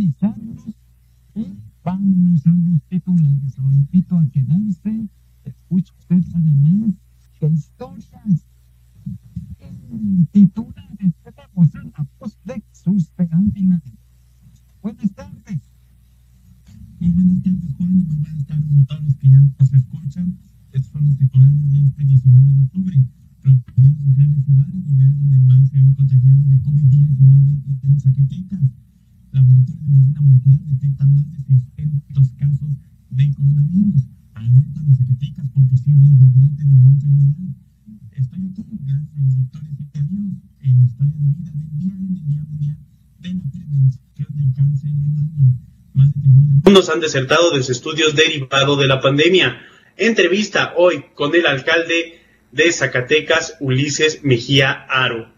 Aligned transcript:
amizade 0.00 0.39
han 46.90 47.00
desertado 47.00 47.50
de 47.50 47.58
los 47.58 47.70
estudios 47.70 48.14
derivados 48.14 48.78
de 48.78 48.86
la 48.86 49.00
pandemia. 49.00 49.66
Entrevista 49.96 50.74
hoy 50.76 51.04
con 51.14 51.34
el 51.34 51.46
alcalde 51.46 52.20
de 52.52 52.72
Zacatecas, 52.72 53.56
Ulises 53.60 54.22
Mejía 54.24 54.86
Aro. 54.88 55.32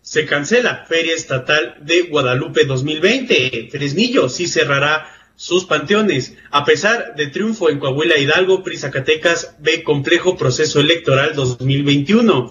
Se 0.00 0.26
cancela 0.26 0.84
Feria 0.88 1.14
Estatal 1.14 1.76
de 1.80 2.02
Guadalupe 2.02 2.64
2020. 2.64 3.68
Fresnillo 3.70 4.28
sí 4.28 4.46
cerrará 4.46 5.06
sus 5.36 5.64
panteones. 5.64 6.36
A 6.50 6.64
pesar 6.64 7.14
de 7.16 7.28
triunfo 7.28 7.70
en 7.70 7.78
Coahuila 7.78 8.18
Hidalgo, 8.18 8.62
PRI 8.62 8.78
Zacatecas 8.78 9.56
ve 9.60 9.82
complejo 9.82 10.36
proceso 10.36 10.80
electoral 10.80 11.34
2021. 11.34 12.50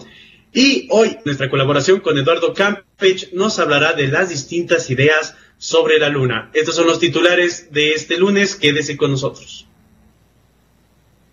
Y 0.54 0.88
hoy 0.90 1.18
nuestra 1.24 1.50
colaboración 1.50 2.02
con 2.02 2.18
Eduardo 2.18 2.54
Campech 2.54 3.32
nos 3.34 3.60
hablará 3.60 3.94
de 3.94 4.08
las 4.08 4.30
distintas 4.30 4.90
ideas 4.90 5.36
sobre 5.62 6.00
la 6.00 6.10
luna. 6.10 6.50
Estos 6.54 6.76
son 6.76 6.88
los 6.88 6.98
titulares 6.98 7.72
de 7.72 7.92
este 7.92 8.18
lunes. 8.18 8.56
Quédese 8.56 8.98
con 8.98 9.12
nosotros. 9.12 9.68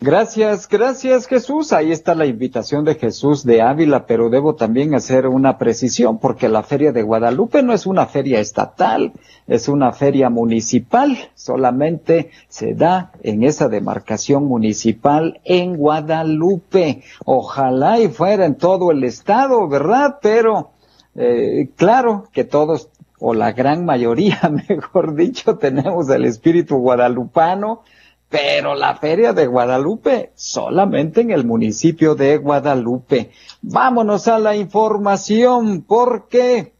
Gracias, 0.01 0.69
gracias 0.69 1.27
Jesús. 1.27 1.73
Ahí 1.73 1.93
está 1.93 2.15
la 2.15 2.27
invitación 2.27 2.85
de 2.85 2.97
Jesús 2.97 3.43
de 3.43 3.63
Ávila, 3.63 4.05
pero 4.07 4.29
debo 4.29 4.55
también 4.55 4.95
hacer 4.95 5.27
una 5.27 5.57
precisión 5.57 6.19
porque 6.19 6.51
la 6.51 6.63
Feria 6.63 6.93
de 6.93 7.03
Guadalupe 7.03 7.63
no 7.63 7.73
es 7.73 7.87
una 7.87 8.05
feria 8.05 8.39
estatal, 8.39 9.13
es 9.47 9.67
una 9.67 9.93
feria 9.93 10.29
municipal. 10.29 11.17
Solamente 11.35 12.31
se 12.49 12.75
da 12.75 13.13
en 13.23 13.45
esa 13.45 13.71
demarcación 13.71 14.45
municipal 14.45 15.41
en 15.43 15.79
Guadalupe. 15.79 17.03
Ojalá 17.25 17.99
y 17.99 18.09
fuera 18.09 18.45
en 18.45 18.57
todo 18.57 18.91
el 18.91 19.03
estado, 19.05 19.67
¿verdad? 19.69 20.19
Pero 20.21 20.73
eh, 21.17 21.71
claro 21.77 22.29
que 22.31 22.45
todos 22.45 22.91
o 23.21 23.35
la 23.35 23.53
gran 23.53 23.85
mayoría, 23.85 24.41
mejor 24.69 25.15
dicho, 25.15 25.57
tenemos 25.57 26.09
el 26.11 26.25
espíritu 26.25 26.77
guadalupano 26.77 27.83
pero 28.29 28.75
la 28.75 28.95
feria 28.97 29.33
de 29.33 29.47
Guadalupe 29.47 30.33
solamente 30.35 31.23
en 31.23 31.31
el 31.31 31.47
municipio 31.47 32.15
de 32.15 32.37
Guadalupe. 32.37 33.31
Vámonos 33.63 34.29
a 34.29 34.39
la 34.39 34.55
información 34.55 35.83
porque 35.83 36.75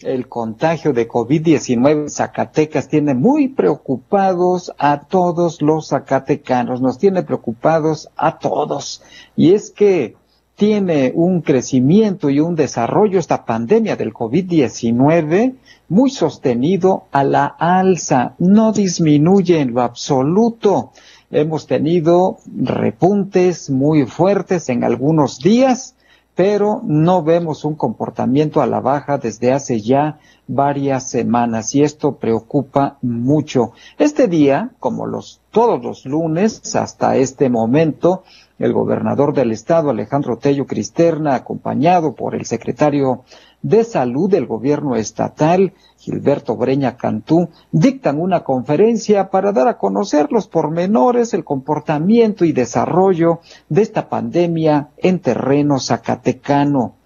el 0.00 0.28
contagio 0.28 0.92
de 0.92 1.06
COVID-19 1.06 1.90
en 1.90 2.10
Zacatecas 2.10 2.88
tiene 2.88 3.14
muy 3.14 3.48
preocupados 3.48 4.72
a 4.78 5.00
todos 5.00 5.62
los 5.62 5.88
zacatecanos, 5.88 6.80
nos 6.80 6.98
tiene 6.98 7.22
preocupados 7.22 8.08
a 8.16 8.38
todos. 8.38 9.02
Y 9.36 9.52
es 9.54 9.70
que 9.70 10.16
tiene 10.56 11.12
un 11.14 11.42
crecimiento 11.42 12.30
y 12.30 12.40
un 12.40 12.54
desarrollo 12.54 13.18
esta 13.18 13.44
pandemia 13.44 13.96
del 13.96 14.12
COVID-19 14.12 15.54
muy 15.88 16.10
sostenido 16.10 17.04
a 17.12 17.24
la 17.24 17.46
alza, 17.46 18.34
no 18.38 18.72
disminuye 18.72 19.60
en 19.60 19.74
lo 19.74 19.82
absoluto. 19.82 20.92
Hemos 21.30 21.66
tenido 21.66 22.38
repuntes 22.56 23.70
muy 23.70 24.06
fuertes 24.06 24.68
en 24.68 24.84
algunos 24.84 25.38
días, 25.38 25.94
pero 26.34 26.80
no 26.84 27.22
vemos 27.22 27.64
un 27.64 27.74
comportamiento 27.74 28.60
a 28.60 28.66
la 28.66 28.80
baja 28.80 29.18
desde 29.18 29.52
hace 29.52 29.80
ya 29.80 30.18
varias 30.46 31.08
semanas 31.08 31.74
y 31.74 31.82
esto 31.82 32.16
preocupa 32.16 32.98
mucho. 33.02 33.72
Este 33.98 34.28
día, 34.28 34.70
como 34.80 35.06
los 35.06 35.40
todos 35.50 35.82
los 35.82 36.04
lunes 36.04 36.74
hasta 36.74 37.16
este 37.16 37.48
momento, 37.48 38.24
el 38.58 38.72
gobernador 38.72 39.34
del 39.34 39.52
estado, 39.52 39.90
Alejandro 39.90 40.36
Tello 40.36 40.66
Cristerna, 40.66 41.34
acompañado 41.34 42.14
por 42.14 42.34
el 42.34 42.44
secretario 42.44 43.24
de 43.64 43.82
Salud 43.82 44.30
del 44.30 44.46
Gobierno 44.46 44.94
Estatal, 44.94 45.72
Gilberto 45.96 46.54
Breña 46.54 46.98
Cantú, 46.98 47.48
dictan 47.72 48.20
una 48.20 48.44
conferencia 48.44 49.30
para 49.30 49.52
dar 49.52 49.68
a 49.68 49.78
conocer 49.78 50.30
los 50.30 50.46
pormenores, 50.46 51.32
el 51.32 51.44
comportamiento 51.44 52.44
y 52.44 52.52
desarrollo 52.52 53.40
de 53.70 53.80
esta 53.80 54.10
pandemia 54.10 54.90
en 54.98 55.18
terreno 55.18 55.80
zacatecano. 55.80 56.96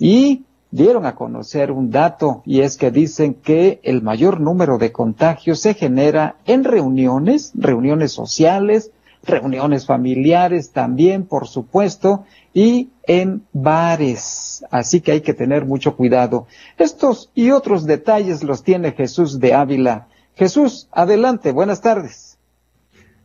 Y 0.00 0.42
dieron 0.72 1.06
a 1.06 1.14
conocer 1.14 1.70
un 1.70 1.92
dato 1.92 2.42
y 2.44 2.62
es 2.62 2.76
que 2.76 2.90
dicen 2.90 3.34
que 3.34 3.78
el 3.84 4.02
mayor 4.02 4.40
número 4.40 4.78
de 4.78 4.90
contagios 4.90 5.60
se 5.60 5.74
genera 5.74 6.36
en 6.44 6.64
reuniones, 6.64 7.52
reuniones 7.54 8.10
sociales, 8.10 8.90
reuniones 9.22 9.86
familiares 9.86 10.72
también, 10.72 11.26
por 11.26 11.46
supuesto, 11.46 12.24
y 12.54 12.88
en 13.06 13.42
bares. 13.52 14.64
Así 14.70 15.00
que 15.00 15.12
hay 15.12 15.20
que 15.20 15.34
tener 15.34 15.64
mucho 15.64 15.96
cuidado. 15.96 16.46
Estos 16.78 17.30
y 17.34 17.50
otros 17.50 17.86
detalles 17.86 18.42
los 18.42 18.62
tiene 18.62 18.92
Jesús 18.92 19.40
de 19.40 19.54
Ávila. 19.54 20.08
Jesús, 20.36 20.88
adelante, 20.92 21.52
buenas 21.52 21.82
tardes. 21.82 22.38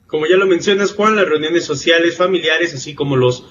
Como 0.08 0.28
ya 0.28 0.38
lo 0.38 0.46
mencionas, 0.46 0.94
Juan, 0.94 1.16
las 1.16 1.28
reuniones 1.28 1.66
sociales, 1.66 2.18
familiares, 2.18 2.74
así 2.74 2.94
como 2.94 3.16
los 3.16 3.46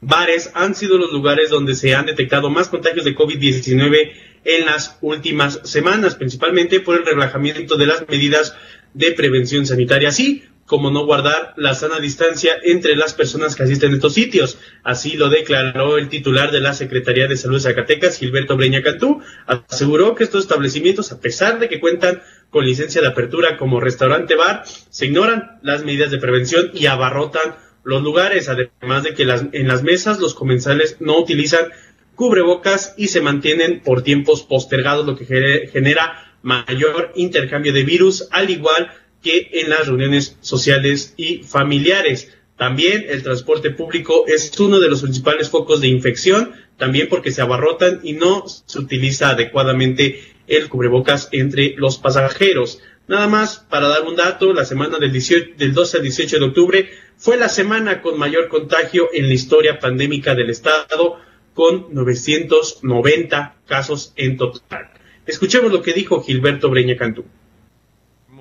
bares 0.00 0.50
han 0.54 0.74
sido 0.74 0.98
los 0.98 1.12
lugares 1.12 1.50
donde 1.50 1.74
se 1.74 1.94
han 1.94 2.06
detectado 2.06 2.50
más 2.50 2.68
contagios 2.68 3.04
de 3.04 3.16
COVID-19 3.16 4.12
en 4.44 4.66
las 4.66 4.98
últimas 5.00 5.60
semanas, 5.64 6.14
principalmente 6.14 6.80
por 6.80 6.96
el 6.96 7.06
relajamiento 7.06 7.76
de 7.76 7.86
las 7.86 8.06
medidas 8.08 8.54
de 8.94 9.12
prevención 9.12 9.66
sanitaria. 9.66 10.12
Sí, 10.12 10.44
como 10.66 10.90
no 10.90 11.06
guardar 11.06 11.54
la 11.56 11.74
sana 11.74 12.00
distancia 12.00 12.54
entre 12.62 12.96
las 12.96 13.14
personas 13.14 13.54
que 13.54 13.62
asisten 13.62 13.92
a 13.92 13.94
estos 13.94 14.14
sitios. 14.14 14.58
Así 14.82 15.16
lo 15.16 15.28
declaró 15.28 15.96
el 15.96 16.08
titular 16.08 16.50
de 16.50 16.60
la 16.60 16.74
Secretaría 16.74 17.28
de 17.28 17.36
Salud 17.36 17.56
de 17.56 17.62
Zacatecas, 17.62 18.18
Gilberto 18.18 18.56
Breña 18.56 18.82
Cantú. 18.82 19.22
Aseguró 19.46 20.14
que 20.14 20.24
estos 20.24 20.42
establecimientos, 20.42 21.12
a 21.12 21.20
pesar 21.20 21.60
de 21.60 21.68
que 21.68 21.80
cuentan 21.80 22.20
con 22.50 22.66
licencia 22.66 23.00
de 23.00 23.08
apertura 23.08 23.56
como 23.56 23.80
restaurante-bar, 23.80 24.64
se 24.66 25.06
ignoran 25.06 25.58
las 25.62 25.84
medidas 25.84 26.10
de 26.10 26.18
prevención 26.18 26.70
y 26.74 26.86
abarrotan 26.86 27.56
los 27.84 28.02
lugares, 28.02 28.48
además 28.48 29.04
de 29.04 29.14
que 29.14 29.24
las, 29.24 29.44
en 29.52 29.68
las 29.68 29.84
mesas 29.84 30.18
los 30.18 30.34
comensales 30.34 30.96
no 30.98 31.18
utilizan 31.18 31.70
cubrebocas 32.16 32.94
y 32.96 33.08
se 33.08 33.20
mantienen 33.20 33.80
por 33.80 34.02
tiempos 34.02 34.42
postergados, 34.42 35.06
lo 35.06 35.16
que 35.16 35.24
genera 35.72 36.32
mayor 36.42 37.12
intercambio 37.14 37.72
de 37.72 37.84
virus, 37.84 38.28
al 38.32 38.50
igual 38.50 38.90
que 39.26 39.50
en 39.54 39.70
las 39.70 39.88
reuniones 39.88 40.36
sociales 40.40 41.12
y 41.16 41.38
familiares. 41.38 42.32
También 42.56 43.06
el 43.08 43.24
transporte 43.24 43.72
público 43.72 44.24
es 44.28 44.56
uno 44.60 44.78
de 44.78 44.88
los 44.88 45.02
principales 45.02 45.50
focos 45.50 45.80
de 45.80 45.88
infección, 45.88 46.52
también 46.76 47.08
porque 47.08 47.32
se 47.32 47.42
abarrotan 47.42 47.98
y 48.04 48.12
no 48.12 48.44
se 48.46 48.78
utiliza 48.78 49.30
adecuadamente 49.30 50.20
el 50.46 50.68
cubrebocas 50.68 51.28
entre 51.32 51.74
los 51.76 51.98
pasajeros. 51.98 52.78
Nada 53.08 53.26
más 53.26 53.66
para 53.68 53.88
dar 53.88 54.04
un 54.04 54.14
dato, 54.14 54.52
la 54.52 54.64
semana 54.64 54.98
del, 54.98 55.10
18, 55.10 55.54
del 55.58 55.74
12 55.74 55.96
al 55.96 56.02
18 56.04 56.38
de 56.38 56.44
octubre 56.44 56.90
fue 57.16 57.36
la 57.36 57.48
semana 57.48 58.02
con 58.02 58.16
mayor 58.16 58.46
contagio 58.46 59.08
en 59.12 59.26
la 59.26 59.34
historia 59.34 59.80
pandémica 59.80 60.36
del 60.36 60.50
Estado, 60.50 61.18
con 61.52 61.92
990 61.92 63.56
casos 63.66 64.12
en 64.14 64.36
total. 64.36 64.90
Escuchemos 65.26 65.72
lo 65.72 65.82
que 65.82 65.92
dijo 65.92 66.22
Gilberto 66.22 66.70
Breña 66.70 66.96
Cantú. 66.96 67.24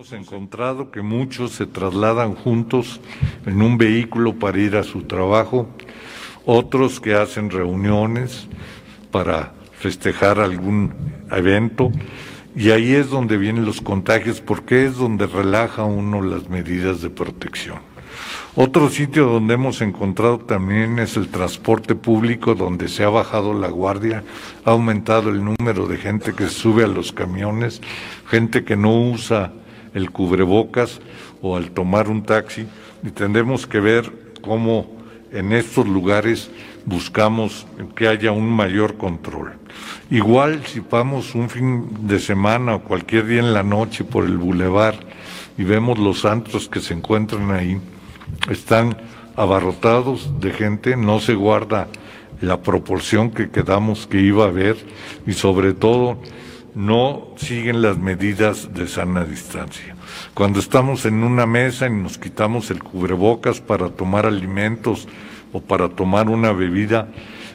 Hemos 0.06 0.28
encontrado 0.28 0.92
que 0.92 1.02
muchos 1.02 1.54
se 1.54 1.66
trasladan 1.66 2.36
juntos 2.36 3.02
en 3.48 3.60
un 3.64 3.80
vehículo 3.80 4.38
para 4.38 4.60
ir 4.60 4.76
a 4.76 4.84
su 4.84 5.02
trabajo, 5.02 5.68
otros 6.46 7.00
que 7.00 7.16
hacen 7.16 7.50
reuniones 7.50 8.48
para 9.10 9.54
festejar 9.80 10.40
algún 10.40 10.94
evento, 11.32 11.92
y 12.56 12.70
ahí 12.70 12.94
es 12.94 13.10
donde 13.10 13.38
vienen 13.38 13.66
los 13.66 13.82
contagios 13.82 14.42
porque 14.42 14.86
es 14.86 14.96
donde 14.96 15.26
relaja 15.26 15.86
uno 15.86 16.22
las 16.22 16.50
medidas 16.50 17.02
de 17.02 17.10
protección. 17.10 17.80
Otro 18.56 18.90
sitio 18.90 19.26
donde 19.26 19.56
hemos 19.56 19.82
encontrado 19.82 20.38
también 20.38 21.00
es 21.00 21.18
el 21.18 21.30
transporte 21.30 21.96
público, 21.96 22.54
donde 22.54 22.90
se 22.90 23.04
ha 23.04 23.10
bajado 23.10 23.56
la 23.56 23.70
guardia, 23.70 24.24
ha 24.66 24.70
aumentado 24.70 25.32
el 25.32 25.44
número 25.44 25.88
de 25.88 25.98
gente 25.98 26.34
que 26.34 26.48
sube 26.48 26.84
a 26.84 26.88
los 26.88 27.12
camiones, 27.12 27.82
gente 28.30 28.64
que 28.64 28.76
no 28.76 28.94
usa 29.02 29.52
el 29.96 30.12
cubrebocas 30.12 31.02
o 31.42 31.56
al 31.56 31.72
tomar 31.72 32.10
un 32.10 32.24
taxi, 32.24 32.68
y 33.02 33.10
tendremos 33.10 33.66
que 33.66 33.80
ver 33.80 34.12
cómo 34.42 34.88
en 35.32 35.52
estos 35.54 35.88
lugares 35.88 36.52
buscamos 36.86 37.66
que 37.96 38.08
haya 38.08 38.32
un 38.32 38.50
mayor 38.50 38.98
control. 38.98 39.54
Igual 40.12 40.64
si 40.66 40.82
vamos 40.82 41.34
un 41.34 41.50
fin 41.50 42.08
de 42.08 42.20
semana 42.20 42.76
o 42.76 42.84
cualquier 42.84 43.26
día 43.26 43.40
en 43.40 43.54
la 43.54 43.64
noche 43.64 44.04
por 44.04 44.26
el 44.26 44.38
bulevar 44.38 44.96
y 45.58 45.64
vemos 45.64 45.98
los 45.98 46.22
santos 46.22 46.70
que 46.70 46.80
se 46.80 46.94
encuentran 46.94 47.52
ahí, 47.52 47.80
están 48.50 48.98
abarrotados 49.36 50.40
de 50.40 50.52
gente, 50.52 50.96
no 50.96 51.20
se 51.20 51.34
guarda 51.34 51.88
la 52.42 52.62
proporción 52.62 53.32
que 53.32 53.50
quedamos 53.50 54.08
que 54.08 54.22
iba 54.22 54.46
a 54.46 54.50
haber 54.50 54.78
y 55.26 55.34
sobre 55.34 55.74
todo 55.74 56.18
no 56.76 57.30
siguen 57.38 57.82
las 57.82 57.98
medidas 57.98 58.74
de 58.74 58.88
sana 58.88 59.24
distancia. 59.24 59.96
Cuando 60.34 60.60
estamos 60.60 61.06
en 61.06 61.24
una 61.24 61.46
mesa 61.46 61.88
y 61.88 61.92
nos 61.92 62.18
quitamos 62.18 62.70
el 62.70 62.84
cubrebocas 62.84 63.62
para 63.62 63.90
tomar 63.90 64.26
alimentos 64.26 65.08
o 65.54 65.62
para 65.62 65.88
tomar 65.90 66.30
una 66.30 66.52
bebida, 66.52 67.08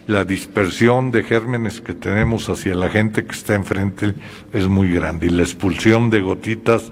la 0.06 0.24
dispersión 0.24 1.10
de 1.10 1.22
gérmenes 1.22 1.80
que 1.80 1.92
tenemos 1.92 2.48
hacia 2.48 2.74
la 2.74 2.88
gente 2.88 3.24
que 3.24 3.32
está 3.32 3.54
enfrente 3.54 4.14
es 4.52 4.66
muy 4.66 4.90
grande 4.90 5.26
y 5.26 5.30
la 5.30 5.42
expulsión 5.42 6.08
de 6.08 6.22
gotitas 6.22 6.90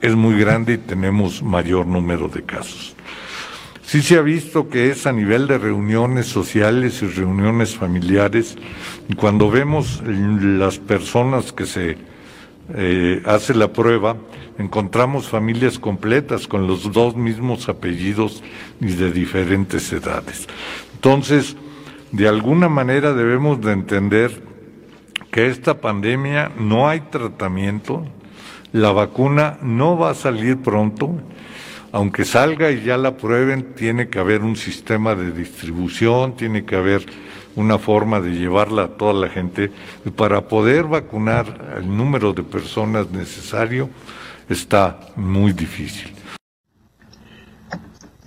es 0.00 0.14
muy 0.14 0.38
grande 0.40 0.74
y 0.74 0.78
tenemos 0.78 1.42
mayor 1.42 1.86
número 1.86 2.28
de 2.28 2.42
casos. 2.42 2.95
Sí 3.86 4.02
se 4.02 4.18
ha 4.18 4.20
visto 4.20 4.68
que 4.68 4.90
es 4.90 5.06
a 5.06 5.12
nivel 5.12 5.46
de 5.46 5.58
reuniones 5.58 6.26
sociales 6.26 7.02
y 7.02 7.06
reuniones 7.06 7.76
familiares, 7.76 8.56
y 9.08 9.14
cuando 9.14 9.48
vemos 9.48 10.02
las 10.04 10.80
personas 10.80 11.52
que 11.52 11.66
se 11.66 11.96
eh, 12.74 13.22
hace 13.24 13.54
la 13.54 13.72
prueba, 13.72 14.16
encontramos 14.58 15.28
familias 15.28 15.78
completas 15.78 16.48
con 16.48 16.66
los 16.66 16.90
dos 16.90 17.14
mismos 17.14 17.68
apellidos 17.68 18.42
y 18.80 18.86
de 18.86 19.12
diferentes 19.12 19.92
edades. 19.92 20.48
Entonces, 20.94 21.56
de 22.10 22.26
alguna 22.26 22.68
manera 22.68 23.12
debemos 23.12 23.60
de 23.60 23.70
entender 23.70 24.42
que 25.30 25.46
esta 25.46 25.80
pandemia 25.80 26.50
no 26.58 26.88
hay 26.88 27.02
tratamiento, 27.02 28.04
la 28.72 28.90
vacuna 28.90 29.58
no 29.62 29.96
va 29.96 30.10
a 30.10 30.14
salir 30.14 30.56
pronto, 30.56 31.20
aunque 31.96 32.26
salga 32.26 32.70
y 32.70 32.84
ya 32.84 32.98
la 32.98 33.16
prueben, 33.16 33.72
tiene 33.74 34.10
que 34.10 34.18
haber 34.18 34.42
un 34.42 34.54
sistema 34.54 35.14
de 35.14 35.32
distribución, 35.32 36.36
tiene 36.36 36.66
que 36.66 36.76
haber 36.76 37.06
una 37.54 37.78
forma 37.78 38.20
de 38.20 38.32
llevarla 38.32 38.82
a 38.82 38.88
toda 38.98 39.14
la 39.14 39.30
gente. 39.30 39.70
Y 40.04 40.10
para 40.10 40.46
poder 40.46 40.84
vacunar 40.84 41.74
el 41.78 41.88
número 41.88 42.34
de 42.34 42.42
personas 42.42 43.10
necesario 43.10 43.88
está 44.50 45.00
muy 45.16 45.54
difícil. 45.54 46.12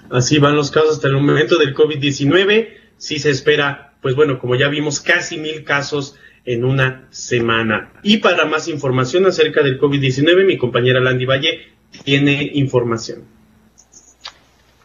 Así 0.09 0.39
van 0.39 0.55
los 0.55 0.71
casos 0.71 0.95
hasta 0.95 1.07
el 1.07 1.21
momento 1.21 1.59
del 1.59 1.75
COVID-19. 1.75 2.69
Sí 2.97 3.19
se 3.19 3.29
espera, 3.29 3.93
pues 4.01 4.15
bueno, 4.15 4.39
como 4.39 4.55
ya 4.55 4.67
vimos, 4.67 4.99
casi 4.99 5.37
mil 5.37 5.63
casos 5.63 6.15
en 6.43 6.65
una 6.65 7.07
semana. 7.11 7.91
Y 8.01 8.17
para 8.17 8.45
más 8.45 8.67
información 8.67 9.27
acerca 9.27 9.61
del 9.61 9.79
COVID-19, 9.79 10.43
mi 10.43 10.57
compañera 10.57 10.99
Landy 10.99 11.25
Valle 11.25 11.67
tiene 12.03 12.49
información. 12.55 13.37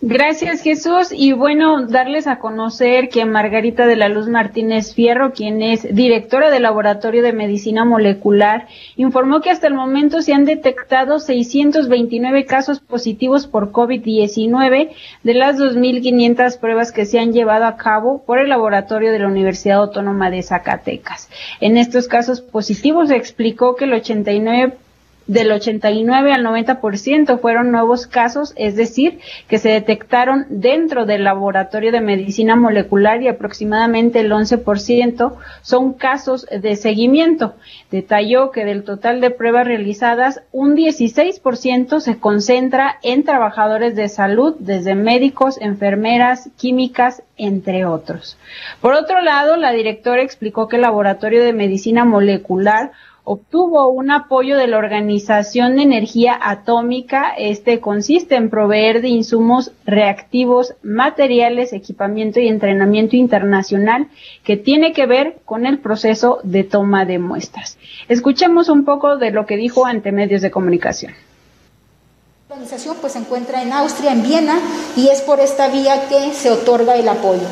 Gracias 0.06 0.60
Jesús 0.60 1.08
y 1.12 1.32
bueno, 1.32 1.86
darles 1.86 2.26
a 2.26 2.38
conocer 2.38 3.08
que 3.08 3.24
Margarita 3.24 3.86
de 3.86 3.96
la 3.96 4.10
Luz 4.10 4.28
Martínez 4.28 4.92
Fierro, 4.92 5.32
quien 5.32 5.62
es 5.62 5.94
directora 5.94 6.50
del 6.50 6.64
Laboratorio 6.64 7.22
de 7.22 7.32
Medicina 7.32 7.86
Molecular, 7.86 8.68
informó 8.96 9.40
que 9.40 9.48
hasta 9.48 9.66
el 9.66 9.72
momento 9.72 10.20
se 10.20 10.34
han 10.34 10.44
detectado 10.44 11.20
629 11.20 12.44
casos 12.44 12.80
positivos 12.80 13.46
por 13.46 13.72
COVID-19 13.72 14.90
de 15.22 15.34
las 15.34 15.56
2.500 15.56 16.58
pruebas 16.58 16.92
que 16.92 17.06
se 17.06 17.18
han 17.18 17.32
llevado 17.32 17.64
a 17.64 17.78
cabo 17.78 18.24
por 18.26 18.38
el 18.38 18.50
laboratorio 18.50 19.10
de 19.10 19.20
la 19.20 19.28
Universidad 19.28 19.78
Autónoma 19.78 20.28
de 20.28 20.42
Zacatecas. 20.42 21.30
En 21.62 21.78
estos 21.78 22.08
casos 22.08 22.42
positivos 22.42 23.10
explicó 23.10 23.74
que 23.74 23.86
el 23.86 23.94
89 23.94 24.74
del 25.26 25.52
89 25.52 26.32
al 26.32 26.44
90% 26.44 27.40
fueron 27.40 27.70
nuevos 27.70 28.06
casos, 28.06 28.52
es 28.56 28.76
decir, 28.76 29.20
que 29.48 29.58
se 29.58 29.70
detectaron 29.70 30.46
dentro 30.48 31.06
del 31.06 31.24
laboratorio 31.24 31.92
de 31.92 32.00
medicina 32.00 32.56
molecular 32.56 33.22
y 33.22 33.28
aproximadamente 33.28 34.20
el 34.20 34.30
11% 34.30 35.34
son 35.62 35.94
casos 35.94 36.46
de 36.50 36.76
seguimiento. 36.76 37.54
Detalló 37.90 38.50
que 38.50 38.64
del 38.64 38.84
total 38.84 39.20
de 39.20 39.30
pruebas 39.30 39.66
realizadas, 39.66 40.42
un 40.52 40.76
16% 40.76 42.00
se 42.00 42.18
concentra 42.18 42.98
en 43.02 43.24
trabajadores 43.24 43.96
de 43.96 44.08
salud, 44.08 44.56
desde 44.58 44.94
médicos, 44.94 45.58
enfermeras, 45.60 46.50
químicas, 46.56 47.22
entre 47.36 47.84
otros. 47.84 48.36
Por 48.80 48.94
otro 48.94 49.20
lado, 49.20 49.56
la 49.56 49.72
directora 49.72 50.22
explicó 50.22 50.68
que 50.68 50.76
el 50.76 50.82
laboratorio 50.82 51.42
de 51.42 51.52
medicina 51.52 52.04
molecular 52.04 52.92
obtuvo 53.24 53.88
un 53.88 54.10
apoyo 54.10 54.56
de 54.56 54.66
la 54.66 54.76
Organización 54.76 55.76
de 55.76 55.82
Energía 55.82 56.38
Atómica. 56.40 57.32
Este 57.36 57.80
consiste 57.80 58.36
en 58.36 58.50
proveer 58.50 59.00
de 59.00 59.08
insumos 59.08 59.72
reactivos, 59.86 60.74
materiales, 60.82 61.72
equipamiento 61.72 62.38
y 62.38 62.48
entrenamiento 62.48 63.16
internacional 63.16 64.08
que 64.44 64.56
tiene 64.56 64.92
que 64.92 65.06
ver 65.06 65.38
con 65.46 65.64
el 65.64 65.78
proceso 65.78 66.38
de 66.42 66.64
toma 66.64 67.06
de 67.06 67.18
muestras. 67.18 67.78
Escuchemos 68.08 68.68
un 68.68 68.84
poco 68.84 69.16
de 69.16 69.30
lo 69.30 69.46
que 69.46 69.56
dijo 69.56 69.86
ante 69.86 70.12
medios 70.12 70.42
de 70.42 70.50
comunicación. 70.50 71.14
La 72.48 72.56
organización 72.56 72.96
pues 73.00 73.14
se 73.14 73.18
encuentra 73.18 73.62
en 73.62 73.72
Austria, 73.72 74.12
en 74.12 74.22
Viena, 74.22 74.58
y 74.96 75.08
es 75.08 75.22
por 75.22 75.40
esta 75.40 75.68
vía 75.68 76.08
que 76.08 76.32
se 76.34 76.50
otorga 76.50 76.94
el 76.94 77.08
apoyo. 77.08 77.48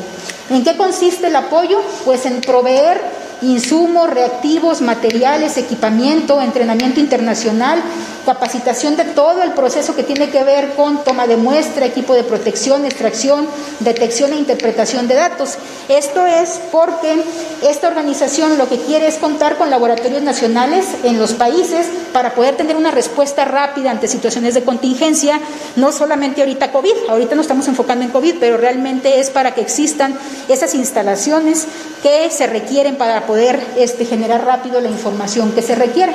¿En 0.51 0.63
qué 0.63 0.77
consiste 0.77 1.27
el 1.27 1.35
apoyo? 1.35 1.79
Pues 2.05 2.25
en 2.27 2.41
proveer 2.41 3.01
insumos, 3.43 4.09
reactivos, 4.09 4.81
materiales, 4.81 5.57
equipamiento, 5.57 6.41
entrenamiento 6.41 6.99
internacional, 6.99 7.81
capacitación 8.25 8.95
de 8.95 9.03
todo 9.03 9.43
el 9.43 9.51
proceso 9.51 9.95
que 9.95 10.03
tiene 10.03 10.29
que 10.29 10.43
ver 10.43 10.73
con 10.75 11.03
toma 11.03 11.27
de 11.27 11.37
muestra, 11.37 11.85
equipo 11.85 12.13
de 12.13 12.23
protección, 12.23 12.85
extracción, 12.85 13.47
detección 13.81 14.31
e 14.31 14.37
interpretación 14.37 15.07
de 15.07 15.15
datos. 15.15 15.57
Esto 15.89 16.25
es 16.25 16.61
porque 16.71 17.21
esta 17.61 17.89
organización 17.89 18.57
lo 18.57 18.69
que 18.69 18.77
quiere 18.77 19.07
es 19.07 19.15
contar 19.15 19.57
con 19.57 19.69
laboratorios 19.69 20.21
nacionales 20.21 20.85
en 21.03 21.19
los 21.19 21.33
países 21.33 21.87
para 22.13 22.33
poder 22.33 22.55
tener 22.55 22.77
una 22.77 22.91
respuesta 22.91 23.43
rápida 23.45 23.91
ante 23.91 24.07
situaciones 24.07 24.53
de 24.53 24.63
contingencia, 24.63 25.39
no 25.75 25.91
solamente 25.91 26.41
ahorita 26.41 26.71
COVID, 26.71 27.09
ahorita 27.09 27.35
nos 27.35 27.43
estamos 27.43 27.67
enfocando 27.67 28.05
en 28.05 28.11
COVID, 28.11 28.35
pero 28.39 28.57
realmente 28.57 29.19
es 29.19 29.29
para 29.29 29.53
que 29.53 29.61
existan 29.61 30.17
esas 30.47 30.75
instalaciones 30.75 31.67
que 32.01 32.29
se 32.29 32.47
requieren 32.47 32.95
para 32.95 33.25
poder 33.25 33.32
este, 33.37 34.05
generar 34.05 34.45
rápido 34.45 34.79
la 34.81 34.89
información 34.89 35.51
que 35.51 35.61
se 35.61 35.75
requiere, 35.75 36.13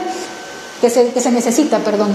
que 0.80 0.90
se, 0.90 1.12
que 1.12 1.20
se 1.20 1.30
necesita, 1.30 1.78
perdón. 1.78 2.14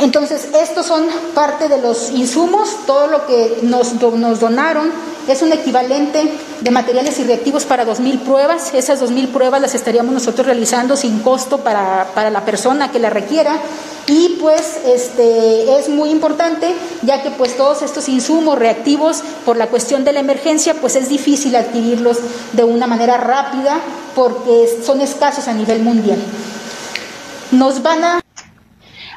Entonces, 0.00 0.48
estos 0.54 0.86
son 0.86 1.06
parte 1.34 1.68
de 1.68 1.80
los 1.80 2.10
insumos, 2.10 2.68
todo 2.86 3.06
lo 3.06 3.26
que 3.26 3.58
nos, 3.62 3.98
donaron 3.98 4.90
es 5.28 5.40
un 5.40 5.52
equivalente 5.52 6.32
de 6.60 6.70
materiales 6.70 7.18
y 7.18 7.24
reactivos 7.24 7.64
para 7.64 7.86
2.000 7.86 8.20
pruebas. 8.20 8.74
Esas 8.74 9.00
2.000 9.00 9.28
pruebas 9.28 9.60
las 9.60 9.74
estaríamos 9.74 10.12
nosotros 10.12 10.46
realizando 10.46 10.96
sin 10.96 11.20
costo 11.20 11.58
para, 11.58 12.08
para 12.14 12.30
la 12.30 12.44
persona 12.44 12.90
que 12.90 12.98
la 12.98 13.08
requiera. 13.08 13.56
Y 14.06 14.36
pues 14.40 14.80
este, 14.84 15.78
es 15.78 15.88
muy 15.88 16.10
importante, 16.10 16.74
ya 17.02 17.22
que 17.22 17.30
pues 17.30 17.56
todos 17.56 17.80
estos 17.80 18.08
insumos 18.08 18.58
reactivos, 18.58 19.22
por 19.46 19.56
la 19.56 19.68
cuestión 19.68 20.04
de 20.04 20.12
la 20.12 20.20
emergencia, 20.20 20.74
pues 20.74 20.96
es 20.96 21.08
difícil 21.08 21.56
adquirirlos 21.56 22.18
de 22.52 22.64
una 22.64 22.86
manera 22.86 23.16
rápida 23.16 23.80
porque 24.14 24.68
son 24.84 25.00
escasos 25.00 25.48
a 25.48 25.54
nivel 25.54 25.82
mundial. 25.82 26.18
Nos 27.50 27.82
van 27.82 28.04
a 28.04 28.23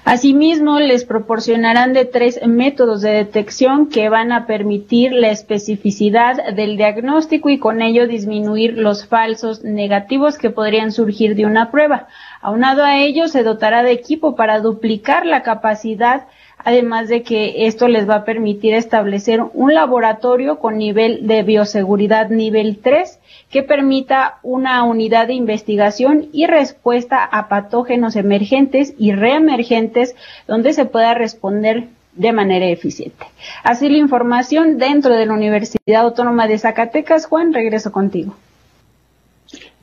Asimismo, 0.08 0.80
les 0.80 1.04
proporcionarán 1.04 1.92
de 1.92 2.06
tres 2.06 2.40
métodos 2.48 3.02
de 3.02 3.10
detección 3.10 3.90
que 3.90 4.08
van 4.08 4.32
a 4.32 4.48
permitir 4.48 5.12
la 5.12 5.32
especificidad 5.32 6.56
del 6.56 6.78
diagnóstico 6.78 7.50
y 7.50 7.60
con 7.60 7.82
ello 7.82 8.08
disminuir 8.08 8.78
los 8.78 9.06
falsos 9.06 9.66
negativos 9.66 10.38
que 10.38 10.50
podrían 10.50 10.94
surgir 10.94 11.36
de 11.36 11.46
una 11.46 11.72
prueba. 11.72 12.08
Aunado 12.40 12.86
a 12.86 13.00
ello, 13.00 13.28
se 13.28 13.44
dotará 13.44 13.84
de 13.84 13.92
equipo 13.92 14.38
para 14.38 14.62
duplicar 14.62 15.26
la 15.26 15.44
capacidad 15.44 16.28
además 16.68 17.08
de 17.08 17.24
que 17.24 17.68
esto 17.68 17.88
les 17.88 18.10
va 18.10 18.16
a 18.16 18.26
permitir 18.26 18.74
establecer 18.74 19.42
un 19.54 19.74
laboratorio 19.74 20.60
con 20.60 20.78
nivel 20.78 21.28
de 21.28 21.44
bioseguridad 21.44 22.30
nivel 22.30 22.80
3 22.82 23.20
que 23.50 23.64
permita 23.64 24.40
una 24.44 24.84
unidad 24.84 25.28
de 25.28 25.34
investigación 25.34 26.28
y 26.32 26.48
respuesta 26.48 27.24
a 27.24 27.48
patógenos 27.48 28.16
emergentes 28.16 28.94
y 28.98 29.14
reemergentes 29.14 30.16
donde 30.48 30.74
se 30.74 30.86
pueda 30.86 31.14
responder 31.14 31.88
de 32.14 32.34
manera 32.34 32.66
eficiente. 32.68 33.26
Así 33.64 33.90
la 33.90 33.98
información 33.98 34.78
dentro 34.78 35.14
de 35.14 35.26
la 35.26 35.34
Universidad 35.34 36.02
Autónoma 36.02 36.48
de 36.48 36.58
Zacatecas. 36.58 37.28
Juan, 37.28 37.54
regreso 37.54 37.92
contigo. 37.92 38.36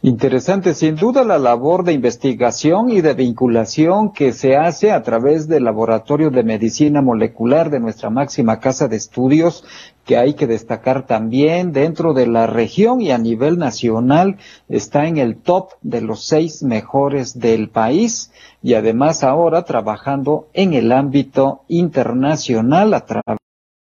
Interesante, 0.03 0.75
sin 0.75 0.97
duda, 0.97 1.25
la 1.25 1.39
labor 1.39 1.83
de 1.83 1.95
investigación 1.95 2.91
y 2.91 3.01
de 3.01 3.15
vinculación 3.15 4.13
que 4.13 4.35
se 4.35 4.55
hace 4.55 4.93
a 4.93 5.03
través 5.03 5.49
del 5.49 5.65
Laboratorio 5.65 6.29
de 6.29 6.43
Medicina 6.43 7.01
Molecular 7.01 7.71
de 7.71 7.81
nuestra 7.81 8.11
máxima 8.11 8.61
casa 8.61 8.87
de 8.87 8.97
estudios, 8.97 9.65
que 10.05 10.17
hay 10.17 10.35
que 10.35 10.47
destacar 10.47 11.07
también 11.07 11.73
dentro 11.73 12.13
de 12.13 12.27
la 12.27 12.47
región 12.47 13.01
y 13.01 13.11
a 13.11 13.19
nivel 13.19 13.59
nacional, 13.59 14.37
está 14.69 15.07
en 15.07 15.17
el 15.17 15.37
top 15.37 15.71
de 15.83 16.01
los 16.01 16.25
seis 16.25 16.63
mejores 16.63 17.39
del 17.39 17.71
país 17.71 18.31
y 18.63 18.75
además 18.75 19.25
ahora 19.25 19.65
trabajando 19.65 20.49
en 20.53 20.75
el 20.75 20.93
ámbito 20.93 21.63
internacional 21.69 22.95
a 22.95 23.05
través 23.07 23.39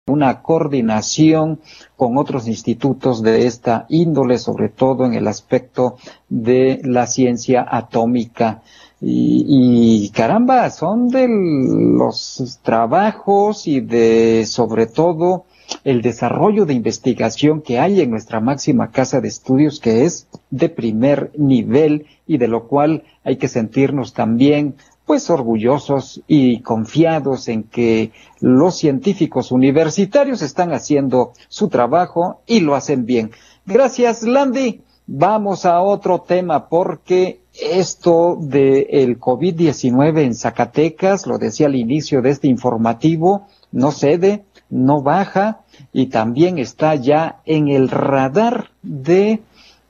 una 0.09 0.41
coordinación 0.41 1.59
con 1.95 2.17
otros 2.17 2.47
institutos 2.47 3.21
de 3.21 3.45
esta 3.45 3.85
índole, 3.89 4.37
sobre 4.39 4.69
todo 4.69 5.05
en 5.05 5.13
el 5.13 5.27
aspecto 5.27 5.97
de 6.27 6.81
la 6.83 7.07
ciencia 7.07 7.65
atómica. 7.69 8.61
Y, 9.01 10.09
caramba, 10.09 10.69
son 10.71 11.07
de 11.07 11.27
los 11.29 12.59
trabajos 12.63 13.65
y 13.65 13.79
de 13.79 14.45
sobre 14.45 14.87
todo 14.87 15.45
el 15.83 16.01
desarrollo 16.01 16.65
de 16.65 16.73
investigación 16.73 17.61
que 17.61 17.79
hay 17.79 18.01
en 18.01 18.11
nuestra 18.11 18.39
máxima 18.39 18.91
casa 18.91 19.21
de 19.21 19.27
estudios 19.27 19.79
que 19.79 20.05
es 20.05 20.27
de 20.49 20.69
primer 20.69 21.31
nivel 21.37 22.07
y 22.27 22.37
de 22.37 22.47
lo 22.47 22.67
cual 22.67 23.03
hay 23.23 23.37
que 23.37 23.47
sentirnos 23.47 24.13
también 24.13 24.75
pues 25.05 25.29
orgullosos 25.31 26.21
y 26.27 26.59
confiados 26.59 27.47
en 27.47 27.63
que 27.63 28.11
los 28.41 28.77
científicos 28.77 29.51
universitarios 29.51 30.43
están 30.43 30.71
haciendo 30.71 31.33
su 31.47 31.67
trabajo 31.67 32.41
y 32.45 32.59
lo 32.59 32.75
hacen 32.75 33.07
bien. 33.07 33.31
Gracias, 33.65 34.21
Landy. 34.21 34.81
Vamos 35.07 35.65
a 35.65 35.81
otro 35.81 36.21
tema 36.21 36.69
porque 36.69 37.39
esto 37.59 38.37
del 38.39 38.85
el 38.91 39.19
COVID-19 39.19 40.21
en 40.21 40.35
Zacatecas, 40.35 41.25
lo 41.25 41.39
decía 41.39 41.65
al 41.65 41.75
inicio 41.75 42.21
de 42.21 42.29
este 42.29 42.47
informativo, 42.47 43.47
no 43.71 43.91
cede, 43.91 44.45
no 44.69 45.01
baja 45.01 45.61
y 45.93 46.07
también 46.07 46.57
está 46.57 46.95
ya 46.95 47.41
en 47.45 47.67
el 47.67 47.89
radar 47.89 48.69
de 48.81 49.41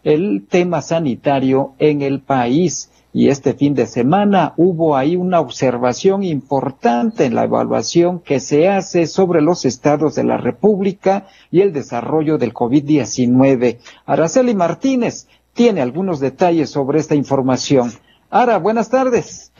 el 0.03 0.45
tema 0.49 0.81
sanitario 0.81 1.73
en 1.79 2.01
el 2.01 2.21
país 2.21 2.89
y 3.11 3.29
este 3.29 3.53
fin 3.53 3.73
de 3.73 3.87
semana 3.87 4.53
hubo 4.55 4.95
ahí 4.95 5.15
una 5.15 5.39
observación 5.39 6.23
importante 6.23 7.25
en 7.25 7.33
la 7.33 7.45
evaluación 7.45 8.19
que 8.19 8.39
se 8.39 8.69
hace 8.69 9.07
sobre 9.07 9.41
los 9.41 9.65
estados 9.65 10.15
de 10.15 10.23
la 10.23 10.37
República 10.37 11.25
y 11.49 11.61
el 11.61 11.73
desarrollo 11.73 12.37
del 12.37 12.53
COVID-19. 12.53 13.79
Araceli 14.05 14.53
Martínez 14.53 15.27
tiene 15.53 15.81
algunos 15.81 16.19
detalles 16.19 16.69
sobre 16.69 16.99
esta 16.99 17.15
información. 17.15 17.91
Ara, 18.29 18.59
buenas 18.59 18.89
tardes. 18.89 19.51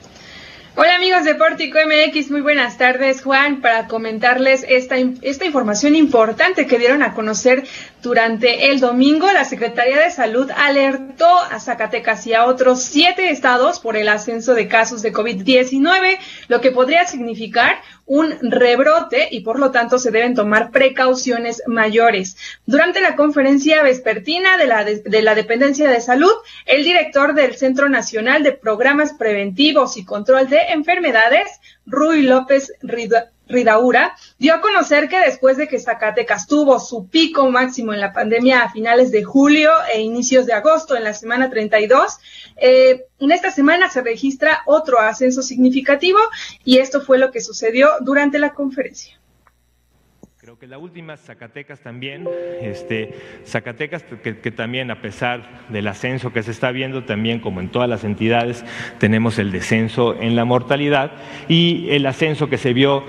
Hola 0.75 0.95
amigos 0.95 1.23
de 1.23 1.33
Pórtico 1.33 1.79
MX, 1.79 2.29
muy 2.29 2.41
buenas 2.41 2.77
tardes 2.77 3.23
Juan, 3.23 3.59
para 3.59 3.87
comentarles 3.87 4.63
esta, 4.69 4.97
esta 5.23 5.45
información 5.45 5.95
importante 5.95 6.67
que 6.67 6.77
dieron 6.77 7.01
a 7.01 7.15
conocer 7.15 7.67
durante 8.03 8.69
el 8.69 8.79
domingo. 8.79 9.31
La 9.31 9.45
Secretaría 9.45 9.99
de 9.99 10.11
Salud 10.11 10.49
alertó 10.55 11.27
a 11.27 11.59
Zacatecas 11.59 12.27
y 12.27 12.35
a 12.35 12.45
otros 12.45 12.83
siete 12.83 13.31
estados 13.31 13.79
por 13.79 13.97
el 13.97 14.07
ascenso 14.09 14.53
de 14.53 14.67
casos 14.67 15.01
de 15.01 15.11
COVID-19, 15.11 16.19
lo 16.49 16.61
que 16.61 16.71
podría 16.71 17.05
significar 17.07 17.81
un 18.09 18.35
rebrote 18.41 19.27
y 19.29 19.41
por 19.41 19.59
lo 19.59 19.69
tanto 19.69 19.99
se 19.99 20.09
deben 20.09 20.33
tomar 20.33 20.71
precauciones 20.71 21.61
mayores. 21.67 22.37
Durante 22.65 23.01
la 23.01 23.15
conferencia 23.15 23.83
vespertina 23.83 24.57
de 24.57 24.65
la, 24.65 24.83
de, 24.83 25.21
la 25.21 25.35
dependencia 25.35 25.87
de 25.87 26.01
salud, 26.01 26.33
el 26.65 26.83
director 26.83 27.35
del 27.35 27.55
Centro 27.55 27.87
Nacional 27.87 28.41
de 28.41 28.53
Programas 28.53 29.13
Preventivos 29.13 29.95
y 29.95 30.05
Control 30.05 30.49
de 30.49 30.59
Enfermedades, 30.69 31.61
Rui 31.85 32.23
López 32.23 32.73
Ridaura, 33.49 34.15
dio 34.37 34.53
a 34.53 34.61
conocer 34.61 35.09
que 35.09 35.19
después 35.19 35.57
de 35.57 35.67
que 35.67 35.79
Zacatecas 35.79 36.47
tuvo 36.47 36.79
su 36.79 37.07
pico 37.07 37.49
máximo 37.49 37.93
en 37.93 37.99
la 37.99 38.13
pandemia 38.13 38.61
a 38.63 38.71
finales 38.71 39.11
de 39.11 39.23
julio 39.23 39.71
e 39.93 40.01
inicios 40.01 40.45
de 40.45 40.53
agosto, 40.53 40.95
en 40.95 41.03
la 41.03 41.13
semana 41.13 41.49
32, 41.49 42.17
eh, 42.57 43.07
en 43.19 43.31
esta 43.31 43.51
semana 43.51 43.89
se 43.89 44.01
registra 44.01 44.61
otro 44.65 44.99
ascenso 44.99 45.41
significativo 45.41 46.19
y 46.63 46.77
esto 46.77 47.01
fue 47.01 47.17
lo 47.17 47.31
que 47.31 47.41
sucedió 47.41 47.89
durante 48.01 48.39
la 48.39 48.53
conferencia. 48.53 49.18
Creo 50.49 50.57
que 50.57 50.65
la 50.65 50.79
última, 50.79 51.15
Zacatecas 51.15 51.79
también, 51.79 52.27
este, 52.59 53.13
Zacatecas 53.45 54.03
que, 54.23 54.33
también 54.49 54.89
a 54.89 54.99
pesar 54.99 55.67
del 55.69 55.87
ascenso 55.87 56.33
que 56.33 56.41
se 56.41 56.49
está 56.49 56.71
viendo, 56.71 57.03
también 57.03 57.39
como 57.39 57.61
en 57.61 57.69
todas 57.69 57.87
las 57.87 58.03
entidades, 58.03 58.65
tenemos 58.97 59.37
el 59.37 59.51
descenso 59.51 60.19
en 60.19 60.35
la 60.35 60.45
mortalidad 60.45 61.11
y 61.47 61.87
el 61.91 62.03
ascenso 62.07 62.49
que 62.49 62.57
se 62.57 62.73
vio 62.73 63.03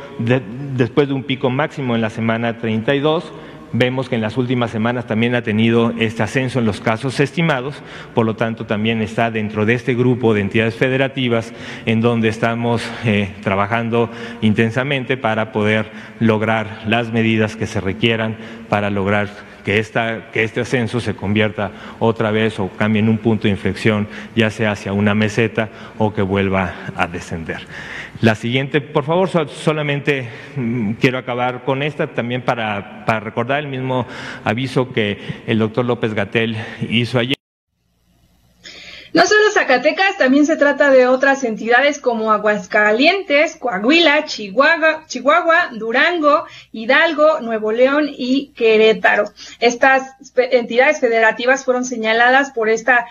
después 0.76 1.08
de 1.08 1.14
un 1.14 1.22
pico 1.22 1.48
máximo 1.48 1.94
en 1.94 2.02
la 2.02 2.10
semana 2.10 2.58
32 2.58 3.32
Vemos 3.72 4.08
que 4.08 4.16
en 4.16 4.20
las 4.20 4.36
últimas 4.36 4.72
semanas 4.72 5.06
también 5.06 5.36
ha 5.36 5.42
tenido 5.42 5.92
este 5.98 6.24
ascenso 6.24 6.58
en 6.58 6.64
los 6.64 6.80
casos 6.80 7.20
estimados, 7.20 7.76
por 8.14 8.26
lo 8.26 8.34
tanto 8.34 8.66
también 8.66 9.00
está 9.00 9.30
dentro 9.30 9.64
de 9.64 9.74
este 9.74 9.94
grupo 9.94 10.34
de 10.34 10.40
entidades 10.40 10.74
federativas 10.74 11.52
en 11.86 12.00
donde 12.00 12.28
estamos 12.28 12.82
eh, 13.04 13.32
trabajando 13.42 14.10
intensamente 14.40 15.16
para 15.16 15.52
poder 15.52 15.86
lograr 16.18 16.82
las 16.86 17.12
medidas 17.12 17.54
que 17.54 17.66
se 17.66 17.80
requieran 17.80 18.36
para 18.68 18.90
lograr 18.90 19.28
que, 19.64 19.78
esta, 19.78 20.30
que 20.30 20.44
este 20.44 20.60
ascenso 20.60 21.00
se 21.00 21.14
convierta 21.14 21.70
otra 21.98 22.30
vez 22.30 22.58
o 22.58 22.68
cambie 22.68 23.00
en 23.00 23.08
un 23.08 23.18
punto 23.18 23.44
de 23.44 23.50
inflexión, 23.50 24.08
ya 24.34 24.50
sea 24.50 24.72
hacia 24.72 24.92
una 24.92 25.14
meseta 25.14 25.68
o 25.98 26.12
que 26.12 26.22
vuelva 26.22 26.74
a 26.96 27.06
descender. 27.06 27.60
La 28.20 28.34
siguiente, 28.34 28.80
por 28.82 29.04
favor, 29.04 29.28
solamente 29.48 30.28
mm, 30.56 30.92
quiero 31.00 31.18
acabar 31.18 31.64
con 31.64 31.82
esta 31.82 32.08
también 32.08 32.42
para, 32.42 33.04
para 33.06 33.20
recordar 33.20 33.60
el 33.60 33.68
mismo 33.68 34.06
aviso 34.44 34.92
que 34.92 35.18
el 35.46 35.58
doctor 35.58 35.86
López 35.86 36.12
Gatel 36.12 36.56
hizo 36.88 37.18
ayer. 37.18 37.39
No 39.20 39.26
solo 39.26 39.50
Zacatecas, 39.50 40.16
también 40.16 40.46
se 40.46 40.56
trata 40.56 40.90
de 40.90 41.06
otras 41.06 41.44
entidades 41.44 41.98
como 41.98 42.32
Aguascalientes, 42.32 43.56
Coahuila, 43.56 44.24
Chihuahua, 44.24 45.04
Chihuahua, 45.08 45.72
Durango, 45.72 46.46
Hidalgo, 46.72 47.40
Nuevo 47.40 47.70
León 47.70 48.08
y 48.08 48.54
Querétaro. 48.56 49.30
Estas 49.58 50.14
entidades 50.34 51.00
federativas 51.00 51.66
fueron 51.66 51.84
señaladas 51.84 52.52
por 52.52 52.70
esta 52.70 53.08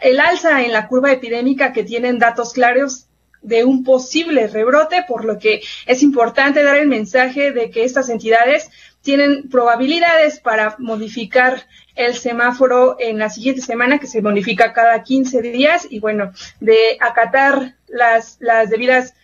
el 0.00 0.20
alza 0.20 0.62
en 0.62 0.72
la 0.72 0.88
curva 0.88 1.12
epidémica 1.12 1.74
que 1.74 1.84
tienen 1.84 2.18
datos 2.18 2.54
claros 2.54 3.08
de 3.42 3.66
un 3.66 3.84
posible 3.84 4.46
rebrote, 4.46 5.04
por 5.06 5.26
lo 5.26 5.38
que 5.38 5.60
es 5.84 6.02
importante 6.02 6.62
dar 6.62 6.78
el 6.78 6.88
mensaje 6.88 7.52
de 7.52 7.70
que 7.70 7.84
estas 7.84 8.08
entidades 8.08 8.70
tienen 9.02 9.48
probabilidades 9.48 10.40
para 10.40 10.76
modificar 10.78 11.66
el 11.94 12.14
semáforo 12.14 12.96
en 12.98 13.18
la 13.18 13.28
siguiente 13.28 13.60
semana, 13.60 13.98
que 13.98 14.06
se 14.06 14.22
modifica 14.22 14.72
cada 14.72 15.02
15 15.02 15.42
días, 15.42 15.86
y 15.90 16.00
bueno, 16.00 16.32
de 16.60 16.96
acatar 17.00 17.74
las, 17.88 18.38
las 18.40 18.70
debidas 18.70 19.14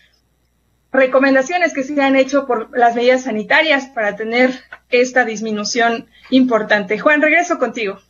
recomendaciones 0.92 1.72
que 1.72 1.84
se 1.84 2.00
han 2.00 2.16
hecho 2.16 2.46
por 2.46 2.76
las 2.76 2.94
medidas 2.94 3.24
sanitarias 3.24 3.86
para 3.86 4.16
tener 4.16 4.50
esta 4.90 5.24
disminución 5.24 6.08
importante. 6.30 6.98
Juan, 6.98 7.22
regreso 7.22 7.58
contigo. 7.58 8.00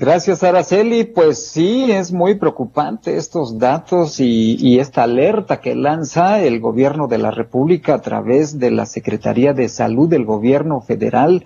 Gracias, 0.00 0.44
Araceli. 0.44 1.02
Pues 1.02 1.50
sí, 1.50 1.90
es 1.90 2.12
muy 2.12 2.36
preocupante 2.36 3.16
estos 3.16 3.58
datos 3.58 4.20
y, 4.20 4.78
esta 4.78 5.02
alerta 5.02 5.60
que 5.60 5.74
lanza 5.74 6.38
el 6.40 6.60
gobierno 6.60 7.08
de 7.08 7.18
la 7.18 7.32
República 7.32 7.94
a 7.94 8.00
través 8.00 8.60
de 8.60 8.70
la 8.70 8.86
Secretaría 8.86 9.54
de 9.54 9.68
Salud 9.68 10.08
del 10.08 10.24
gobierno 10.24 10.80
federal, 10.80 11.44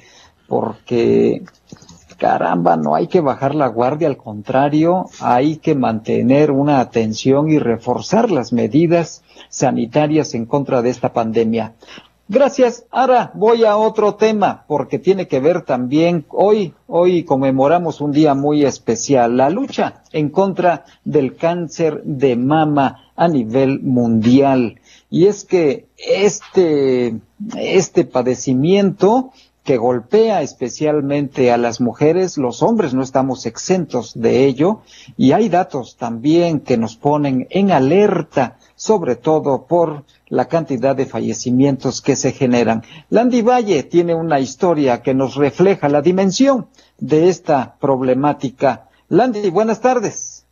porque 0.49 1.43
caramba, 2.19 2.77
no 2.77 2.95
hay 2.95 3.07
que 3.07 3.23
bajar 3.23 3.55
la 3.55 3.69
guardia, 3.69 4.07
al 4.07 4.19
contrario, 4.19 5.07
hay 5.21 5.57
que 5.57 5.75
mantener 5.75 6.51
una 6.51 6.81
atención 6.81 7.51
y 7.51 7.59
reforzar 7.59 8.31
las 8.31 8.53
medidas 8.53 9.23
sanitarias 9.49 10.35
en 10.35 10.45
contra 10.45 10.83
de 10.83 10.91
esta 10.91 11.15
pandemia. 11.15 11.73
Gracias. 12.33 12.87
Ahora 12.91 13.31
voy 13.35 13.67
a 13.67 13.77
otro 13.77 14.15
tema 14.15 14.65
porque 14.67 14.99
tiene 14.99 15.29
que 15.29 15.39
ver 15.39 15.67
también 15.67 16.25
hoy, 16.31 16.73
hoy 16.87 17.25
conmemoramos 17.25 18.01
un 18.01 18.11
día 18.11 18.33
muy 18.33 18.65
especial, 18.65 19.37
la 19.37 19.51
lucha 19.51 20.03
en 20.13 20.31
contra 20.31 20.87
del 21.05 21.37
cáncer 21.37 22.01
de 22.05 22.37
mama 22.37 23.13
a 23.17 23.29
nivel 23.29 23.83
mundial. 23.83 24.81
Y 25.11 25.27
es 25.27 25.45
que 25.45 25.89
este, 25.99 27.21
este 27.55 28.07
padecimiento 28.07 29.33
que 29.63 29.77
golpea 29.77 30.41
especialmente 30.41 31.53
a 31.53 31.59
las 31.59 31.83
mujeres, 31.83 32.39
los 32.39 32.63
hombres 32.63 32.95
no 32.95 33.03
estamos 33.03 33.45
exentos 33.45 34.13
de 34.15 34.47
ello 34.47 34.81
y 35.19 35.33
hay 35.33 35.51
datos 35.51 35.99
también 35.99 36.61
que 36.61 36.79
nos 36.79 36.97
ponen 36.97 37.47
en 37.51 37.71
alerta, 37.71 38.59
sobre 38.75 39.17
todo 39.17 39.67
por 39.67 40.05
la 40.33 40.47
cantidad 40.47 40.97
de 40.97 41.05
fallecimientos 41.05 42.01
que 42.01 42.17
se 42.17 42.33
generan. 42.33 42.83
Landy 43.11 43.43
Valle 43.43 43.83
tiene 43.83 44.15
una 44.15 44.41
historia 44.41 45.03
que 45.03 45.13
nos 45.13 45.35
refleja 45.35 45.91
la 45.91 46.01
dimensión 46.01 46.69
de 46.97 47.29
esta 47.29 47.77
problemática. 47.79 48.89
Landy, 49.11 49.51
buenas 49.51 49.83
tardes. 49.83 50.47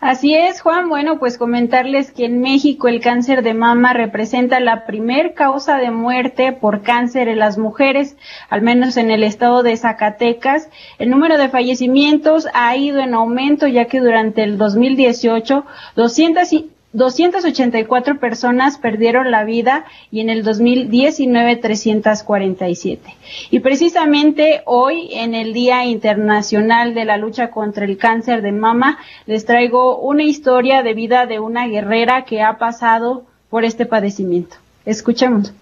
Así 0.00 0.34
es, 0.34 0.62
Juan. 0.62 0.88
Bueno, 0.88 1.20
pues 1.20 1.38
comentarles 1.38 2.10
que 2.10 2.24
en 2.24 2.40
México 2.40 2.88
el 2.88 3.00
cáncer 3.00 3.44
de 3.44 3.54
mama 3.54 3.92
representa 3.92 4.58
la 4.58 4.84
primer 4.84 5.34
causa 5.34 5.76
de 5.76 5.92
muerte 5.92 6.52
por 6.52 6.82
cáncer 6.82 7.28
en 7.28 7.38
las 7.38 7.56
mujeres, 7.56 8.16
al 8.50 8.62
menos 8.62 8.96
en 8.96 9.12
el 9.12 9.22
estado 9.22 9.62
de 9.62 9.76
Zacatecas. 9.76 10.70
El 10.98 11.10
número 11.10 11.38
de 11.38 11.48
fallecimientos 11.48 12.48
ha 12.52 12.76
ido 12.76 12.98
en 12.98 13.14
aumento 13.14 13.68
ya 13.68 13.84
que 13.84 14.00
durante 14.00 14.42
el 14.42 14.58
2018 14.58 15.64
200 15.94 16.52
284 16.98 18.20
personas 18.20 18.76
perdieron 18.76 19.30
la 19.30 19.44
vida 19.44 19.86
y 20.10 20.20
en 20.20 20.28
el 20.28 20.42
2019 20.42 21.56
347. 21.56 23.14
Y 23.50 23.60
precisamente 23.60 24.62
hoy, 24.66 25.08
en 25.12 25.34
el 25.34 25.54
Día 25.54 25.84
Internacional 25.86 26.94
de 26.94 27.04
la 27.06 27.16
Lucha 27.16 27.50
contra 27.50 27.86
el 27.86 27.96
Cáncer 27.96 28.42
de 28.42 28.52
Mama, 28.52 28.98
les 29.26 29.46
traigo 29.46 29.98
una 29.98 30.24
historia 30.24 30.82
de 30.82 30.92
vida 30.92 31.26
de 31.26 31.38
una 31.40 31.66
guerrera 31.66 32.24
que 32.24 32.42
ha 32.42 32.58
pasado 32.58 33.24
por 33.48 33.64
este 33.64 33.86
padecimiento. 33.86 34.56
Escuchemos. 34.84 35.52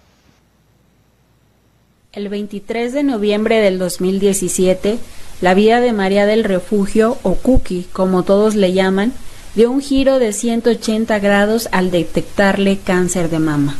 El 2.11 2.29
23 2.29 2.93
de 2.93 3.03
noviembre 3.03 3.59
del 3.59 3.77
2017, 3.77 4.97
la 5.41 5.53
vida 5.53 5.81
de 5.81 5.93
María 5.93 6.25
del 6.25 6.43
Refugio, 6.43 7.17
o 7.21 7.35
Cookie, 7.35 7.85
como 7.93 8.23
todos 8.23 8.55
le 8.55 8.73
llaman, 8.73 9.13
dio 9.57 9.71
un 9.71 9.81
giro 9.81 10.19
de 10.19 10.33
180 10.33 11.17
grados 11.17 11.67
al 11.71 11.89
detectarle 11.89 12.77
cáncer 12.77 13.27
de 13.31 13.39
mama. 13.39 13.75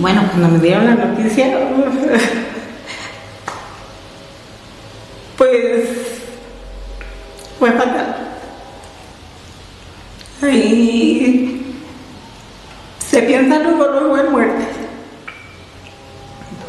Bueno, 0.00 0.28
cuando 0.28 0.48
me 0.48 0.58
dieron 0.58 0.84
la 0.84 0.96
noticia, 0.96 1.56
pues 5.38 5.88
fue 7.56 7.70
fatal. 7.70 8.16
Ahí 10.42 11.72
se 12.98 13.22
piensa 13.22 13.60
luego, 13.60 13.86
luego 13.86 14.18
en 14.18 14.32
muerte. 14.32 14.64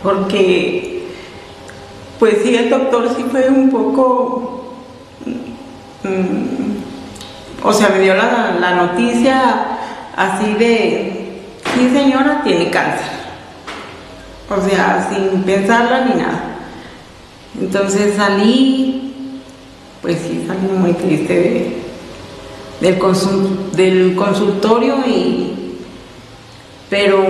Porque, 0.03 1.07
pues 2.19 2.35
sí, 2.43 2.55
el 2.55 2.69
doctor 2.69 3.15
sí 3.17 3.25
fue 3.31 3.49
un 3.49 3.71
poco... 3.71 4.75
Mm, 6.03 6.86
o 7.67 7.73
sea, 7.73 7.89
me 7.89 7.99
dio 7.99 8.13
la, 8.15 8.75
noticia 8.75 9.65
así 10.15 10.53
de, 10.53 11.41
sí 11.75 11.89
señora, 11.91 12.41
tiene 12.41 12.69
cáncer. 12.69 13.17
O 14.49 14.61
sea, 14.69 15.09
sin 15.11 15.43
pensarla 15.43 16.05
ni 16.05 16.15
nada. 16.15 16.43
Entonces 17.59 18.15
salí, 18.15 19.41
pues 20.01 20.17
sí, 20.19 20.45
salí 20.47 20.67
muy 20.77 20.93
triste 20.93 21.81
del, 22.79 22.99
del 23.73 24.15
consultorio 24.15 24.99
y, 25.05 25.77
pero 26.89 27.25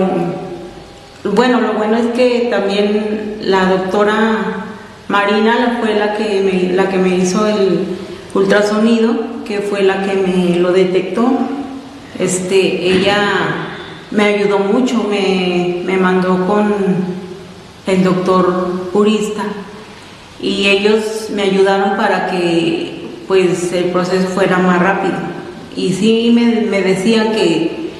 bueno, 1.24 1.60
lo 1.60 1.72
bueno 1.72 1.96
es 1.96 2.06
que 2.14 2.46
también 2.48 3.38
la 3.40 3.70
doctora 3.70 4.66
Marina 5.08 5.78
fue 5.80 5.96
la 5.96 6.14
que 6.14 6.42
me, 6.42 6.72
la 6.74 6.88
que 6.88 6.98
me 6.98 7.16
hizo 7.16 7.44
el 7.48 7.98
ultrasonido 8.38 9.14
que 9.46 9.60
fue 9.60 9.82
la 9.82 10.04
que 10.04 10.14
me 10.14 10.56
lo 10.58 10.72
detectó. 10.72 11.26
Este, 12.18 12.92
ella 12.92 13.16
me 14.10 14.24
ayudó 14.24 14.58
mucho, 14.58 15.04
me, 15.04 15.96
mandó 15.98 16.46
con 16.46 16.74
el 17.86 18.04
doctor 18.04 18.90
purista 18.92 19.44
y 20.40 20.66
ellos 20.66 21.28
me 21.34 21.42
ayudaron 21.42 21.96
para 21.96 22.30
que 22.30 23.22
pues 23.26 23.72
el 23.72 23.86
proceso 23.86 24.28
fuera 24.28 24.58
más 24.58 24.80
rápido. 24.80 25.14
Y 25.76 25.92
sí 25.92 26.32
me, 26.34 26.62
me 26.62 26.82
decían 26.82 27.32
que, 27.32 27.90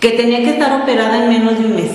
que 0.00 0.10
tenía 0.10 0.38
que 0.38 0.50
estar 0.50 0.82
operada 0.82 1.24
en 1.24 1.30
menos 1.30 1.58
de 1.58 1.66
un 1.66 1.76
mes. 1.76 1.90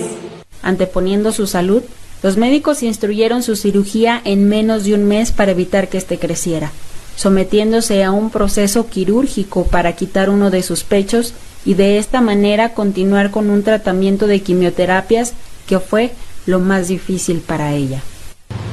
Anteponiendo 0.62 1.32
su 1.32 1.46
salud, 1.46 1.82
los 2.22 2.36
médicos 2.36 2.82
instruyeron 2.82 3.42
su 3.42 3.56
cirugía 3.56 4.20
en 4.24 4.48
menos 4.48 4.84
de 4.84 4.94
un 4.94 5.04
mes 5.04 5.32
para 5.32 5.52
evitar 5.52 5.88
que 5.88 5.98
éste 5.98 6.18
creciera 6.18 6.70
sometiéndose 7.16 8.04
a 8.04 8.10
un 8.10 8.30
proceso 8.30 8.88
quirúrgico 8.88 9.64
para 9.64 9.92
quitar 9.92 10.30
uno 10.30 10.50
de 10.50 10.62
sus 10.62 10.84
pechos 10.84 11.34
y 11.64 11.74
de 11.74 11.98
esta 11.98 12.20
manera 12.20 12.74
continuar 12.74 13.30
con 13.30 13.50
un 13.50 13.62
tratamiento 13.62 14.26
de 14.26 14.40
quimioterapias 14.40 15.34
que 15.66 15.78
fue 15.78 16.12
lo 16.46 16.60
más 16.60 16.88
difícil 16.88 17.40
para 17.40 17.72
ella. 17.72 18.00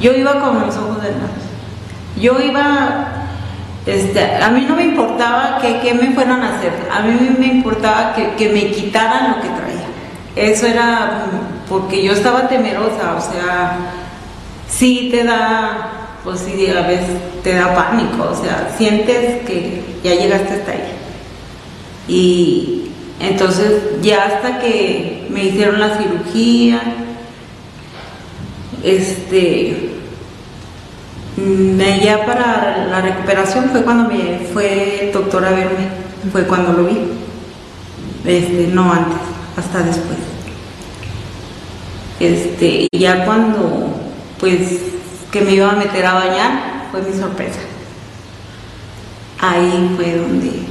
Yo 0.02 0.14
iba 0.14 0.40
con 0.40 0.62
los 0.62 0.76
ojos 0.76 0.98
nada. 0.98 1.30
Yo 2.20 2.40
iba, 2.40 3.26
este, 3.86 4.36
a 4.36 4.50
mí 4.50 4.66
no 4.68 4.76
me 4.76 4.86
importaba 4.86 5.60
que, 5.62 5.94
me 5.94 6.12
fueran 6.12 6.42
a 6.42 6.58
hacer, 6.58 6.74
a 6.92 7.02
mí 7.02 7.36
me 7.38 7.48
importaba 7.48 8.16
que, 8.16 8.34
que 8.36 8.50
me 8.50 8.72
quitaran 8.72 9.32
lo 9.32 9.42
que 9.42 9.50
traía. 9.50 9.88
Eso 10.36 10.66
era 10.66 11.26
porque 11.70 12.04
yo 12.04 12.14
estaba 12.14 12.48
temerosa, 12.48 13.16
o 13.16 13.22
sea, 13.22 13.78
sí 14.68 15.10
te 15.12 15.24
da 15.24 15.97
pues 16.28 16.42
sí, 16.42 16.68
a 16.68 16.86
veces 16.86 17.08
te 17.42 17.54
da 17.54 17.74
pánico, 17.74 18.30
o 18.30 18.36
sea, 18.36 18.76
sientes 18.78 19.46
que 19.46 19.82
ya 20.04 20.14
llegaste 20.14 20.56
hasta 20.56 20.72
ahí. 20.74 20.92
Y 22.10 22.92
entonces 23.22 24.02
ya 24.02 24.26
hasta 24.26 24.60
que 24.60 25.26
me 25.30 25.46
hicieron 25.46 25.80
la 25.80 25.98
cirugía, 25.98 26.82
este, 28.84 29.94
mm, 31.38 31.80
ya 32.04 32.26
para 32.26 32.88
la 32.88 33.00
recuperación 33.00 33.70
fue 33.70 33.84
cuando 33.84 34.10
me 34.10 34.40
fue 34.52 35.06
el 35.06 35.14
doctor 35.14 35.46
a 35.46 35.52
verme, 35.52 35.88
fue 36.34 36.44
cuando 36.44 36.74
lo 36.74 36.88
vi, 36.88 36.98
este, 38.26 38.68
no 38.74 38.92
antes, 38.92 39.16
hasta 39.56 39.82
después. 39.82 40.20
Este, 42.20 42.90
ya 42.92 43.24
cuando 43.24 43.94
pues 44.42 44.97
que 45.32 45.42
me 45.42 45.52
iba 45.52 45.70
a 45.70 45.76
meter 45.76 46.06
a 46.06 46.14
bañar, 46.14 46.88
fue 46.92 47.02
mi 47.02 47.18
sorpresa. 47.18 47.60
Ahí 49.40 49.94
fue 49.96 50.16
donde... 50.16 50.66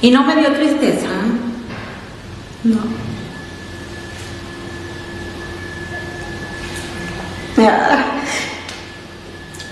Y 0.00 0.10
no 0.10 0.22
me 0.24 0.36
dio 0.36 0.52
tristeza, 0.52 1.06
¿eh? 1.06 2.64
no. 2.64 3.08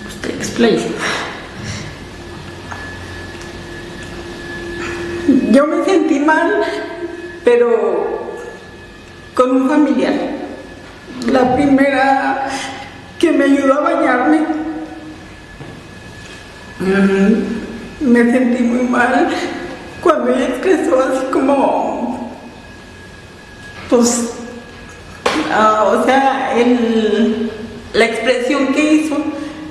Usted 0.08 0.34
explain. 0.34 0.80
Yo 5.52 5.66
me 5.68 5.84
sentí 5.84 6.18
mal, 6.18 6.64
pero 7.44 8.32
con 9.34 9.50
un 9.52 9.68
familiar. 9.68 10.14
La 11.30 11.54
primera 11.54 12.48
que 13.26 13.32
me 13.32 13.44
ayudó 13.44 13.74
a 13.74 13.80
bañarme. 13.80 14.40
Me 18.00 18.30
sentí 18.30 18.62
muy 18.62 18.86
mal 18.86 19.28
cuando 20.00 20.32
ella 20.32 20.46
expresó 20.46 21.00
así 21.00 21.26
como, 21.32 22.30
pues, 23.90 24.30
ah, 25.50 25.84
o 25.86 26.04
sea, 26.04 26.54
la 27.94 28.04
expresión 28.04 28.68
que 28.68 28.94
hizo 28.94 29.16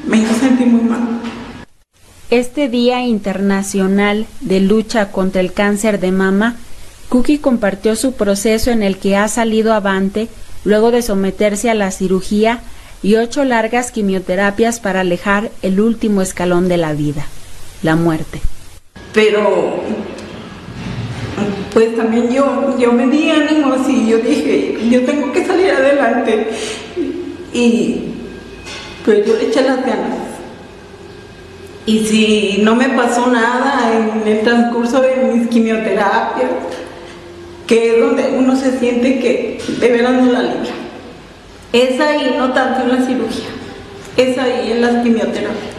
me 0.06 0.18
hizo 0.18 0.34
sentir 0.36 0.68
muy 0.68 0.82
mal. 0.82 1.22
Este 2.30 2.68
Día 2.68 3.04
Internacional 3.04 4.26
de 4.42 4.60
Lucha 4.60 5.12
contra 5.12 5.40
el 5.40 5.54
Cáncer 5.54 6.02
de 6.02 6.12
Mama, 6.12 6.58
Cookie 7.08 7.38
compartió 7.38 7.96
su 7.96 8.16
proceso 8.16 8.72
en 8.72 8.84
el 8.84 8.98
que 8.98 9.16
ha 9.16 9.30
salido 9.30 9.74
avante 9.74 10.28
luego 10.66 10.92
de 10.92 11.04
someterse 11.04 11.70
a 11.70 11.76
la 11.76 11.92
cirugía 11.92 12.62
y 13.06 13.18
ocho 13.18 13.44
largas 13.44 13.92
quimioterapias 13.92 14.80
para 14.80 15.02
alejar 15.02 15.52
el 15.62 15.80
último 15.80 16.24
escalón 16.24 16.68
de 16.68 16.78
la 16.78 16.94
vida, 16.94 17.24
la 17.84 17.96
muerte. 17.96 18.42
Pero, 19.14 19.76
pues 21.72 21.96
también 21.96 22.34
yo, 22.34 22.76
yo 22.80 22.92
me 22.94 23.06
di 23.06 23.30
ánimos 23.30 23.88
y 23.88 24.10
yo 24.10 24.18
dije, 24.18 24.80
yo 24.90 25.06
tengo 25.06 25.32
que 25.32 25.46
salir 25.46 25.70
adelante. 25.70 26.48
Y 27.54 28.06
pues 29.06 29.24
yo 29.24 29.36
le 29.36 29.50
eché 29.50 29.62
las 29.62 29.86
ganas. 29.86 30.18
Y 31.86 32.08
si 32.08 32.62
no 32.64 32.76
me 32.76 32.90
pasó 32.90 33.28
nada 33.28 33.92
en 33.96 34.28
el 34.28 34.42
transcurso 34.42 35.00
de 35.02 35.32
mis 35.32 35.48
quimioterapias, 35.50 36.50
que 37.68 37.94
es 37.94 38.02
donde 38.02 38.36
uno 38.36 38.56
se 38.56 38.80
siente 38.80 39.20
que 39.20 39.62
de 39.80 39.92
veras 39.92 40.14
no 40.14 40.32
la 40.32 40.42
libra 40.42 40.85
es 41.76 42.00
ahí, 42.00 42.36
no 42.38 42.54
tanto 42.54 42.84
en 42.84 42.90
la 42.90 43.06
cirugía, 43.06 43.50
es 44.16 44.38
ahí 44.38 44.72
en 44.72 44.82
las 44.82 45.04
quimioterapias, 45.04 45.76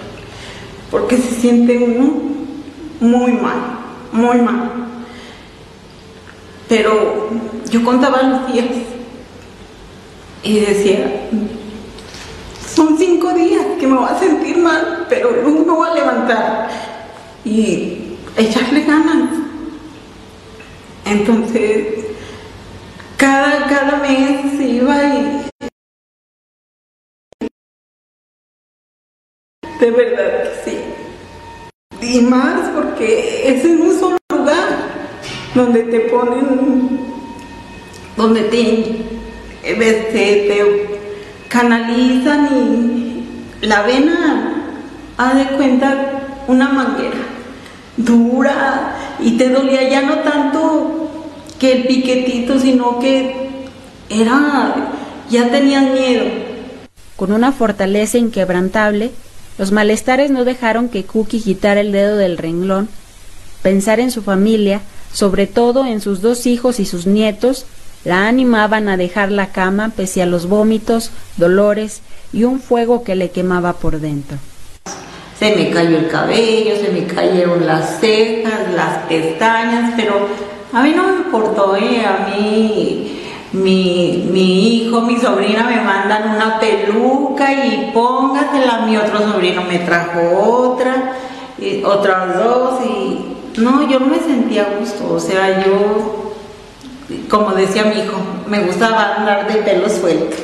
porque 0.91 1.17
se 1.17 1.35
siente 1.41 1.79
uno 1.79 2.21
muy 3.01 3.33
mal, 3.33 3.79
muy 4.13 4.37
mal. 4.43 4.73
Pero 6.69 7.31
yo 7.71 7.83
contaba 7.83 8.23
los 8.23 8.53
días 8.53 8.67
y 10.43 10.61
decía, 10.61 11.29
son 12.75 12.99
cinco 12.99 13.33
días 13.33 13.65
que 13.81 13.87
me 13.87 13.97
voy 13.97 14.09
a 14.11 14.19
sentir 14.19 14.59
mal, 14.59 15.07
pero 15.09 15.31
luego 15.31 15.65
me 15.65 15.73
voy 15.73 15.89
a 15.89 15.95
levantar 15.95 16.69
y 17.43 18.17
echarle 18.37 18.83
ganas. 18.83 19.31
Entonces, 21.07 22.05
cada, 23.17 23.67
cada 23.67 23.97
mes 23.99 24.61
iba 24.61 25.05
y 25.05 25.46
de 29.81 29.91
verdad 29.91 30.43
que 30.43 30.71
sí. 30.71 30.79
Y 32.01 32.21
más 32.21 32.71
porque 32.71 33.49
es 33.49 33.65
en 33.65 33.81
un 33.81 33.99
solo 33.99 34.19
lugar 34.31 34.69
donde 35.55 35.83
te 35.85 36.01
ponen, 36.01 37.01
donde 38.17 38.43
te, 38.43 39.05
este, 39.63 40.47
te 40.49 40.99
canalizan 41.49 42.49
y 42.53 43.67
la 43.67 43.83
vena, 43.83 44.63
ha 45.17 45.35
de 45.35 45.57
cuenta 45.57 46.43
una 46.47 46.69
manguera 46.69 47.17
dura 47.97 48.95
y 49.19 49.33
te 49.33 49.49
dolía 49.49 49.89
ya 49.89 50.03
no 50.03 50.19
tanto 50.19 51.11
que 51.59 51.73
el 51.73 51.87
piquetito, 51.87 52.59
sino 52.59 52.99
que 52.99 53.49
era, 54.11 54.91
ya 55.31 55.51
tenías 55.51 55.85
miedo. 55.85 56.25
Con 57.17 57.33
una 57.33 57.53
fortaleza 57.53 58.19
inquebrantable, 58.19 59.11
los 59.59 59.73
malestares 59.73 60.31
no 60.31 60.45
dejaron 60.45 60.89
que 60.89 61.05
Cookie 61.05 61.41
quitara 61.41 61.81
el 61.81 61.93
dedo 61.93 62.17
del 62.17 62.39
renglón. 62.39 62.89
Pensar 63.63 64.01
en 64.01 64.11
su 64.11 64.23
familia, 64.23 64.81
sobre 65.13 65.47
todo 65.47 65.87
en 65.87 66.01
sus 66.01 66.21
dos 66.21 66.47
hijos 66.47 66.79
y 66.79 66.85
sus 66.85 67.07
nietos, 67.07 67.67
la 68.05 68.29
animaban 68.29 68.89
a 68.89 68.97
dejar 68.97 69.33
la 69.33 69.49
cama 69.49 69.93
pese 69.97 70.23
a 70.23 70.27
los 70.27 70.47
vómitos, 70.47 71.11
dolores 71.37 72.03
y 72.33 72.45
un 72.45 72.61
fuego 72.61 73.03
que 73.03 73.17
le 73.17 73.31
quemaba 73.31 73.73
por 73.73 73.99
dentro. 73.99 74.39
Se 75.39 75.55
me 75.57 75.71
cayó 75.71 75.99
el 75.99 76.09
cabello, 76.09 76.77
se 76.77 76.93
me 76.93 77.07
cayeron 77.07 77.67
las 77.67 78.01
cejas, 78.01 78.73
las 78.75 78.99
pestañas, 79.09 79.95
pero 79.97 80.29
a 80.73 80.83
mí 80.83 80.93
no 80.95 81.09
me 81.09 81.17
importó, 81.17 81.77
¿eh? 81.77 82.05
a 82.07 82.29
mí 82.29 83.26
mi, 83.57 84.29
mi, 84.31 84.77
hijo, 84.77 85.01
mi 85.03 85.19
sobrina 85.19 85.65
me 85.65 85.81
mandan 85.81 86.37
una 86.37 86.59
peluca 86.61 87.53
y 87.53 87.91
póngasela, 87.93 88.87
mi 88.87 88.97
otro 88.97 89.19
sobrino 89.19 89.63
me 89.63 89.81
trajo 89.81 90.21
otra, 90.39 91.13
y 91.59 91.83
otras 91.83 92.37
dos 92.37 92.81
y 92.85 93.61
no, 93.61 93.89
yo 93.89 93.99
no 94.01 94.07
me 94.07 94.19
sentía 94.19 94.63
a 94.63 94.79
gusto, 94.79 95.15
o 95.15 95.21
sea, 95.21 95.65
yo 95.65 96.27
como 97.29 97.53
decía 97.53 97.85
mi 97.85 98.01
hijo, 98.01 98.17
me 98.47 98.61
gustaba 98.61 99.17
andar 99.17 99.47
de 99.47 99.63
pelo 99.63 99.89
suelto. 99.89 100.37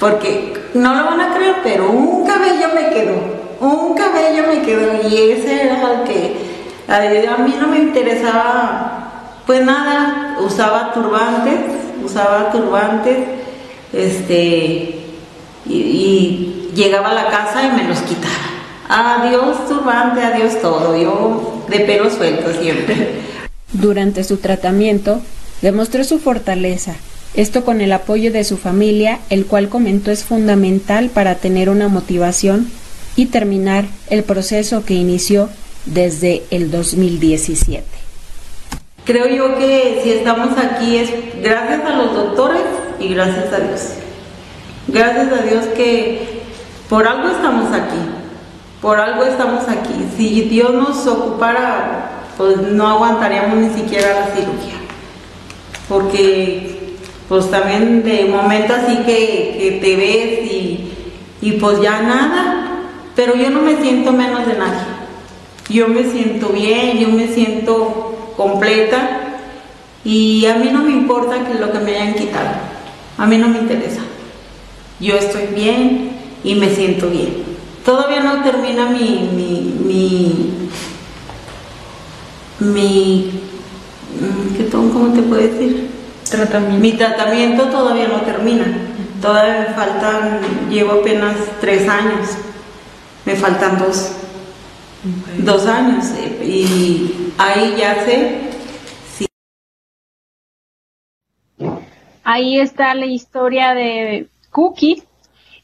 Porque 0.00 0.70
no 0.74 0.94
lo 0.94 1.04
van 1.04 1.20
a 1.20 1.34
creer, 1.34 1.56
pero 1.62 1.90
un 1.90 2.26
cabello 2.26 2.68
me 2.74 2.90
quedó. 2.90 3.16
Un 3.60 3.94
cabello 3.94 4.44
me 4.48 4.62
quedó. 4.62 5.08
Y 5.08 5.32
ese 5.32 5.64
era 5.64 5.92
el 5.92 6.02
que 6.04 7.28
a 7.28 7.36
mí 7.38 7.54
no 7.60 7.68
me 7.68 7.78
interesaba, 7.78 9.10
pues 9.46 9.64
nada, 9.64 10.36
usaba 10.40 10.92
turbantes, 10.92 11.77
usaba 12.04 12.50
turbantes, 12.52 13.18
este, 13.92 15.04
y, 15.66 15.74
y 15.74 16.70
llegaba 16.74 17.10
a 17.10 17.14
la 17.14 17.28
casa 17.28 17.62
y 17.62 17.76
me 17.76 17.88
los 17.88 17.98
quitaba. 18.00 18.34
Adiós 18.88 19.68
turbante, 19.68 20.22
adiós 20.22 20.60
todo. 20.62 20.96
Yo 20.96 21.64
de 21.68 21.80
pelo 21.80 22.10
suelto 22.10 22.52
siempre. 22.58 23.20
Durante 23.72 24.24
su 24.24 24.38
tratamiento, 24.38 25.20
Demostró 25.62 26.04
su 26.04 26.20
fortaleza, 26.20 26.94
esto 27.34 27.64
con 27.64 27.80
el 27.80 27.92
apoyo 27.92 28.30
de 28.30 28.44
su 28.44 28.56
familia, 28.56 29.18
el 29.28 29.44
cual 29.44 29.68
comentó 29.68 30.12
es 30.12 30.24
fundamental 30.24 31.10
para 31.10 31.34
tener 31.34 31.68
una 31.68 31.88
motivación 31.88 32.70
y 33.16 33.26
terminar 33.26 33.86
el 34.08 34.22
proceso 34.22 34.84
que 34.84 34.94
inició 34.94 35.48
desde 35.84 36.44
el 36.50 36.70
2017. 36.70 37.97
Creo 39.08 39.26
yo 39.26 39.58
que 39.58 40.00
si 40.04 40.12
estamos 40.12 40.50
aquí 40.56 40.98
es 40.98 41.10
gracias 41.42 41.84
a 41.84 41.96
los 41.96 42.14
doctores 42.14 42.62
y 43.00 43.08
gracias 43.08 43.52
a 43.52 43.58
Dios. 43.58 43.80
Gracias 44.86 45.32
a 45.32 45.42
Dios 45.42 45.64
que 45.76 46.42
por 46.88 47.08
algo 47.08 47.28
estamos 47.28 47.72
aquí, 47.72 47.98
por 48.80 49.00
algo 49.00 49.24
estamos 49.24 49.66
aquí. 49.68 49.94
Si 50.16 50.42
Dios 50.42 50.72
nos 50.74 51.04
ocupara, 51.06 52.26
pues 52.36 52.58
no 52.58 52.86
aguantaríamos 52.86 53.56
ni 53.56 53.70
siquiera 53.70 54.20
la 54.20 54.26
cirugía 54.26 54.78
porque 55.88 56.96
pues 57.28 57.50
también 57.50 58.02
de 58.04 58.26
momento 58.26 58.74
así 58.74 58.98
que, 58.98 59.78
te 59.80 59.96
ves 59.96 60.52
y, 60.52 60.92
y, 61.40 61.52
pues 61.52 61.80
ya 61.80 62.02
nada, 62.02 62.82
pero 63.16 63.34
yo 63.36 63.50
no 63.50 63.60
me 63.60 63.76
siento 63.76 64.12
menos 64.12 64.46
de 64.46 64.54
nadie. 64.54 64.98
Yo 65.68 65.88
me 65.88 66.04
siento 66.04 66.48
bien, 66.48 66.98
yo 66.98 67.08
me 67.08 67.28
siento 67.28 68.27
completa 68.38 69.10
y 70.02 70.46
a 70.46 70.54
mí 70.54 70.70
no 70.72 70.82
me 70.82 70.92
importa 70.92 71.46
que 71.46 71.58
lo 71.58 71.70
que 71.70 71.80
me 71.80 71.94
hayan 71.94 72.14
quitado, 72.14 72.48
a 73.18 73.26
mí 73.26 73.36
no 73.36 73.48
me 73.48 73.58
interesa. 73.58 74.00
Yo 74.98 75.14
estoy 75.14 75.48
bien 75.54 76.12
y 76.42 76.54
me 76.54 76.74
siento 76.74 77.10
bien. 77.10 77.44
Todavía 77.84 78.20
no 78.20 78.42
termina 78.42 78.86
mi, 78.86 79.28
mi, 79.34 79.74
mi, 79.84 80.70
mi 82.60 83.38
Mm, 84.20 84.70
¿cómo 84.92 85.12
te 85.12 85.22
puedo 85.22 85.42
decir? 85.42 85.90
Tratamiento. 86.28 86.80
Mi 86.80 86.92
tratamiento 86.92 87.64
todavía 87.68 88.08
no 88.08 88.22
termina. 88.22 88.66
Todavía 89.20 89.66
me 89.68 89.74
faltan, 89.74 90.40
llevo 90.70 91.00
apenas 91.00 91.36
tres 91.60 91.88
años. 91.88 92.28
Me 93.24 93.36
faltan 93.36 93.78
dos. 93.78 94.12
Dos 95.38 95.66
años. 95.66 96.06
Y 96.42 97.32
ahí 97.38 97.74
ya 97.78 98.04
sé 98.04 98.40
si. 99.06 99.26
Ahí 102.24 102.58
está 102.58 102.94
la 102.94 103.06
historia 103.06 103.74
de 103.74 104.28
Cookie. 104.50 105.02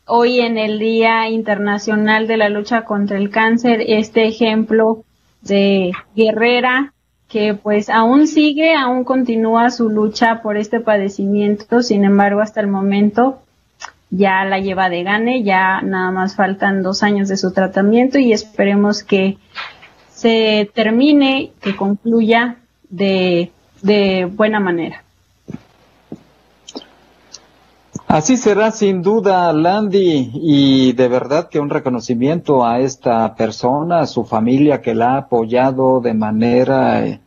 Hoy 0.07 0.41
en 0.41 0.59
el 0.59 0.79
Día 0.79 1.29
Internacional 1.29 2.27
de 2.27 2.37
la 2.37 2.49
Lucha 2.49 2.85
contra 2.85 3.17
el 3.17 3.31
Cáncer, 3.31 3.83
este 3.87 4.27
ejemplo 4.27 5.05
de 5.41 5.93
guerrera 6.15 6.93
que 7.29 7.55
pues 7.55 7.89
aún 7.89 8.27
sigue, 8.27 8.75
aún 8.75 9.03
continúa 9.03 9.71
su 9.71 9.89
lucha 9.89 10.43
por 10.43 10.57
este 10.57 10.79
padecimiento, 10.79 11.83
sin 11.83 12.05
embargo 12.05 12.41
hasta 12.41 12.61
el 12.61 12.69
momento 12.69 13.41
ya 14.17 14.45
la 14.45 14.61
lleva 14.61 14.89
de 14.89 15.03
gane, 15.03 15.43
ya 15.43 15.83
nada 15.83 16.11
más 16.13 16.37
faltan 16.37 16.83
dos 16.83 17.03
años 17.03 17.29
de 17.29 17.37
su 17.37 17.53
tratamiento 17.53 18.19
y 18.19 18.33
esperemos 18.33 19.03
que 19.03 19.39
se 20.09 20.71
termine, 20.73 21.53
que 21.61 21.75
concluya 21.75 22.59
de, 22.89 23.51
de 23.83 24.27
buena 24.27 24.61
manera. 24.61 25.03
Así 28.07 28.37
será 28.37 28.71
sin 28.71 29.03
duda, 29.03 29.53
Landy, 29.53 30.31
y 30.35 30.93
de 30.93 31.09
verdad 31.09 31.49
que 31.49 31.59
un 31.59 31.69
reconocimiento 31.69 32.65
a 32.65 32.79
esta 32.79 33.35
persona, 33.35 34.01
a 34.01 34.07
su 34.07 34.25
familia 34.25 34.81
que 34.81 34.95
la 34.95 35.15
ha 35.15 35.19
apoyado 35.19 36.01
de 36.01 36.15
manera 36.15 37.05
eh, 37.05 37.21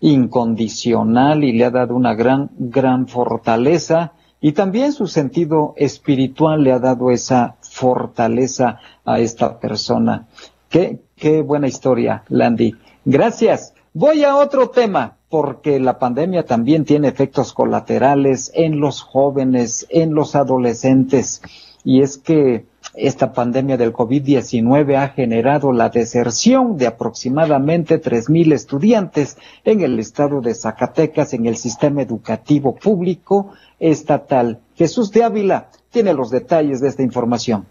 incondicional 0.00 1.44
y 1.44 1.52
le 1.52 1.64
ha 1.66 1.70
dado 1.70 1.94
una 1.94 2.14
gran, 2.14 2.50
gran 2.58 3.06
fortaleza 3.06 4.14
y 4.42 4.52
también 4.52 4.92
su 4.92 5.06
sentido 5.06 5.72
espiritual 5.76 6.64
le 6.64 6.72
ha 6.72 6.80
dado 6.80 7.12
esa 7.12 7.54
fortaleza 7.60 8.80
a 9.04 9.20
esta 9.20 9.60
persona. 9.60 10.26
Qué, 10.68 10.98
qué 11.16 11.42
buena 11.42 11.68
historia, 11.68 12.24
Landy. 12.28 12.74
Gracias. 13.04 13.72
Voy 13.94 14.24
a 14.24 14.36
otro 14.36 14.70
tema, 14.70 15.16
porque 15.28 15.78
la 15.78 15.98
pandemia 16.00 16.44
también 16.44 16.84
tiene 16.84 17.06
efectos 17.06 17.52
colaterales 17.52 18.50
en 18.54 18.80
los 18.80 19.00
jóvenes, 19.00 19.86
en 19.90 20.12
los 20.12 20.34
adolescentes, 20.34 21.40
y 21.84 22.02
es 22.02 22.18
que 22.18 22.66
esta 22.94 23.32
pandemia 23.32 23.76
del 23.76 23.92
COVID-19 23.92 24.96
ha 24.96 25.08
generado 25.08 25.72
la 25.72 25.88
deserción 25.88 26.76
de 26.76 26.86
aproximadamente 26.86 28.00
3.000 28.00 28.52
estudiantes 28.52 29.38
en 29.64 29.80
el 29.80 29.98
estado 29.98 30.40
de 30.40 30.54
Zacatecas 30.54 31.32
en 31.32 31.46
el 31.46 31.56
sistema 31.56 32.02
educativo 32.02 32.76
público 32.76 33.52
estatal. 33.80 34.60
Jesús 34.76 35.10
de 35.10 35.24
Ávila 35.24 35.68
tiene 35.90 36.12
los 36.12 36.30
detalles 36.30 36.80
de 36.80 36.88
esta 36.88 37.02
información. 37.02 37.66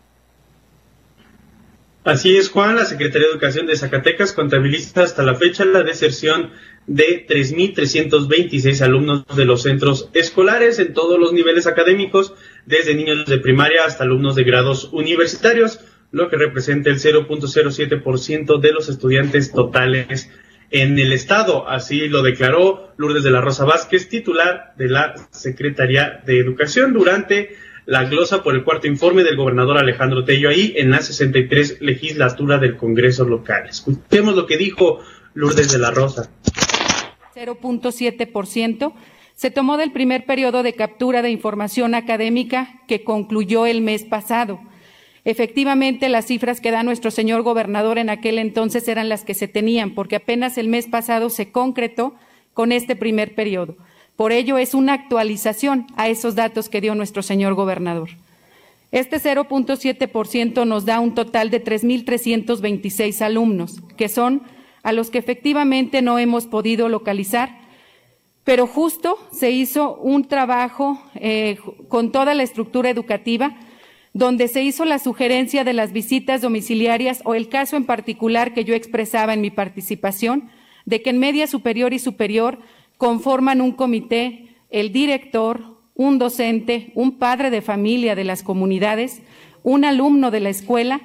Así 2.03 2.35
es, 2.35 2.49
Juan. 2.49 2.75
La 2.75 2.85
Secretaría 2.85 3.27
de 3.27 3.33
Educación 3.33 3.67
de 3.67 3.75
Zacatecas 3.75 4.33
contabiliza 4.33 5.03
hasta 5.03 5.21
la 5.21 5.35
fecha 5.35 5.65
la 5.65 5.83
deserción 5.83 6.49
de 6.87 7.27
3.326 7.27 8.81
alumnos 8.81 9.25
de 9.35 9.45
los 9.45 9.61
centros 9.61 10.09
escolares 10.13 10.79
en 10.79 10.95
todos 10.95 11.19
los 11.19 11.31
niveles 11.31 11.67
académicos, 11.67 12.33
desde 12.65 12.95
niños 12.95 13.25
de 13.25 13.39
primaria 13.39 13.85
hasta 13.85 14.03
alumnos 14.03 14.35
de 14.35 14.43
grados 14.43 14.89
universitarios, 14.91 15.79
lo 16.11 16.29
que 16.29 16.37
representa 16.37 16.89
el 16.89 16.99
0.07% 16.99 18.59
de 18.59 18.71
los 18.71 18.89
estudiantes 18.89 19.51
totales 19.51 20.29
en 20.69 20.97
el 20.99 21.13
Estado. 21.13 21.67
Así 21.67 22.07
lo 22.07 22.21
declaró 22.21 22.93
Lourdes 22.97 23.23
de 23.23 23.31
la 23.31 23.41
Rosa 23.41 23.65
Vázquez, 23.65 24.09
titular 24.09 24.73
de 24.77 24.89
la 24.89 25.15
Secretaría 25.31 26.21
de 26.25 26.39
Educación, 26.39 26.93
durante 26.93 27.55
la 27.85 28.03
glosa 28.05 28.43
por 28.43 28.55
el 28.55 28.63
cuarto 28.63 28.87
informe 28.87 29.23
del 29.23 29.35
gobernador 29.35 29.77
Alejandro 29.77 30.23
Tello 30.23 30.49
ahí 30.49 30.73
en 30.77 30.91
la 30.91 31.01
63 31.01 31.81
legislatura 31.81 32.57
del 32.57 32.77
Congreso 32.77 33.25
local. 33.25 33.67
Escuchemos 33.69 34.35
lo 34.35 34.45
que 34.45 34.57
dijo 34.57 34.99
Lourdes 35.33 35.71
de 35.71 35.79
la 35.79 35.91
Rosa. 35.91 36.31
0.7% 37.35 38.93
se 39.35 39.51
tomó 39.51 39.77
del 39.77 39.91
primer 39.91 40.25
periodo 40.25 40.63
de 40.63 40.73
captura 40.73 41.21
de 41.21 41.31
información 41.31 41.95
académica 41.95 42.81
que 42.87 43.03
concluyó 43.03 43.65
el 43.65 43.81
mes 43.81 44.03
pasado. 44.03 44.59
Efectivamente, 45.23 46.09
las 46.09 46.25
cifras 46.25 46.61
que 46.61 46.71
da 46.71 46.83
nuestro 46.83 47.11
señor 47.11 47.43
gobernador 47.43 47.97
en 47.97 48.09
aquel 48.09 48.39
entonces 48.39 48.87
eran 48.87 49.09
las 49.09 49.23
que 49.23 49.33
se 49.33 49.47
tenían, 49.47 49.93
porque 49.93 50.15
apenas 50.15 50.57
el 50.57 50.67
mes 50.67 50.87
pasado 50.87 51.29
se 51.29 51.51
concretó 51.51 52.15
con 52.53 52.71
este 52.71 52.95
primer 52.95 53.35
periodo. 53.35 53.77
Por 54.15 54.31
ello, 54.31 54.57
es 54.57 54.73
una 54.73 54.93
actualización 54.93 55.87
a 55.95 56.09
esos 56.09 56.35
datos 56.35 56.69
que 56.69 56.81
dio 56.81 56.95
nuestro 56.95 57.21
señor 57.21 57.53
gobernador. 57.53 58.09
Este 58.91 59.17
0.7% 59.17 60.65
nos 60.67 60.85
da 60.85 60.99
un 60.99 61.15
total 61.15 61.49
de 61.49 61.63
3.326 61.63 63.21
alumnos, 63.21 63.81
que 63.95 64.09
son 64.09 64.43
a 64.83 64.91
los 64.91 65.09
que 65.09 65.19
efectivamente 65.19 66.01
no 66.01 66.19
hemos 66.19 66.45
podido 66.47 66.89
localizar, 66.89 67.60
pero 68.43 68.67
justo 68.67 69.17
se 69.31 69.51
hizo 69.51 69.95
un 69.95 70.27
trabajo 70.27 71.01
eh, 71.15 71.57
con 71.87 72.11
toda 72.11 72.33
la 72.33 72.43
estructura 72.43 72.89
educativa 72.89 73.55
donde 74.13 74.47
se 74.47 74.63
hizo 74.63 74.83
la 74.85 74.99
sugerencia 74.99 75.63
de 75.63 75.73
las 75.73 75.93
visitas 75.93 76.41
domiciliarias 76.41 77.21
o 77.23 77.33
el 77.33 77.47
caso 77.47 77.77
en 77.77 77.85
particular 77.85 78.53
que 78.53 78.65
yo 78.65 78.75
expresaba 78.75 79.33
en 79.33 79.41
mi 79.41 79.51
participación, 79.51 80.49
de 80.85 81.01
que 81.01 81.11
en 81.11 81.19
media 81.19 81.47
superior 81.47 81.93
y 81.93 81.99
superior 81.99 82.59
conforman 82.97 83.61
un 83.61 83.71
comité 83.71 84.47
el 84.69 84.91
director, 84.91 85.77
un 85.95 86.17
docente, 86.17 86.91
un 86.95 87.17
padre 87.19 87.49
de 87.49 87.61
familia 87.61 88.15
de 88.15 88.23
las 88.23 88.41
comunidades, 88.41 89.21
un 89.63 89.85
alumno 89.85 90.31
de 90.31 90.39
la 90.39 90.49
escuela, 90.49 91.01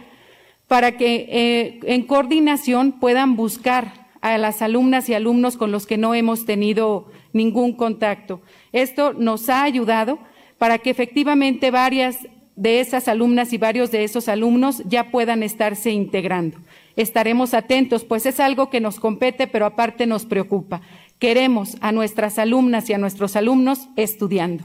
para 0.69 0.97
que 0.97 1.27
eh, 1.29 1.81
en 1.85 2.03
coordinación 2.03 2.93
puedan 2.93 3.37
buscar 3.37 4.06
a 4.35 4.39
las 4.39 4.63
alumnas 4.63 5.09
y 5.09 5.15
alumnos 5.15 5.57
con 5.57 5.71
los 5.71 5.87
que 5.87 5.99
no 5.99 6.15
hemos 6.15 6.45
tenido 6.45 7.07
ningún 7.33 7.75
contacto. 7.77 8.41
Esto 8.73 9.13
nos 9.13 9.49
ha 9.49 9.63
ayudado 9.63 10.19
para 10.59 10.79
que 10.79 10.91
efectivamente 10.91 11.71
varias 11.71 12.19
de 12.57 12.81
esas 12.81 13.07
alumnas 13.07 13.53
y 13.53 13.59
varios 13.59 13.91
de 13.93 14.03
esos 14.03 14.29
alumnos 14.29 14.83
ya 14.87 15.11
puedan 15.11 15.43
estarse 15.43 15.91
integrando. 15.91 16.59
Estaremos 16.97 17.55
atentos, 17.55 18.05
pues 18.05 18.27
es 18.27 18.41
algo 18.41 18.71
que 18.71 18.81
nos 18.81 18.99
compete, 18.99 19.47
pero 19.47 19.67
aparte 19.67 20.07
nos 20.07 20.25
preocupa. 20.25 20.81
Queremos 21.19 21.77
a 21.81 21.93
nuestras 21.93 22.39
alumnas 22.39 22.89
y 22.91 22.95
a 22.95 22.99
nuestros 22.99 23.37
alumnos 23.37 23.89
estudiando. 23.97 24.65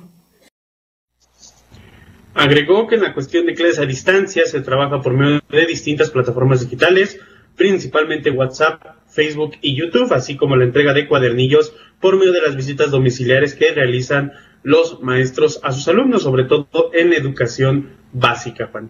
Agregó 2.34 2.88
que 2.88 2.96
en 2.96 3.04
la 3.04 3.14
cuestión 3.14 3.46
de 3.46 3.54
clases 3.54 3.80
a 3.80 3.86
distancia 3.86 4.46
se 4.46 4.62
trabaja 4.62 5.02
por 5.02 5.14
medio 5.14 5.42
de 5.50 5.66
distintas 5.66 6.10
plataformas 6.10 6.62
digitales, 6.62 7.20
principalmente 7.58 8.32
WhatsApp, 8.32 9.01
Facebook 9.12 9.54
y 9.62 9.76
YouTube, 9.76 10.12
así 10.14 10.38
como 10.38 10.56
la 10.56 10.66
entrega 10.66 10.94
de 10.94 11.08
cuadernillos 11.08 11.74
por 12.00 12.18
medio 12.18 12.32
de 12.32 12.42
las 12.42 12.56
visitas 12.56 12.92
domiciliares 12.92 13.54
que 13.54 13.72
realizan 13.72 14.32
los 14.64 15.02
maestros 15.02 15.60
a 15.64 15.72
sus 15.72 15.88
alumnos, 15.88 16.24
sobre 16.24 16.46
todo 16.46 16.92
en 16.94 17.14
educación 17.14 17.98
básica, 18.14 18.70
Juan. 18.72 18.90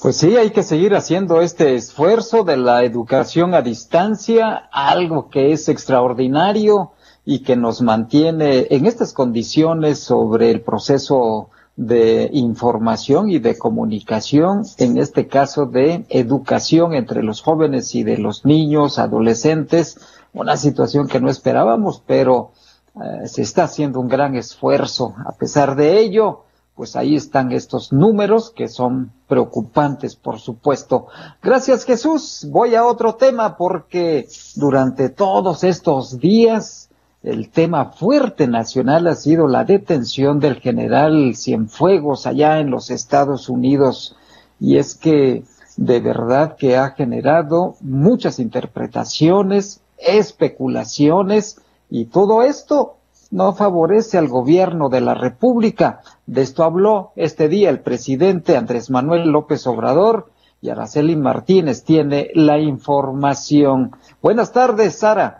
Pues 0.00 0.16
sí, 0.16 0.36
hay 0.36 0.50
que 0.50 0.62
seguir 0.62 0.94
haciendo 0.94 1.42
este 1.42 1.74
esfuerzo 1.74 2.42
de 2.42 2.56
la 2.56 2.84
educación 2.84 3.52
a 3.52 3.60
distancia, 3.60 4.68
algo 4.72 5.28
que 5.28 5.52
es 5.52 5.68
extraordinario 5.68 6.92
y 7.26 7.40
que 7.40 7.54
nos 7.54 7.82
mantiene 7.82 8.66
en 8.70 8.86
estas 8.86 9.12
condiciones 9.12 9.98
sobre 9.98 10.50
el 10.50 10.62
proceso 10.62 11.50
de 11.76 12.28
información 12.32 13.30
y 13.30 13.38
de 13.38 13.56
comunicación, 13.56 14.64
en 14.78 14.98
este 14.98 15.26
caso 15.26 15.66
de 15.66 16.04
educación 16.10 16.94
entre 16.94 17.22
los 17.22 17.40
jóvenes 17.40 17.94
y 17.94 18.02
de 18.02 18.18
los 18.18 18.44
niños, 18.44 18.98
adolescentes, 18.98 19.98
una 20.34 20.56
situación 20.56 21.08
que 21.08 21.20
no 21.20 21.30
esperábamos, 21.30 22.02
pero 22.06 22.52
eh, 22.96 23.26
se 23.28 23.42
está 23.42 23.64
haciendo 23.64 24.00
un 24.00 24.08
gran 24.08 24.36
esfuerzo. 24.36 25.14
A 25.24 25.32
pesar 25.32 25.74
de 25.76 26.00
ello, 26.00 26.44
pues 26.74 26.96
ahí 26.96 27.16
están 27.16 27.52
estos 27.52 27.92
números 27.92 28.50
que 28.50 28.68
son 28.68 29.12
preocupantes, 29.26 30.16
por 30.16 30.38
supuesto. 30.38 31.06
Gracias 31.42 31.84
Jesús. 31.84 32.46
Voy 32.50 32.74
a 32.74 32.84
otro 32.84 33.14
tema 33.14 33.56
porque 33.56 34.28
durante 34.56 35.08
todos 35.08 35.64
estos 35.64 36.18
días 36.18 36.89
el 37.22 37.50
tema 37.50 37.86
fuerte 37.86 38.46
nacional 38.46 39.06
ha 39.06 39.14
sido 39.14 39.46
la 39.46 39.64
detención 39.64 40.40
del 40.40 40.56
general 40.56 41.34
Cienfuegos 41.36 42.26
allá 42.26 42.60
en 42.60 42.70
los 42.70 42.90
Estados 42.90 43.48
Unidos. 43.48 44.16
Y 44.58 44.78
es 44.78 44.94
que 44.94 45.44
de 45.76 46.00
verdad 46.00 46.56
que 46.56 46.76
ha 46.76 46.90
generado 46.90 47.76
muchas 47.80 48.38
interpretaciones, 48.38 49.80
especulaciones, 49.98 51.60
y 51.90 52.06
todo 52.06 52.42
eto 52.42 52.96
no 53.30 53.52
favorece 53.52 54.18
al 54.18 54.28
gobierno 54.28 54.88
de 54.88 55.00
la 55.00 55.14
República. 55.14 56.00
De 56.26 56.42
esto 56.42 56.64
habló 56.64 57.12
este 57.16 57.48
día 57.48 57.70
el 57.70 57.80
presidente 57.80 58.56
Andrés 58.56 58.90
Manuel 58.90 59.28
López 59.30 59.66
Obrador 59.66 60.30
y 60.62 60.70
Araceli 60.70 61.16
Martínez 61.16 61.84
tiene 61.84 62.30
la 62.34 62.58
información. 62.58 63.92
Buenas 64.22 64.52
tardes, 64.52 64.98
Sara. 64.98 65.39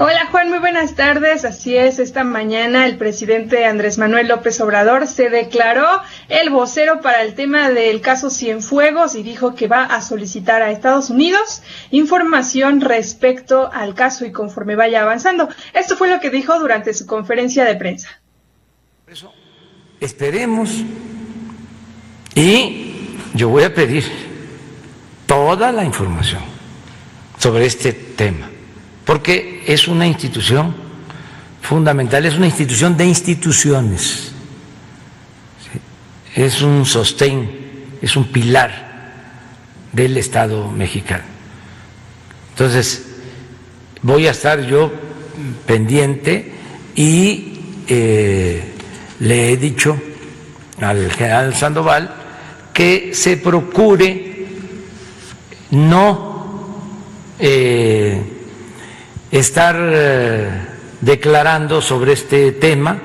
Hola 0.00 0.28
Juan, 0.30 0.48
muy 0.48 0.60
buenas 0.60 0.94
tardes. 0.94 1.44
Así 1.44 1.76
es, 1.76 1.98
esta 1.98 2.22
mañana 2.22 2.86
el 2.86 2.98
presidente 2.98 3.66
Andrés 3.66 3.98
Manuel 3.98 4.28
López 4.28 4.60
Obrador 4.60 5.08
se 5.08 5.28
declaró 5.28 5.88
el 6.28 6.50
vocero 6.50 7.00
para 7.00 7.22
el 7.22 7.34
tema 7.34 7.70
del 7.70 8.00
caso 8.00 8.30
Cienfuegos 8.30 9.16
y 9.16 9.24
dijo 9.24 9.56
que 9.56 9.66
va 9.66 9.82
a 9.82 10.00
solicitar 10.00 10.62
a 10.62 10.70
Estados 10.70 11.10
Unidos 11.10 11.64
información 11.90 12.80
respecto 12.80 13.72
al 13.72 13.96
caso 13.96 14.24
y 14.24 14.30
conforme 14.30 14.76
vaya 14.76 15.02
avanzando. 15.02 15.48
Esto 15.74 15.96
fue 15.96 16.08
lo 16.08 16.20
que 16.20 16.30
dijo 16.30 16.56
durante 16.60 16.94
su 16.94 17.04
conferencia 17.04 17.64
de 17.64 17.74
prensa. 17.74 18.20
eso, 19.08 19.34
esperemos 19.98 20.70
y 22.36 23.16
yo 23.34 23.48
voy 23.48 23.64
a 23.64 23.74
pedir 23.74 24.04
toda 25.26 25.72
la 25.72 25.82
información 25.82 26.42
sobre 27.36 27.66
este 27.66 27.92
tema 27.92 28.48
porque 29.08 29.62
es 29.66 29.88
una 29.88 30.06
institución 30.06 30.74
fundamental, 31.62 32.26
es 32.26 32.34
una 32.34 32.44
institución 32.44 32.94
de 32.94 33.06
instituciones, 33.06 34.32
es 36.34 36.60
un 36.60 36.84
sostén, 36.84 37.50
es 38.02 38.16
un 38.16 38.24
pilar 38.24 39.14
del 39.94 40.18
Estado 40.18 40.70
mexicano. 40.70 41.24
Entonces, 42.50 43.06
voy 44.02 44.26
a 44.26 44.32
estar 44.32 44.60
yo 44.66 44.92
pendiente 45.64 46.52
y 46.94 47.60
eh, 47.88 48.62
le 49.20 49.52
he 49.52 49.56
dicho 49.56 49.98
al 50.82 51.10
general 51.12 51.54
Sandoval 51.54 52.14
que 52.74 53.14
se 53.14 53.38
procure 53.38 54.44
no 55.70 56.76
eh, 57.38 58.34
estar 59.30 59.76
eh, 59.78 60.50
declarando 61.00 61.80
sobre 61.82 62.12
este 62.12 62.52
tema, 62.52 62.98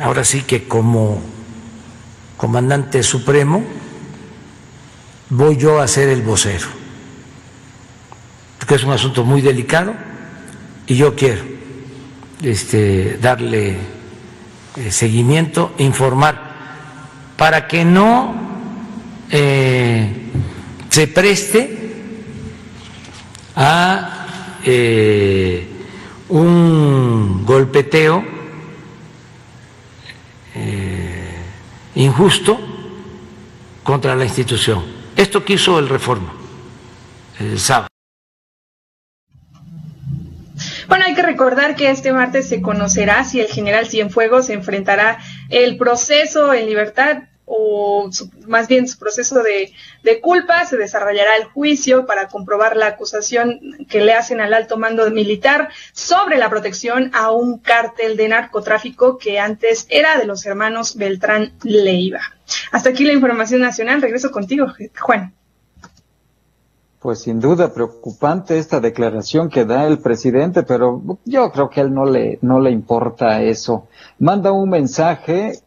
ahora 0.00 0.24
sí 0.24 0.42
que 0.42 0.68
como 0.68 1.20
comandante 2.36 3.02
supremo, 3.02 3.64
voy 5.30 5.56
yo 5.56 5.80
a 5.80 5.88
ser 5.88 6.08
el 6.08 6.22
vocero, 6.22 6.66
porque 8.58 8.74
es 8.74 8.84
un 8.84 8.92
asunto 8.92 9.24
muy 9.24 9.40
delicado 9.40 9.94
y 10.86 10.96
yo 10.96 11.14
quiero 11.14 11.42
este, 12.42 13.18
darle 13.20 13.76
eh, 14.76 14.90
seguimiento 14.90 15.72
informar 15.78 16.54
para 17.36 17.66
que 17.66 17.84
no 17.84 18.34
eh, 19.30 20.30
se 20.90 21.06
preste 21.08 21.94
a 23.56 24.13
eh, 24.64 25.66
un 26.28 27.44
golpeteo 27.44 28.24
eh, 30.54 31.34
injusto 31.96 32.58
contra 33.82 34.16
la 34.16 34.24
institución. 34.24 34.84
Esto 35.16 35.44
quiso 35.44 35.78
el 35.78 35.88
Reforma 35.88 36.32
el 37.38 37.58
sábado. 37.58 37.88
Bueno, 40.88 41.04
hay 41.06 41.14
que 41.14 41.22
recordar 41.22 41.74
que 41.76 41.90
este 41.90 42.12
martes 42.12 42.48
se 42.48 42.62
conocerá 42.62 43.24
si 43.24 43.40
el 43.40 43.48
general 43.48 43.86
Cienfuegos 43.86 44.50
enfrentará 44.50 45.18
el 45.48 45.76
proceso 45.76 46.52
en 46.52 46.66
libertad 46.66 47.24
o 47.46 48.08
más 48.46 48.68
bien 48.68 48.88
su 48.88 48.98
proceso 48.98 49.42
de, 49.42 49.72
de, 50.02 50.20
culpa, 50.20 50.64
se 50.64 50.76
desarrollará 50.76 51.36
el 51.36 51.44
juicio 51.44 52.06
para 52.06 52.28
comprobar 52.28 52.76
la 52.76 52.86
acusación 52.86 53.60
que 53.88 54.00
le 54.00 54.14
hacen 54.14 54.40
al 54.40 54.54
alto 54.54 54.78
mando 54.78 55.10
militar 55.10 55.68
sobre 55.92 56.38
la 56.38 56.48
protección 56.48 57.10
a 57.14 57.30
un 57.30 57.58
cártel 57.58 58.16
de 58.16 58.28
narcotráfico 58.28 59.18
que 59.18 59.38
antes 59.38 59.86
era 59.90 60.18
de 60.18 60.26
los 60.26 60.46
hermanos 60.46 60.96
Beltrán 60.96 61.52
Leiva. 61.62 62.20
Hasta 62.72 62.90
aquí 62.90 63.04
la 63.04 63.12
información 63.12 63.60
nacional. 63.60 64.02
Regreso 64.02 64.30
contigo, 64.30 64.66
Juan. 65.00 65.34
Pues 67.04 67.20
sin 67.20 67.38
duda 67.38 67.74
preocupante 67.74 68.58
esta 68.58 68.80
declaración 68.80 69.50
que 69.50 69.66
da 69.66 69.86
el 69.86 69.98
presidente, 69.98 70.62
pero 70.62 71.18
yo 71.26 71.52
creo 71.52 71.68
que 71.68 71.80
a 71.80 71.84
él 71.84 71.92
no 71.92 72.06
le, 72.06 72.38
no 72.40 72.60
le 72.60 72.70
importa 72.70 73.42
eso. 73.42 73.88
Manda 74.18 74.52
un 74.52 74.70
mensaje 74.70 75.60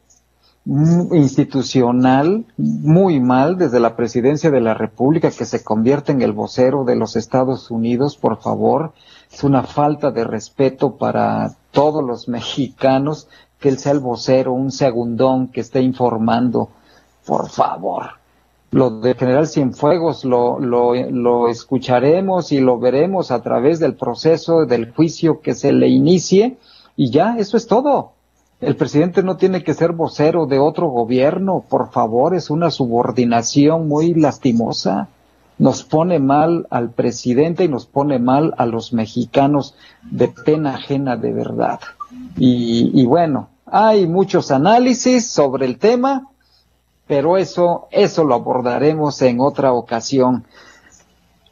institucional 0.67 2.45
muy 2.58 3.21
mal 3.21 3.58
desde 3.58 3.80
la 3.80 3.95
presidencia 3.95 4.51
de 4.51 4.60
la 4.60 4.73
República 4.73 5.32
que 5.32 5.45
se 5.45 5.63
convierte 5.63 6.12
en 6.12 6.21
el 6.21 6.34
vocero 6.34 6.84
de 6.84 6.97
los 6.97 7.15
Estados 7.15 7.71
Unidos, 7.71 8.17
por 8.17 8.41
favor. 8.41 8.91
Es 9.32 9.43
una 9.43 9.63
falta 9.63 10.12
de 10.12 10.25
respeto 10.25 10.97
para 10.97 11.56
todos 11.71 12.03
los 12.03 12.27
mexicanos 12.27 13.30
que 13.60 13.69
él 13.69 13.77
sea 13.77 13.93
el 13.93 13.99
vocero, 13.99 14.51
un 14.51 14.71
segundón 14.71 15.47
que 15.47 15.62
esté 15.62 15.82
informando. 15.82 16.69
Por 17.25 17.49
favor. 17.49 18.17
Lo 18.71 18.99
de 18.99 19.15
General 19.15 19.47
Cienfuegos 19.47 20.25
lo, 20.25 20.60
lo, 20.60 20.93
lo 20.93 21.47
escucharemos 21.47 22.51
y 22.51 22.60
lo 22.60 22.77
veremos 22.77 23.32
a 23.32 23.41
través 23.41 23.80
del 23.80 23.95
proceso 23.95 24.65
del 24.65 24.91
juicio 24.91 25.39
que 25.39 25.56
se 25.56 25.71
le 25.71 25.88
inicie 25.88 26.58
y 26.97 27.12
ya, 27.12 27.38
eso 27.38 27.56
es 27.56 27.67
todo. 27.67 28.16
El 28.60 28.76
presidente 28.76 29.22
no 29.22 29.38
tiene 29.38 29.63
que 29.63 29.76
ser 29.76 29.91
vocero 29.91 30.48
de 30.48 30.58
otro 30.58 30.88
gobierno, 30.88 31.63
por 31.70 31.91
favor, 31.91 32.34
es 32.36 32.50
una 32.50 32.72
subordinación 32.72 33.88
muy 33.88 34.15
lastimosa. 34.15 35.10
Nos 35.60 35.84
pone 35.84 36.20
mal 36.20 36.65
al 36.72 36.89
presidente 36.89 37.63
y 37.63 37.67
nos 37.67 37.86
pone 37.86 38.17
mal 38.17 38.56
a 38.58 38.65
los 38.65 38.93
mexicanos 38.93 39.76
de 40.04 40.28
pena 40.30 40.76
ajena 40.76 41.17
de 41.17 41.34
verdad. 41.34 41.80
Y, 42.38 42.91
y 43.00 43.06
bueno, 43.06 43.50
hay 43.67 44.08
muchos 44.08 44.50
análisis 44.52 45.30
sobre 45.30 45.65
el 45.65 45.78
tema, 45.78 46.28
pero 47.06 47.38
eso, 47.38 47.88
eso 47.91 48.24
lo 48.24 48.36
abordaremos 48.36 49.22
en 49.22 49.39
otra 49.39 49.72
ocasión. 49.72 50.46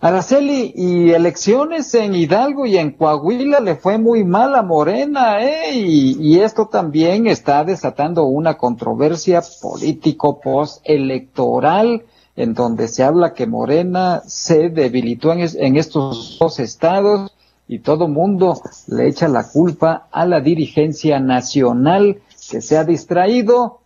Araceli, 0.05 0.71
y 0.75 1.13
elecciones 1.13 1.91
en 1.95 2.13
Hidalgo 2.13 2.67
y 2.67 2.77
en 2.77 2.91
Coahuila 2.91 3.59
le 3.59 3.75
fue 3.75 3.97
muy 3.97 4.23
mal 4.23 4.53
a 4.53 4.61
Morena, 4.61 5.43
¿eh? 5.43 5.73
Y, 5.73 6.37
esto 6.41 6.67
también 6.67 7.25
está 7.25 7.63
desatando 7.63 8.25
una 8.25 8.55
controversia 8.55 9.41
político 9.59 10.39
postelectoral 10.39 12.03
en 12.35 12.53
donde 12.53 12.87
se 12.87 13.01
habla 13.01 13.33
que 13.33 13.47
Morena 13.47 14.21
se 14.27 14.69
debilitó 14.69 15.33
en, 15.33 15.39
en 15.39 15.75
estos 15.75 16.37
dos 16.39 16.59
estados 16.59 17.31
y 17.67 17.79
todo 17.79 18.07
mundo 18.07 18.61
le 18.85 19.07
echa 19.07 19.27
la 19.27 19.49
culpa 19.49 20.07
a 20.11 20.27
la 20.27 20.39
dirigencia 20.39 21.19
nacional 21.19 22.21
que 22.51 22.61
se 22.61 22.77
ha 22.77 22.83
distraído 22.83 23.79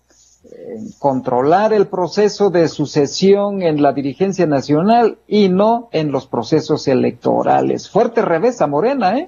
controlar 0.99 1.73
el 1.73 1.87
proceso 1.87 2.49
de 2.49 2.67
sucesión 2.67 3.61
en 3.61 3.81
la 3.81 3.93
dirigencia 3.93 4.45
nacional 4.45 5.17
y 5.27 5.49
no 5.49 5.89
en 5.91 6.11
los 6.11 6.27
procesos 6.27 6.87
electorales. 6.87 7.89
Fuerte 7.89 8.21
revés 8.21 8.61
a 8.61 8.67
Morena, 8.67 9.17
¿eh? 9.17 9.27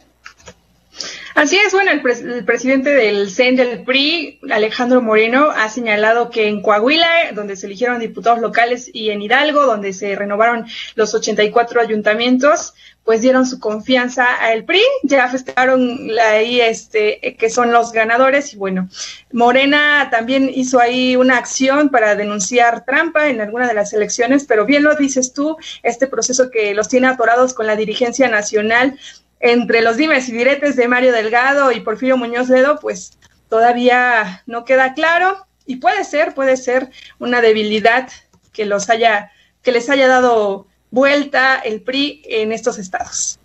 Así 1.34 1.58
es, 1.58 1.72
bueno, 1.74 1.92
el, 1.92 2.46
presidente 2.46 2.90
del 2.90 3.30
CEN 3.30 3.56
del 3.56 3.84
PRI, 3.84 4.40
Alejandro 4.52 5.02
Moreno, 5.02 5.50
ha 5.50 5.70
señalado 5.70 6.30
que 6.30 6.48
en 6.48 6.62
Coahuila, 6.62 7.32
donde 7.34 7.56
se 7.56 7.68
eligieron 7.68 8.00
diputados 8.00 8.42
locales, 8.42 8.90
y 8.94 9.12
en 9.12 9.22
Hidalgo, 9.22 9.66
donde 9.66 9.94
se 9.94 10.16
renovaron 10.16 10.68
los 10.96 11.16
84 11.16 11.82
ayuntamientos, 11.82 12.74
pues 13.04 13.22
dieron 13.22 13.46
su 13.46 13.60
confianza 13.60 14.26
al 14.36 14.64
PRI, 14.64 14.82
ya 15.04 15.28
festejaron 15.28 16.10
ahí 16.32 16.62
este, 16.62 17.36
que 17.38 17.50
son 17.50 17.72
los 17.72 17.92
ganadores, 17.92 18.54
y 18.54 18.58
bueno, 18.58 18.90
Morena 19.32 20.10
también 20.12 20.52
hizo 20.54 20.80
ahí 20.80 21.16
una 21.16 21.38
acción 21.38 21.90
para 21.90 22.16
denunciar 22.16 22.86
trampa 22.86 23.28
en 23.28 23.42
alguna 23.42 23.68
de 23.68 23.74
las 23.74 23.94
elecciones, 23.94 24.46
pero 24.46 24.66
bien 24.66 24.84
lo 24.84 24.96
dices 24.96 25.34
tú, 25.34 25.58
este 25.84 26.08
proceso 26.08 26.52
que 26.52 26.76
los 26.76 26.90
tiene 26.90 27.08
atorados 27.08 27.54
con 27.54 27.68
la 27.68 27.76
dirigencia 27.76 28.28
nacional 28.30 29.00
entre 29.40 29.82
los 29.82 29.98
dimes 29.98 30.30
y 30.30 30.34
diretes 30.34 30.76
de 30.76 30.88
Mario 30.88 31.12
Delgado 31.12 31.72
y 31.72 31.80
Porfirio 31.80 32.18
Muñoz 32.18 32.50
Ledo, 32.50 32.80
pues 32.80 33.18
todavía 33.50 34.44
no 34.46 34.64
queda 34.64 34.94
claro 34.94 35.48
y 35.66 35.78
puede 35.78 36.04
ser, 36.04 36.36
puede 36.36 36.56
ser 36.58 36.90
una 37.20 37.42
debilidad 37.42 38.10
que 38.54 38.66
los 38.66 38.90
haya, 38.90 39.32
que 39.64 39.72
les 39.72 39.90
haya 39.90 40.08
dado 40.08 40.68
vuelta 40.92 41.60
el 41.60 41.82
PRI 41.82 42.22
en 42.26 42.52
estos 42.52 42.78
estados. 42.78 43.40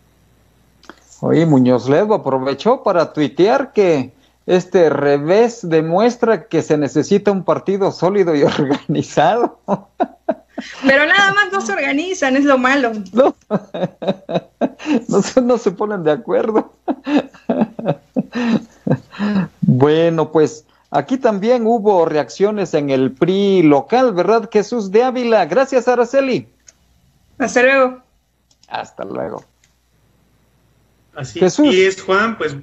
Oye, 1.21 1.47
Muñoz 1.47 1.89
Ledo 1.89 2.15
aprovechó 2.15 2.83
para 2.83 3.13
tuitear 3.13 3.73
que 3.73 4.13
este 4.47 4.91
revés 4.91 5.61
demuestra 5.63 6.47
que 6.47 6.63
se 6.63 6.77
necesita 6.77 7.33
un 7.33 7.45
partido 7.45 7.91
sólido 7.91 8.35
y 8.35 8.43
organizado. 8.45 9.59
Pero 10.87 11.07
nada 11.07 11.33
más 11.35 11.53
no 11.53 11.61
se 11.61 11.73
organizan, 11.73 12.37
es 12.37 12.45
lo 12.45 12.59
malo. 12.59 12.93
No, 13.13 13.35
no, 15.43 15.59
se, 15.59 15.71
ponen 15.73 16.05
de 16.05 16.13
acuerdo. 16.13 16.73
Bueno, 19.61 20.31
pues 20.31 20.65
aquí 20.91 21.19
también 21.19 21.67
hubo 21.67 22.05
reacciones 22.05 22.73
en 22.75 22.91
el 22.91 23.13
PRI 23.13 23.63
local, 23.63 24.15
¿verdad? 24.15 24.49
Jesús 24.51 24.93
de 24.93 25.03
Ávila. 25.03 25.45
Gracias, 25.47 25.89
Araceli. 25.89 26.49
Hasta 27.39 27.63
luego. 27.63 28.03
Hasta 28.69 29.05
luego. 29.05 29.45
Así 31.15 31.41
es, 31.43 32.03
Juan, 32.03 32.37
pues, 32.37 32.57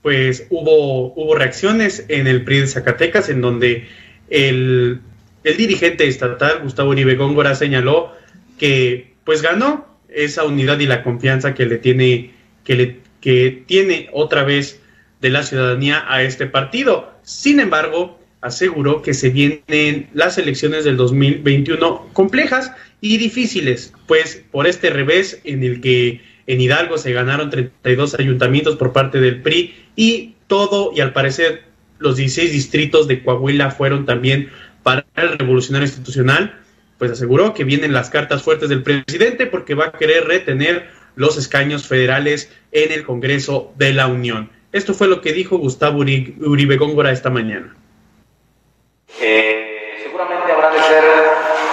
pues 0.00 0.46
hubo, 0.50 1.12
hubo 1.14 1.34
reacciones 1.34 2.04
en 2.08 2.26
el 2.26 2.44
PRI 2.44 2.60
de 2.60 2.66
Zacatecas 2.68 3.28
en 3.28 3.40
donde 3.40 3.88
el 4.30 5.00
el 5.44 5.56
dirigente 5.56 6.06
estatal, 6.06 6.60
Gustavo 6.62 6.90
Uribe 6.90 7.16
Góngora, 7.16 7.54
señaló 7.54 8.12
que 8.58 9.14
pues 9.24 9.42
ganó 9.42 9.86
esa 10.08 10.44
unidad 10.44 10.78
y 10.78 10.86
la 10.86 11.02
confianza 11.02 11.54
que 11.54 11.66
le 11.66 11.78
tiene, 11.78 12.32
que 12.64 12.74
le, 12.76 13.00
que 13.20 13.64
tiene 13.66 14.08
otra 14.12 14.44
vez 14.44 14.80
de 15.20 15.30
la 15.30 15.42
ciudadanía 15.42 16.04
a 16.06 16.22
este 16.22 16.46
partido. 16.46 17.12
Sin 17.22 17.60
embargo, 17.60 18.18
aseguró 18.42 19.02
que 19.02 19.14
se 19.14 19.30
vienen 19.30 20.08
las 20.12 20.36
elecciones 20.36 20.84
del 20.84 20.96
2021 20.96 22.08
complejas 22.12 22.72
y 23.00 23.16
difíciles, 23.16 23.94
pues 24.06 24.44
por 24.50 24.66
este 24.66 24.90
revés 24.90 25.40
en 25.44 25.62
el 25.62 25.80
que 25.80 26.20
en 26.46 26.60
Hidalgo 26.60 26.98
se 26.98 27.12
ganaron 27.12 27.50
32 27.50 28.18
ayuntamientos 28.18 28.76
por 28.76 28.92
parte 28.92 29.20
del 29.20 29.42
PRI 29.42 29.74
y 29.96 30.34
todo 30.48 30.92
y 30.94 31.00
al 31.00 31.12
parecer 31.12 31.62
los 31.98 32.16
16 32.16 32.52
distritos 32.52 33.06
de 33.06 33.22
Coahuila 33.22 33.70
fueron 33.70 34.04
también 34.06 34.50
para 34.82 35.06
el 35.14 35.38
revolucionario 35.38 35.86
institucional, 35.86 36.58
pues 36.98 37.12
aseguró 37.12 37.54
que 37.54 37.62
vienen 37.62 37.92
las 37.92 38.10
cartas 38.10 38.42
fuertes 38.42 38.68
del 38.68 38.82
presidente 38.82 39.46
porque 39.46 39.74
va 39.74 39.86
a 39.86 39.92
querer 39.92 40.24
retener 40.24 40.88
los 41.14 41.38
escaños 41.38 41.86
federales 41.86 42.50
en 42.72 42.90
el 42.90 43.04
Congreso 43.04 43.72
de 43.78 43.92
la 43.92 44.08
Unión. 44.08 44.50
Esto 44.72 44.94
fue 44.94 45.06
lo 45.06 45.20
que 45.20 45.32
dijo 45.32 45.58
Gustavo 45.58 46.00
Uribe 46.00 46.76
Góngora 46.76 47.12
esta 47.12 47.30
mañana. 47.30 47.76
Eh, 49.20 50.00
seguramente 50.02 50.52
habrá 50.52 50.70
de 50.70 50.82
ser 50.82 51.04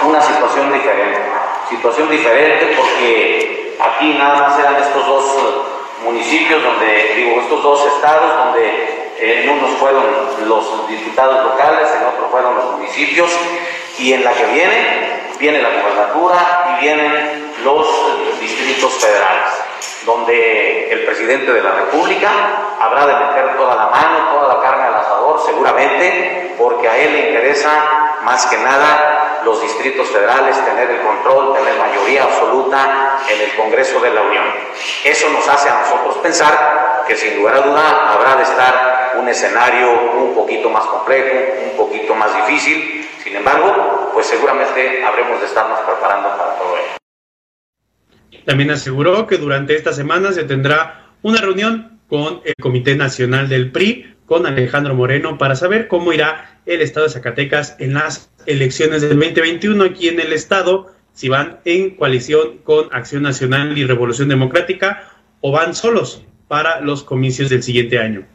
una 0.06 0.20
situación 0.20 0.72
diferente, 0.72 1.20
situación 1.68 2.10
diferente 2.10 2.74
porque 2.76 3.76
aquí 3.80 4.14
nada 4.14 4.48
más 4.48 4.58
eran 4.58 4.76
estos 4.76 5.06
dos 5.06 5.24
municipios 6.04 6.62
donde, 6.62 7.14
digo, 7.16 7.40
estos 7.40 7.62
dos 7.62 7.86
estados 7.94 8.46
donde 8.46 9.00
en 9.20 9.48
unos 9.50 9.70
fueron 9.72 10.04
los 10.46 10.88
diputados 10.88 11.44
locales, 11.44 11.88
en 11.94 12.06
otros 12.06 12.30
fueron 12.30 12.54
los 12.54 12.64
municipios, 12.72 13.30
y 13.98 14.14
en 14.14 14.24
la 14.24 14.32
que 14.32 14.46
viene, 14.46 15.20
viene 15.38 15.60
la 15.60 15.68
gubernatura 15.68 16.78
y 16.78 16.84
vienen 16.84 17.52
los 17.64 17.86
distritos 18.40 18.92
federales, 18.94 19.52
donde 20.04 20.92
el 20.92 21.04
presidente 21.04 21.52
de 21.52 21.62
la 21.62 21.72
República 21.72 22.30
habrá 22.80 23.06
de 23.06 23.14
meter 23.26 23.56
toda 23.56 23.74
la 23.76 23.86
mano, 23.86 24.30
toda 24.32 24.54
la 24.54 24.60
carne 24.60 24.84
al 24.84 24.94
asador, 24.94 25.40
seguramente, 25.44 26.54
porque 26.58 26.88
a 26.88 26.96
él 26.96 27.12
le 27.12 27.28
interesa 27.28 28.18
más 28.22 28.46
que 28.46 28.56
nada 28.58 29.40
los 29.44 29.60
distritos 29.62 30.08
federales, 30.08 30.62
tener 30.64 30.90
el 30.90 31.00
control, 31.00 31.54
tener 31.54 31.78
mayoría 31.78 32.24
absoluta 32.24 33.18
en 33.28 33.40
el 33.40 33.56
Congreso 33.56 34.00
de 34.00 34.10
la 34.10 34.22
Unión. 34.22 34.44
Eso 35.04 35.30
nos 35.30 35.48
hace 35.48 35.68
a 35.68 35.80
nosotros 35.80 36.18
pensar 36.18 37.04
que 37.06 37.16
sin 37.16 37.36
lugar 37.36 37.56
a 37.56 37.60
duda 37.60 38.12
habrá 38.12 38.36
de 38.36 38.42
estar 38.42 39.12
un 39.14 39.28
escenario 39.28 39.90
un 40.16 40.34
poquito 40.34 40.68
más 40.70 40.84
complejo, 40.84 41.36
un 41.70 41.76
poquito 41.76 42.14
más 42.14 42.34
difícil. 42.36 43.08
Sin 43.22 43.36
embargo, 43.36 44.10
pues 44.12 44.26
seguramente 44.26 45.04
habremos 45.04 45.40
de 45.40 45.46
estarnos 45.46 45.80
preparando 45.80 46.28
para 46.36 46.54
todo 46.56 46.76
ello. 46.76 46.99
También 48.44 48.70
aseguró 48.70 49.26
que 49.26 49.38
durante 49.38 49.76
esta 49.76 49.92
semana 49.92 50.32
se 50.32 50.44
tendrá 50.44 51.10
una 51.22 51.40
reunión 51.40 52.00
con 52.08 52.40
el 52.44 52.54
Comité 52.60 52.96
Nacional 52.96 53.48
del 53.48 53.70
PRI, 53.70 54.14
con 54.26 54.46
Alejandro 54.46 54.94
Moreno, 54.94 55.38
para 55.38 55.56
saber 55.56 55.88
cómo 55.88 56.12
irá 56.12 56.60
el 56.66 56.80
estado 56.80 57.06
de 57.06 57.12
Zacatecas 57.12 57.76
en 57.78 57.94
las 57.94 58.30
elecciones 58.46 59.02
del 59.02 59.18
2021 59.18 59.84
aquí 59.84 60.08
en 60.08 60.20
el 60.20 60.32
estado, 60.32 60.92
si 61.12 61.28
van 61.28 61.58
en 61.64 61.90
coalición 61.96 62.58
con 62.64 62.88
Acción 62.92 63.22
Nacional 63.22 63.76
y 63.76 63.84
Revolución 63.84 64.28
Democrática 64.28 65.10
o 65.40 65.52
van 65.52 65.74
solos 65.74 66.22
para 66.48 66.80
los 66.80 67.04
comicios 67.04 67.50
del 67.50 67.62
siguiente 67.62 67.98
año. 67.98 68.26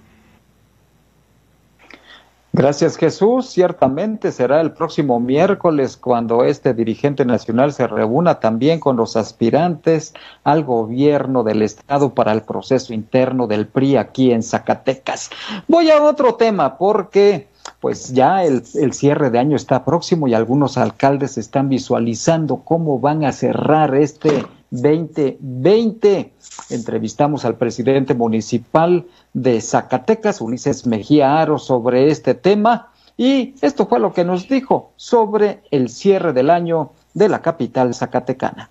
Gracias 2.58 2.96
Jesús. 2.96 3.48
Ciertamente 3.48 4.32
será 4.32 4.62
el 4.62 4.72
próximo 4.72 5.20
miércoles 5.20 5.98
cuando 5.98 6.46
este 6.46 6.74
dirigente 6.74 7.26
nacional 7.26 7.74
se 7.74 7.86
reúna 7.86 8.40
también 8.40 8.80
con 8.80 8.96
los 8.96 9.18
aspirantes 9.18 10.14
al 10.46 10.64
gobierno 10.64 11.44
del 11.44 11.64
Estado 11.64 12.14
para 12.14 12.32
el 12.32 12.44
proceso 12.44 12.94
interno 12.94 13.48
del 13.48 13.68
PRI 13.68 13.98
aquí 13.98 14.32
en 14.32 14.42
Zacatecas. 14.42 15.32
Voy 15.68 15.92
a 15.92 16.02
otro 16.02 16.36
tema 16.36 16.78
porque 16.78 17.50
pues 17.82 18.14
ya 18.14 18.46
el, 18.46 18.64
el, 18.76 18.94
cierre 18.94 19.32
de 19.32 19.40
año 19.40 19.58
está 19.58 19.84
próximo 19.84 20.30
y 20.30 20.34
algunos 20.34 20.78
alcaldes 20.78 21.38
están 21.38 21.68
visualizando 21.68 22.62
cómo 22.64 23.02
van 23.02 23.26
a 23.26 23.34
cerrar 23.34 23.96
este 23.96 24.46
2020. 24.82 26.34
Entrevistamos 26.70 27.46
al 27.46 27.58
presidente 27.58 28.14
municipal 28.14 29.06
de 29.34 29.62
Zacatecas, 29.62 30.42
Ulises 30.42 30.86
Mejía 30.86 31.40
Aro, 31.40 31.60
sobre 31.60 32.10
este 32.10 32.34
tema 32.34 32.92
y 33.18 33.56
esto 33.62 33.88
fue 33.88 34.00
lo 34.00 34.14
que 34.14 34.26
nos 34.26 34.48
dijo 34.48 34.92
sobre 34.98 35.62
el 35.72 35.90
cierre 35.90 36.34
del 36.34 36.50
año 36.50 36.92
de 37.14 37.30
la 37.30 37.42
capital 37.42 37.94
zacatecana. 37.94 38.70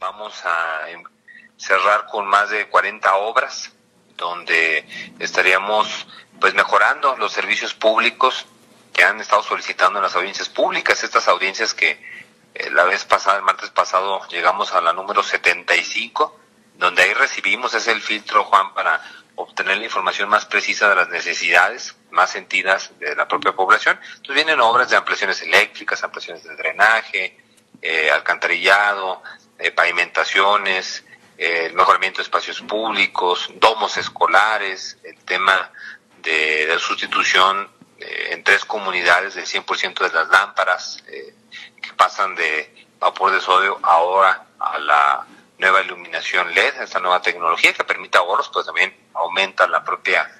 Vamos 0.00 0.34
a 0.44 0.90
em, 0.90 1.02
cerrar 1.56 2.06
con 2.06 2.26
más 2.26 2.50
de 2.50 2.68
40 2.68 3.16
obras 3.16 3.72
donde 4.16 4.84
estaríamos 5.20 6.06
pues 6.40 6.54
mejorando 6.54 7.16
los 7.16 7.32
servicios 7.32 7.72
públicos 7.74 8.46
que 8.92 9.04
han 9.04 9.20
estado 9.20 9.42
solicitando 9.44 10.00
en 10.00 10.02
las 10.02 10.16
audiencias 10.16 10.48
públicas, 10.48 11.04
estas 11.04 11.28
audiencias 11.28 11.72
que 11.72 12.00
eh, 12.58 12.70
la 12.70 12.84
vez 12.84 13.04
pasada, 13.04 13.38
el 13.38 13.44
martes 13.44 13.70
pasado, 13.70 14.26
llegamos 14.28 14.72
a 14.72 14.80
la 14.80 14.92
número 14.92 15.22
75, 15.22 16.38
donde 16.74 17.02
ahí 17.02 17.14
recibimos 17.14 17.74
ese 17.74 17.92
el 17.92 18.02
filtro, 18.02 18.44
Juan, 18.44 18.74
para 18.74 19.00
obtener 19.36 19.78
la 19.78 19.84
información 19.84 20.28
más 20.28 20.46
precisa 20.46 20.88
de 20.88 20.96
las 20.96 21.08
necesidades 21.08 21.96
más 22.10 22.30
sentidas 22.30 22.90
de 22.98 23.14
la 23.14 23.28
propia 23.28 23.52
población. 23.52 23.98
Entonces 24.16 24.34
vienen 24.34 24.60
obras 24.60 24.90
de 24.90 24.96
ampliaciones 24.96 25.42
eléctricas, 25.42 26.02
ampliaciones 26.02 26.42
de 26.44 26.56
drenaje, 26.56 27.38
eh, 27.80 28.10
alcantarillado, 28.10 29.22
eh, 29.58 29.70
pavimentaciones, 29.70 31.04
eh, 31.36 31.66
el 31.66 31.74
mejoramiento 31.74 32.18
de 32.18 32.24
espacios 32.24 32.60
públicos, 32.62 33.50
domos 33.54 33.96
escolares, 33.96 34.98
el 35.04 35.18
tema 35.24 35.70
de, 36.22 36.66
de 36.66 36.78
sustitución 36.78 37.70
en 38.00 38.44
tres 38.44 38.64
comunidades 38.64 39.34
del 39.34 39.44
100% 39.44 40.04
de 40.06 40.14
las 40.14 40.28
lámparas 40.28 41.02
que 41.80 41.92
pasan 41.94 42.34
de 42.34 42.86
vapor 42.98 43.32
de 43.32 43.40
sodio 43.40 43.78
ahora 43.82 44.46
a 44.58 44.78
la 44.78 45.26
nueva 45.58 45.82
iluminación 45.82 46.54
LED, 46.54 46.82
esta 46.82 47.00
nueva 47.00 47.20
tecnología 47.20 47.72
que 47.72 47.84
permite 47.84 48.18
ahorros, 48.18 48.50
pues 48.52 48.66
también 48.66 48.96
aumenta 49.14 49.66
la 49.66 49.82
propia 49.84 50.30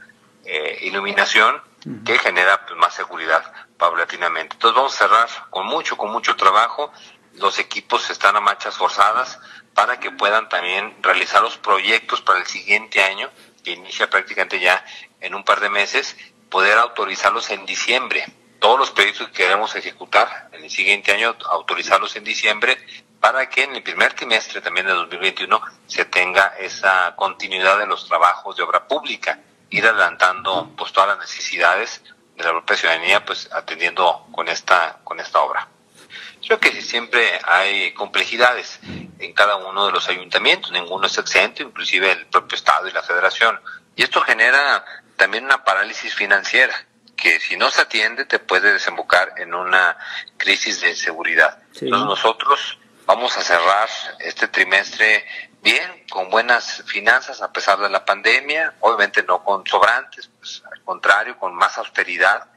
eh, 0.44 0.78
iluminación 0.82 1.60
que 2.04 2.18
genera 2.18 2.64
pues, 2.66 2.78
más 2.78 2.94
seguridad 2.94 3.52
paulatinamente. 3.76 4.54
Entonces 4.54 4.76
vamos 4.76 4.94
a 4.94 4.98
cerrar 4.98 5.28
con 5.50 5.66
mucho, 5.66 5.96
con 5.96 6.10
mucho 6.10 6.36
trabajo. 6.36 6.92
Los 7.34 7.58
equipos 7.58 8.10
están 8.10 8.36
a 8.36 8.40
marchas 8.40 8.76
forzadas 8.76 9.38
para 9.74 10.00
que 10.00 10.10
puedan 10.10 10.48
también 10.48 10.96
realizar 11.02 11.42
los 11.42 11.56
proyectos 11.56 12.20
para 12.20 12.40
el 12.40 12.46
siguiente 12.46 13.00
año, 13.02 13.30
que 13.62 13.72
inicia 13.72 14.10
prácticamente 14.10 14.58
ya 14.58 14.84
en 15.20 15.34
un 15.34 15.44
par 15.44 15.60
de 15.60 15.70
meses, 15.70 16.16
poder 16.50 16.78
autorizarlos 16.78 17.50
en 17.50 17.64
diciembre. 17.64 18.24
Todos 18.58 18.78
los 18.78 18.90
proyectos 18.90 19.28
que 19.28 19.44
queremos 19.44 19.74
ejecutar 19.76 20.48
en 20.52 20.64
el 20.64 20.70
siguiente 20.70 21.12
año, 21.12 21.36
autorizarlos 21.48 22.16
en 22.16 22.24
diciembre 22.24 22.76
para 23.20 23.48
que 23.48 23.64
en 23.64 23.74
el 23.74 23.82
primer 23.82 24.14
trimestre 24.14 24.60
también 24.60 24.86
de 24.86 24.92
2021 24.92 25.60
se 25.86 26.04
tenga 26.04 26.54
esa 26.58 27.14
continuidad 27.16 27.78
de 27.78 27.86
los 27.86 28.06
trabajos 28.06 28.56
de 28.56 28.62
obra 28.62 28.86
pública, 28.86 29.40
ir 29.70 29.86
adelantando 29.86 30.72
pues 30.76 30.92
todas 30.92 31.10
las 31.10 31.18
necesidades 31.18 32.02
de 32.36 32.44
la 32.44 32.50
propia 32.50 32.76
ciudadanía 32.76 33.24
pues 33.24 33.48
atendiendo 33.52 34.26
con 34.32 34.48
esta 34.48 34.98
con 35.04 35.20
esta 35.20 35.40
obra. 35.40 35.68
Creo 36.44 36.58
que 36.58 36.80
siempre 36.82 37.40
hay 37.44 37.92
complejidades 37.92 38.80
en 39.18 39.32
cada 39.34 39.56
uno 39.56 39.86
de 39.86 39.92
los 39.92 40.08
ayuntamientos, 40.08 40.70
ninguno 40.72 41.06
es 41.06 41.18
exento, 41.18 41.62
inclusive 41.62 42.10
el 42.10 42.26
propio 42.26 42.56
estado 42.56 42.88
y 42.88 42.92
la 42.92 43.02
federación, 43.02 43.60
y 43.96 44.02
esto 44.02 44.20
genera 44.22 44.84
también 45.16 45.44
una 45.44 45.64
parálisis 45.64 46.14
financiera 46.14 46.87
que 47.20 47.40
si 47.40 47.56
no 47.56 47.70
se 47.70 47.82
atiende 47.82 48.24
te 48.24 48.38
puede 48.38 48.72
desembocar 48.72 49.34
en 49.36 49.52
una 49.52 49.96
crisis 50.36 50.80
de 50.80 50.94
seguridad. 50.94 51.58
Entonces 51.74 52.06
nosotros 52.06 52.78
Vamos 53.08 53.38
a 53.38 53.40
cerrar 53.40 53.88
este 54.18 54.48
trimestre 54.48 55.24
bien, 55.62 56.04
con 56.10 56.28
buenas 56.28 56.82
finanzas 56.84 57.40
a 57.40 57.50
pesar 57.50 57.78
de 57.78 57.88
la 57.88 58.04
pandemia, 58.04 58.74
obviamente 58.80 59.22
no 59.22 59.42
con 59.42 59.66
sobrantes, 59.66 60.28
pues 60.38 60.62
al 60.70 60.82
contrario, 60.82 61.38
con 61.38 61.54
más 61.54 61.78
austeridad, 61.78 62.48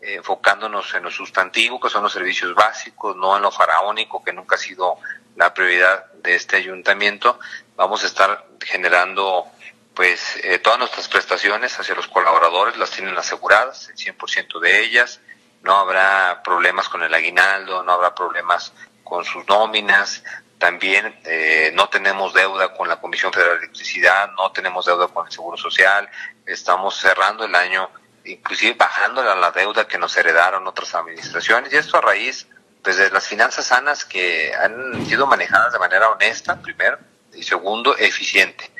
eh, 0.00 0.14
enfocándonos 0.14 0.94
en 0.94 1.02
lo 1.02 1.10
sustantivo, 1.10 1.80
que 1.80 1.90
son 1.90 2.04
los 2.04 2.12
servicios 2.12 2.54
básicos, 2.54 3.16
no 3.16 3.34
en 3.36 3.42
lo 3.42 3.50
faraónico, 3.50 4.22
que 4.22 4.32
nunca 4.32 4.54
ha 4.54 4.58
sido 4.58 4.98
la 5.34 5.52
prioridad 5.52 6.12
de 6.22 6.36
este 6.36 6.58
ayuntamiento. 6.58 7.40
Vamos 7.74 8.04
a 8.04 8.06
estar 8.06 8.46
generando 8.64 9.48
pues 9.96 10.36
eh, 10.44 10.58
todas 10.58 10.78
nuestras 10.78 11.08
prestaciones 11.08 11.80
hacia 11.80 11.94
los 11.94 12.06
colaboradores 12.06 12.76
las 12.76 12.90
tienen 12.90 13.16
aseguradas, 13.16 13.88
el 13.88 13.96
100% 13.96 14.60
de 14.60 14.80
ellas, 14.80 15.20
no 15.62 15.74
habrá 15.74 16.42
problemas 16.44 16.90
con 16.90 17.02
el 17.02 17.12
aguinaldo, 17.14 17.82
no 17.82 17.92
habrá 17.92 18.14
problemas 18.14 18.74
con 19.02 19.24
sus 19.24 19.48
nóminas, 19.48 20.22
también 20.58 21.18
eh, 21.24 21.70
no 21.74 21.88
tenemos 21.88 22.34
deuda 22.34 22.74
con 22.74 22.88
la 22.88 23.00
Comisión 23.00 23.32
Federal 23.32 23.54
de 23.54 23.64
Electricidad, 23.64 24.32
no 24.32 24.52
tenemos 24.52 24.84
deuda 24.84 25.08
con 25.08 25.26
el 25.26 25.32
Seguro 25.32 25.56
Social, 25.56 26.10
estamos 26.44 26.94
cerrando 26.98 27.46
el 27.46 27.54
año, 27.54 27.88
inclusive 28.26 28.74
bajando 28.74 29.22
la 29.22 29.50
deuda 29.50 29.88
que 29.88 29.96
nos 29.96 30.14
heredaron 30.18 30.66
otras 30.66 30.94
administraciones, 30.94 31.72
y 31.72 31.76
esto 31.76 31.96
a 31.96 32.02
raíz 32.02 32.46
pues, 32.82 32.98
de 32.98 33.10
las 33.10 33.26
finanzas 33.26 33.64
sanas 33.64 34.04
que 34.04 34.54
han 34.54 35.06
sido 35.06 35.26
manejadas 35.26 35.72
de 35.72 35.78
manera 35.78 36.10
honesta, 36.10 36.60
primero, 36.60 36.98
y 37.32 37.42
segundo, 37.42 37.96
eficiente. 37.96 38.75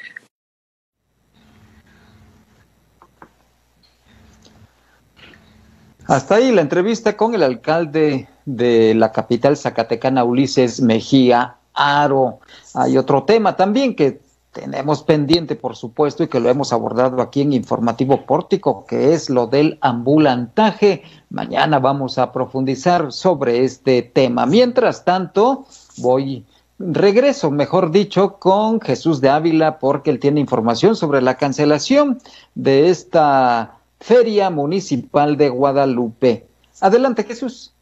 Hasta 6.09 6.37
ahí 6.37 6.53
la 6.53 6.61
entrevista 6.61 7.17
con 7.17 7.35
el 7.35 7.43
alcalde 7.43 8.29
de 8.45 8.95
la 8.95 9.11
capital 9.11 9.57
zacatecana, 9.57 10.23
Ulises 10.23 10.81
Mejía 10.81 11.57
Aro. 11.75 12.39
Hay 12.75 12.97
otro 12.97 13.25
tema 13.25 13.57
también 13.57 13.97
que 13.97 14.21
tenemos 14.53 15.03
pendiente, 15.03 15.57
por 15.57 15.75
supuesto, 15.75 16.23
y 16.23 16.29
que 16.29 16.39
lo 16.39 16.49
hemos 16.49 16.73
abordado 16.73 17.21
aquí 17.21 17.43
en 17.43 17.53
Informativo 17.53 18.25
Pórtico, 18.25 18.87
que 18.87 19.13
es 19.15 19.29
lo 19.29 19.49
del 19.49 19.79
ambulantaje. 19.81 21.03
Mañana 21.29 21.81
vamos 21.81 22.19
a 22.19 22.33
profundizar 22.33 23.13
sobre 23.13 23.65
este 23.65 24.03
tema. 24.03 24.47
Mientras 24.47 25.05
tanto, 25.05 25.67
voy, 25.99 26.47
regreso, 26.79 27.51
mejor 27.51 27.91
dicho, 27.91 28.39
con 28.39 28.81
Jesús 28.81 29.21
de 29.21 29.29
Ávila, 29.29 29.81
porque 29.81 30.11
él 30.11 30.21
tiene 30.21 30.41
información 30.41 30.95
sobre 30.95 31.21
la 31.21 31.37
cancelación 31.37 32.21
de 32.55 32.91
esta 32.91 33.76
Feria 34.01 34.51
Municipal 34.51 35.37
de 35.37 35.49
Guadalupe. 35.49 36.47
Adelante, 36.81 37.25
Jesús. 37.25 37.73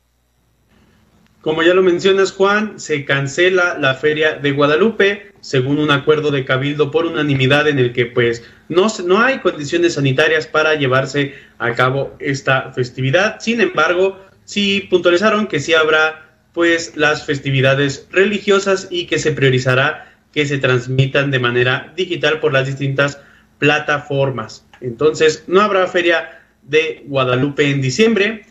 Como 1.40 1.62
ya 1.62 1.74
lo 1.74 1.82
mencionas, 1.82 2.32
Juan, 2.32 2.80
se 2.80 3.04
cancela 3.04 3.76
la 3.78 3.94
Feria 3.94 4.36
de 4.36 4.52
Guadalupe 4.52 5.34
según 5.42 5.78
un 5.78 5.90
acuerdo 5.90 6.30
de 6.30 6.46
Cabildo 6.46 6.90
por 6.90 7.04
unanimidad 7.04 7.68
en 7.68 7.78
el 7.78 7.92
que 7.92 8.06
pues 8.06 8.42
no, 8.70 8.86
no 9.04 9.20
hay 9.20 9.40
condiciones 9.40 9.92
sanitarias 9.92 10.46
para 10.46 10.74
llevarse 10.74 11.34
a 11.58 11.74
cabo 11.74 12.16
esta 12.18 12.72
festividad. 12.72 13.40
Sin 13.40 13.60
embargo, 13.60 14.18
sí 14.46 14.86
puntualizaron 14.88 15.46
que 15.46 15.60
sí 15.60 15.74
habrá 15.74 16.38
pues 16.54 16.96
las 16.96 17.26
festividades 17.26 18.08
religiosas 18.10 18.88
y 18.90 19.04
que 19.04 19.18
se 19.18 19.32
priorizará 19.32 20.14
que 20.32 20.46
se 20.46 20.56
transmitan 20.56 21.30
de 21.30 21.40
manera 21.40 21.92
digital 21.94 22.40
por 22.40 22.54
las 22.54 22.66
distintas 22.66 23.20
plataformas. 23.58 24.66
Entonces, 24.84 25.44
no 25.46 25.60
habrá 25.60 25.86
feria 25.86 26.42
de 26.62 27.02
Guadalupe 27.06 27.70
en 27.70 27.80
diciembre. 27.80 28.46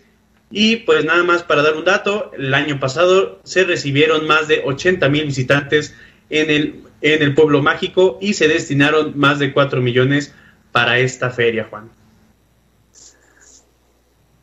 Y 0.49 0.77
pues 0.77 1.03
nada 1.03 1.23
más 1.23 1.43
para 1.43 1.63
dar 1.63 1.75
un 1.75 1.85
dato, 1.85 2.31
el 2.37 2.53
año 2.53 2.79
pasado 2.79 3.39
se 3.43 3.63
recibieron 3.63 4.27
más 4.27 4.47
de 4.47 4.61
80 4.65 5.09
mil 5.09 5.25
visitantes 5.25 5.95
en 6.29 6.49
el, 6.49 6.83
en 7.01 7.21
el 7.23 7.33
pueblo 7.33 7.61
mágico 7.61 8.19
y 8.21 8.33
se 8.33 8.47
destinaron 8.47 9.13
más 9.15 9.39
de 9.39 9.51
4 9.51 9.81
millones 9.81 10.33
para 10.71 10.99
esta 10.99 11.31
feria, 11.31 11.67
Juan. 11.69 11.89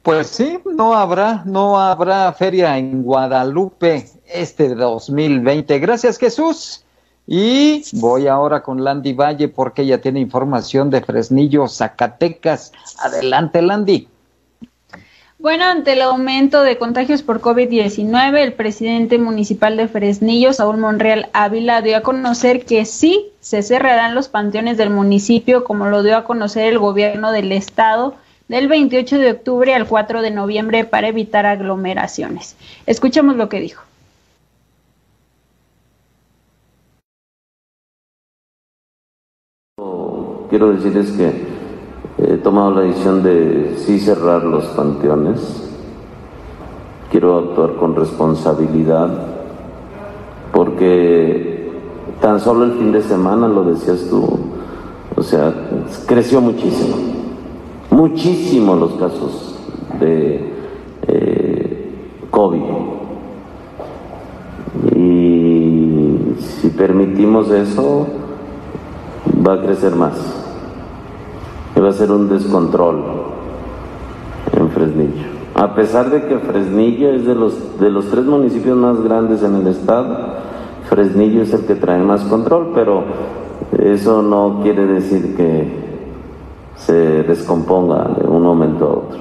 Pues 0.02 0.28
sí, 0.28 0.58
no 0.64 0.94
habrá, 0.94 1.42
no 1.44 1.78
habrá 1.78 2.32
feria 2.32 2.76
en 2.78 3.02
Guadalupe 3.02 4.06
este 4.26 4.74
2020. 4.74 5.78
Gracias, 5.78 6.18
Jesús. 6.18 6.84
Y 7.32 7.84
voy 7.92 8.26
ahora 8.26 8.60
con 8.60 8.82
Landy 8.82 9.12
Valle 9.12 9.46
porque 9.46 9.82
ella 9.82 10.00
tiene 10.00 10.18
información 10.18 10.90
de 10.90 11.00
Fresnillo, 11.00 11.68
Zacatecas. 11.68 12.72
Adelante, 12.98 13.62
Landy. 13.62 14.08
Bueno, 15.38 15.62
ante 15.62 15.92
el 15.92 16.02
aumento 16.02 16.62
de 16.62 16.76
contagios 16.76 17.22
por 17.22 17.40
COVID-19, 17.40 18.36
el 18.36 18.52
presidente 18.54 19.16
municipal 19.18 19.76
de 19.76 19.86
Fresnillo, 19.86 20.52
Saúl 20.52 20.78
Monreal 20.78 21.30
Ávila, 21.32 21.82
dio 21.82 21.98
a 21.98 22.00
conocer 22.00 22.64
que 22.64 22.84
sí 22.84 23.30
se 23.38 23.62
cerrarán 23.62 24.16
los 24.16 24.26
panteones 24.26 24.76
del 24.76 24.90
municipio, 24.90 25.62
como 25.62 25.86
lo 25.86 26.02
dio 26.02 26.16
a 26.16 26.24
conocer 26.24 26.64
el 26.64 26.80
gobierno 26.80 27.30
del 27.30 27.52
estado 27.52 28.16
del 28.48 28.66
28 28.66 29.18
de 29.18 29.30
octubre 29.30 29.72
al 29.72 29.86
4 29.86 30.20
de 30.22 30.32
noviembre 30.32 30.84
para 30.84 31.06
evitar 31.06 31.46
aglomeraciones. 31.46 32.56
Escuchemos 32.86 33.36
lo 33.36 33.48
que 33.48 33.60
dijo. 33.60 33.84
Quiero 40.50 40.72
decirles 40.72 41.12
que 41.12 41.32
he 42.18 42.36
tomado 42.38 42.72
la 42.72 42.80
decisión 42.82 43.22
de 43.22 43.76
sí 43.78 44.00
cerrar 44.00 44.42
los 44.42 44.64
panteones. 44.66 45.70
Quiero 47.10 47.38
actuar 47.38 47.76
con 47.76 47.94
responsabilidad 47.94 49.08
porque 50.52 51.70
tan 52.20 52.40
solo 52.40 52.64
el 52.64 52.72
fin 52.72 52.90
de 52.92 53.02
semana, 53.02 53.48
lo 53.48 53.64
decías 53.64 54.06
tú, 54.10 54.28
o 55.16 55.22
sea, 55.22 55.54
creció 56.06 56.40
muchísimo, 56.40 56.96
muchísimo 57.90 58.74
los 58.74 58.92
casos 58.94 59.56
de 60.00 60.52
eh, 61.06 61.90
COVID. 62.30 62.62
Y 64.96 66.34
si 66.38 66.68
permitimos 66.70 67.50
eso, 67.50 68.06
va 69.46 69.54
a 69.54 69.62
crecer 69.62 69.94
más 69.94 70.39
va 71.80 71.90
a 71.90 71.92
ser 71.92 72.10
un 72.10 72.28
descontrol 72.28 73.02
en 74.52 74.70
Fresnillo. 74.70 75.24
A 75.54 75.74
pesar 75.74 76.10
de 76.10 76.26
que 76.26 76.38
Fresnillo 76.38 77.10
es 77.10 77.26
de 77.26 77.34
los, 77.34 77.78
de 77.78 77.90
los 77.90 78.08
tres 78.10 78.24
municipios 78.24 78.76
más 78.76 79.00
grandes 79.02 79.42
en 79.42 79.56
el 79.56 79.66
estado, 79.66 80.16
Fresnillo 80.88 81.42
es 81.42 81.52
el 81.52 81.66
que 81.66 81.74
trae 81.74 82.02
más 82.02 82.22
control, 82.22 82.72
pero 82.74 83.04
eso 83.78 84.22
no 84.22 84.60
quiere 84.62 84.86
decir 84.86 85.36
que 85.36 85.68
se 86.76 87.22
descomponga 87.24 88.08
de 88.18 88.26
un 88.26 88.42
momento 88.42 88.84
a 88.84 88.90
otro. 88.90 89.20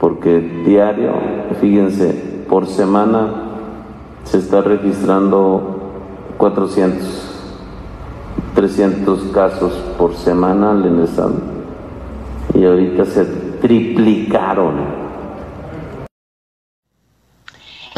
Porque 0.00 0.40
diario, 0.64 1.12
fíjense, 1.60 2.44
por 2.48 2.66
semana 2.66 3.44
se 4.24 4.38
está 4.38 4.60
registrando 4.60 5.78
400 6.36 7.27
300 8.58 9.30
casos 9.32 9.72
por 9.96 10.16
semana 10.16 10.74
estado 11.04 11.40
y 12.52 12.64
ahorita 12.64 13.04
se 13.04 13.24
triplicaron. 13.60 14.74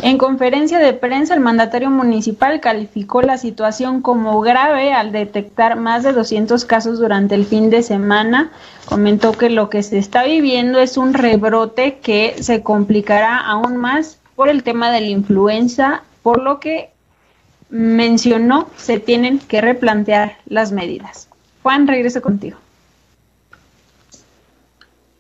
En 0.03 0.19
conferencia 0.19 0.79
de 0.79 0.93
prensa, 0.93 1.33
el 1.33 1.41
mandatario 1.41 1.89
municipal 1.89 2.61
calificó 2.61 3.23
la 3.23 3.39
situación 3.39 4.03
como 4.03 4.39
grave 4.43 4.93
al 4.93 5.13
detectar 5.13 5.77
más 5.77 6.03
de 6.03 6.13
200 6.13 6.67
casos 6.67 6.99
durante 6.99 7.35
el 7.37 7.47
fin 7.47 7.71
de 7.71 7.83
semana. 7.83 8.53
Comentó 8.85 9.33
que 9.33 9.49
lo 9.49 9.71
que 9.71 9.83
se 9.83 9.97
está 9.97 10.25
viviendo 10.25 10.79
es 10.79 10.99
un 10.99 11.15
rebrote 11.15 12.01
que 12.01 12.35
se 12.39 12.63
complicará 12.63 13.39
aún 13.39 13.79
más 13.79 14.19
por 14.37 14.51
el 14.51 14.63
tema 14.63 14.91
de 14.91 15.01
la 15.01 15.07
influenza, 15.07 16.03
por 16.23 16.43
lo 16.43 16.61
que 16.61 16.91
mencionó 17.71 18.69
se 18.77 18.99
tienen 18.99 19.39
que 19.39 19.61
replantear 19.61 20.37
las 20.47 20.73
medidas. 20.73 21.29
Juan, 21.63 21.87
regreso 21.87 22.21
contigo. 22.21 22.59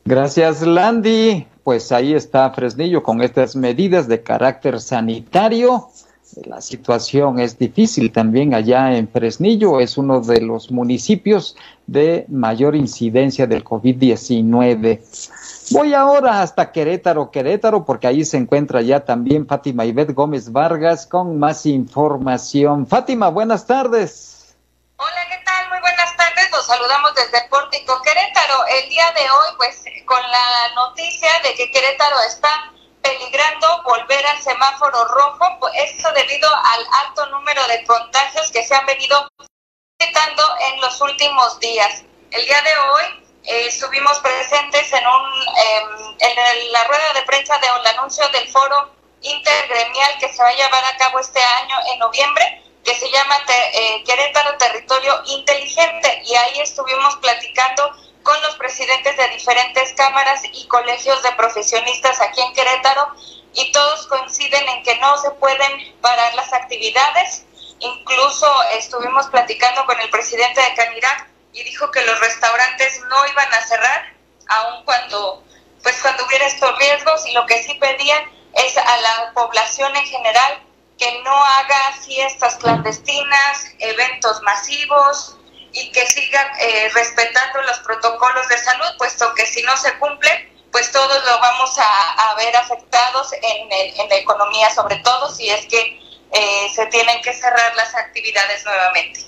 Gracias, 0.04 0.62
Landy. 0.62 1.46
Pues 1.62 1.92
ahí 1.92 2.14
está 2.14 2.50
Fresnillo 2.50 3.02
con 3.02 3.22
estas 3.22 3.54
medidas 3.54 4.08
de 4.08 4.22
carácter 4.22 4.80
sanitario. 4.80 5.88
La 6.36 6.60
situación 6.60 7.40
es 7.40 7.58
difícil 7.58 8.12
también 8.12 8.54
allá 8.54 8.92
en 8.92 9.08
Fresnillo. 9.08 9.80
Es 9.80 9.98
uno 9.98 10.20
de 10.20 10.40
los 10.40 10.70
municipios 10.70 11.56
de 11.86 12.24
mayor 12.28 12.76
incidencia 12.76 13.46
del 13.46 13.64
COVID-19. 13.64 15.00
Voy 15.72 15.94
ahora 15.94 16.42
hasta 16.42 16.70
Querétaro, 16.70 17.30
Querétaro, 17.30 17.84
porque 17.84 18.06
ahí 18.06 18.24
se 18.24 18.36
encuentra 18.36 18.80
ya 18.80 19.04
también 19.04 19.46
Fátima 19.46 19.84
Ivette 19.84 20.14
Gómez 20.14 20.52
Vargas 20.52 21.06
con 21.06 21.38
más 21.38 21.66
información. 21.66 22.86
Fátima, 22.86 23.28
buenas 23.28 23.66
tardes. 23.66 24.54
Hola, 24.96 25.26
¿qué 25.28 25.44
tal? 25.44 25.68
Muy 25.68 25.80
buenas 25.80 26.16
tardes. 26.16 26.48
Nos 26.52 26.66
saludamos 26.66 27.12
desde 27.14 27.48
Pórtico 27.48 28.00
Querétaro. 28.02 28.54
El 28.82 28.88
día 28.88 29.06
de 29.16 29.22
hoy, 29.22 29.48
pues, 29.56 29.82
con 30.06 30.22
la 30.22 30.74
noticia 30.76 31.28
de 31.42 31.54
que 31.54 31.70
Querétaro 31.70 32.16
está 32.28 32.48
peligrando 33.02 33.82
volver 33.84 34.26
al 34.26 34.40
semáforo 34.40 35.04
rojo, 35.06 35.56
pues 35.60 35.74
esto 35.76 36.10
debido 36.12 36.48
al 36.48 36.86
alto 37.06 37.26
número 37.26 37.66
de 37.68 37.84
contagios 37.84 38.50
que 38.50 38.64
se 38.64 38.74
han 38.74 38.86
venido 38.86 39.28
presentando 39.98 40.42
en 40.72 40.80
los 40.80 41.00
últimos 41.00 41.58
días. 41.60 42.04
El 42.30 42.44
día 42.44 42.60
de 42.62 42.76
hoy 42.76 43.04
eh, 43.44 43.66
estuvimos 43.66 44.18
presentes 44.20 44.92
en, 44.92 45.06
un, 45.06 45.32
em, 45.56 46.16
en 46.18 46.72
la 46.72 46.84
rueda 46.84 47.12
de 47.14 47.22
prensa 47.22 47.58
del 47.58 47.86
anuncio 47.98 48.28
del 48.28 48.48
foro 48.48 48.94
intergremial 49.22 50.18
que 50.18 50.32
se 50.32 50.42
va 50.42 50.48
a 50.48 50.54
llevar 50.54 50.84
a 50.84 50.96
cabo 50.96 51.18
este 51.18 51.42
año 51.42 51.76
en 51.92 51.98
noviembre, 51.98 52.62
que 52.84 52.94
se 52.94 53.10
llama 53.10 53.36
eh, 53.48 54.02
Querétaro 54.04 54.56
Territorio 54.56 55.22
Inteligente. 55.26 56.22
Y 56.24 56.34
ahí 56.34 56.60
estuvimos 56.60 57.16
platicando 57.16 57.92
con 58.22 58.40
los 58.42 58.56
presidentes 58.56 59.16
de 59.16 59.28
diferentes 59.28 59.92
cámaras 59.94 60.42
y 60.52 60.66
colegios 60.66 61.22
de 61.22 61.32
profesionistas 61.32 62.20
aquí 62.20 62.40
en 62.40 62.52
Querétaro 62.52 63.14
y 63.54 63.72
todos 63.72 64.06
coinciden 64.06 64.68
en 64.68 64.82
que 64.82 64.96
no 64.96 65.16
se 65.18 65.30
pueden 65.32 66.00
parar 66.00 66.34
las 66.34 66.52
actividades. 66.52 67.44
Incluso 67.80 68.46
estuvimos 68.72 69.26
platicando 69.28 69.84
con 69.86 69.98
el 70.00 70.10
presidente 70.10 70.60
de 70.60 70.74
Canirac 70.74 71.28
y 71.52 71.64
dijo 71.64 71.90
que 71.90 72.04
los 72.04 72.20
restaurantes 72.20 73.00
no 73.08 73.26
iban 73.26 73.52
a 73.52 73.62
cerrar, 73.62 74.14
aun 74.48 74.84
cuando, 74.84 75.42
pues 75.82 75.98
cuando 76.00 76.24
hubiera 76.26 76.46
estos 76.46 76.78
riesgos, 76.78 77.26
y 77.26 77.32
lo 77.32 77.46
que 77.46 77.62
sí 77.62 77.74
pedían 77.74 78.22
es 78.54 78.76
a 78.76 78.96
la 79.00 79.32
población 79.34 79.94
en 79.96 80.04
general 80.04 80.62
que 80.98 81.22
no 81.22 81.44
haga 81.44 81.92
fiestas 82.04 82.56
clandestinas, 82.56 83.64
eventos 83.78 84.42
masivos 84.42 85.39
y 85.72 85.92
que 85.92 86.06
sigan 86.06 86.46
eh, 86.60 86.90
respetando 86.94 87.62
los 87.62 87.78
protocolos 87.80 88.48
de 88.48 88.58
salud, 88.58 88.86
puesto 88.98 89.32
que 89.34 89.46
si 89.46 89.62
no 89.62 89.76
se 89.76 89.96
cumple, 89.98 90.30
pues 90.72 90.90
todos 90.92 91.24
lo 91.24 91.40
vamos 91.40 91.76
a, 91.78 92.34
ver 92.36 92.56
afectados 92.56 93.32
en, 93.32 93.72
en, 93.72 94.08
la 94.08 94.16
economía, 94.16 94.70
sobre 94.70 94.96
todo 94.96 95.28
si 95.30 95.50
es 95.50 95.66
que 95.66 96.00
eh, 96.32 96.68
se 96.74 96.86
tienen 96.86 97.20
que 97.22 97.32
cerrar 97.32 97.74
las 97.76 97.94
actividades 97.94 98.64
nuevamente. 98.64 99.20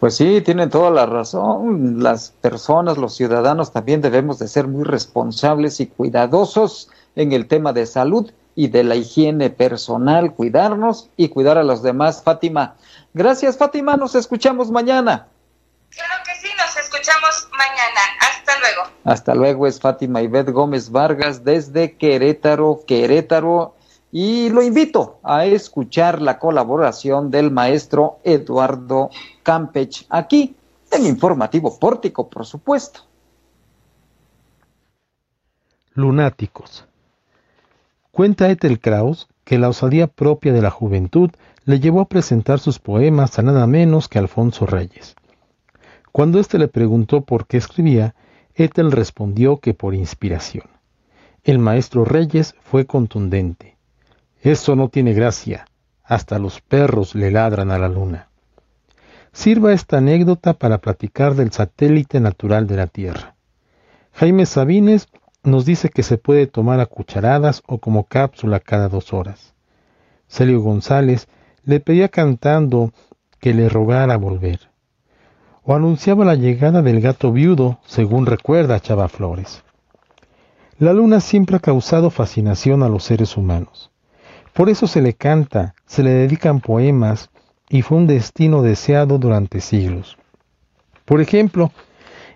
Pues 0.00 0.16
sí, 0.16 0.40
tienen 0.40 0.70
toda 0.70 0.90
la 0.90 1.06
razón. 1.06 2.02
Las 2.02 2.30
personas, 2.30 2.98
los 2.98 3.14
ciudadanos 3.14 3.72
también 3.72 4.00
debemos 4.00 4.38
de 4.38 4.48
ser 4.48 4.66
muy 4.66 4.84
responsables 4.84 5.80
y 5.80 5.86
cuidadosos 5.86 6.88
en 7.14 7.32
el 7.32 7.46
tema 7.46 7.72
de 7.72 7.86
salud 7.86 8.30
y 8.56 8.68
de 8.68 8.84
la 8.84 8.96
higiene 8.96 9.50
personal, 9.50 10.32
cuidarnos 10.34 11.08
y 11.16 11.28
cuidar 11.28 11.58
a 11.58 11.64
los 11.64 11.82
demás. 11.82 12.22
Fátima, 12.22 12.76
gracias 13.12 13.56
Fátima, 13.56 13.96
nos 13.96 14.14
escuchamos 14.14 14.70
mañana. 14.70 15.28
Claro 15.94 16.22
que 16.24 16.34
sí, 16.40 16.52
nos 16.58 16.76
escuchamos 16.76 17.48
mañana. 17.52 18.00
Hasta 18.20 18.58
luego. 18.58 18.82
Hasta 19.04 19.34
luego, 19.34 19.66
es 19.66 19.80
Fátima 19.80 20.22
Ivette 20.22 20.50
Gómez 20.50 20.90
Vargas 20.90 21.44
desde 21.44 21.96
Querétaro, 21.96 22.80
Querétaro. 22.86 23.76
Y 24.10 24.48
lo 24.50 24.62
invito 24.62 25.18
a 25.22 25.44
escuchar 25.44 26.22
la 26.22 26.38
colaboración 26.38 27.30
del 27.30 27.50
maestro 27.50 28.18
Eduardo 28.22 29.10
Campech 29.42 30.06
aquí 30.08 30.56
en 30.90 31.06
Informativo 31.06 31.78
Pórtico, 31.78 32.28
por 32.28 32.46
supuesto. 32.46 33.00
Lunáticos. 35.94 36.84
Cuenta 38.10 38.48
Ethel 38.50 38.80
Kraus 38.80 39.28
que 39.44 39.58
la 39.58 39.68
osadía 39.68 40.06
propia 40.06 40.52
de 40.52 40.62
la 40.62 40.70
juventud 40.70 41.30
le 41.64 41.80
llevó 41.80 42.00
a 42.00 42.08
presentar 42.08 42.60
sus 42.60 42.78
poemas 42.78 43.38
a 43.38 43.42
nada 43.42 43.66
menos 43.66 44.08
que 44.08 44.18
Alfonso 44.18 44.66
Reyes. 44.66 45.16
Cuando 46.14 46.38
éste 46.38 46.58
le 46.58 46.68
preguntó 46.68 47.22
por 47.22 47.48
qué 47.48 47.56
escribía, 47.56 48.14
Ethel 48.54 48.92
respondió 48.92 49.56
que 49.56 49.74
por 49.74 49.96
inspiración. 49.96 50.66
El 51.42 51.58
maestro 51.58 52.04
Reyes 52.04 52.54
fue 52.60 52.86
contundente. 52.86 53.76
Eso 54.40 54.76
no 54.76 54.90
tiene 54.90 55.12
gracia. 55.12 55.66
Hasta 56.04 56.38
los 56.38 56.60
perros 56.60 57.16
le 57.16 57.32
ladran 57.32 57.72
a 57.72 57.80
la 57.80 57.88
luna. 57.88 58.28
Sirva 59.32 59.72
esta 59.72 59.98
anécdota 59.98 60.52
para 60.52 60.78
platicar 60.78 61.34
del 61.34 61.50
satélite 61.50 62.20
natural 62.20 62.68
de 62.68 62.76
la 62.76 62.86
Tierra. 62.86 63.34
Jaime 64.12 64.46
Sabines 64.46 65.08
nos 65.42 65.64
dice 65.64 65.88
que 65.88 66.04
se 66.04 66.16
puede 66.16 66.46
tomar 66.46 66.78
a 66.78 66.86
cucharadas 66.86 67.60
o 67.66 67.78
como 67.78 68.04
cápsula 68.04 68.60
cada 68.60 68.88
dos 68.88 69.12
horas. 69.12 69.54
Celio 70.28 70.60
González 70.60 71.26
le 71.64 71.80
pedía 71.80 72.08
cantando 72.08 72.92
que 73.40 73.52
le 73.52 73.68
rogara 73.68 74.16
volver. 74.16 74.72
O 75.66 75.74
anunciaba 75.74 76.24
la 76.24 76.34
llegada 76.34 76.82
del 76.82 77.00
gato 77.00 77.32
viudo, 77.32 77.78
según 77.86 78.26
recuerda 78.26 78.80
Chava 78.80 79.08
Flores. 79.08 79.64
La 80.78 80.92
luna 80.92 81.20
siempre 81.20 81.56
ha 81.56 81.60
causado 81.60 82.10
fascinación 82.10 82.82
a 82.82 82.88
los 82.88 83.04
seres 83.04 83.36
humanos. 83.36 83.90
Por 84.52 84.68
eso 84.68 84.86
se 84.86 85.00
le 85.00 85.14
canta, 85.14 85.74
se 85.86 86.02
le 86.02 86.10
dedican 86.10 86.60
poemas 86.60 87.30
y 87.70 87.82
fue 87.82 87.96
un 87.96 88.06
destino 88.06 88.62
deseado 88.62 89.18
durante 89.18 89.60
siglos. 89.60 90.18
Por 91.06 91.20
ejemplo, 91.20 91.72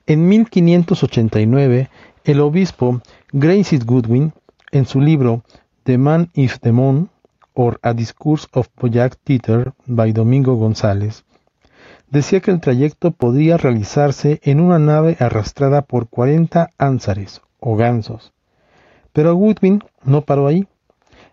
en 0.06 0.26
1589, 0.26 1.90
el 2.24 2.40
obispo 2.40 3.02
Gracie 3.32 3.78
Goodwin, 3.84 4.32
en 4.72 4.86
su 4.86 5.00
libro 5.00 5.42
The 5.84 5.98
Man 5.98 6.30
is 6.32 6.60
the 6.60 6.72
Moon, 6.72 7.10
or 7.52 7.78
A 7.82 7.92
Discourse 7.92 8.46
of 8.52 8.68
Poyac 8.68 9.16
Theater 9.22 9.72
by 9.86 10.12
Domingo 10.12 10.54
González, 10.54 11.24
decía 12.10 12.40
que 12.40 12.50
el 12.50 12.60
trayecto 12.60 13.10
podía 13.10 13.56
realizarse 13.56 14.40
en 14.42 14.60
una 14.60 14.78
nave 14.78 15.16
arrastrada 15.20 15.82
por 15.82 16.08
40 16.08 16.70
ánsares 16.78 17.42
o 17.60 17.76
gansos. 17.76 18.32
Pero 19.12 19.34
Goodwin 19.34 19.82
no 20.04 20.22
paró 20.22 20.46
ahí. 20.46 20.66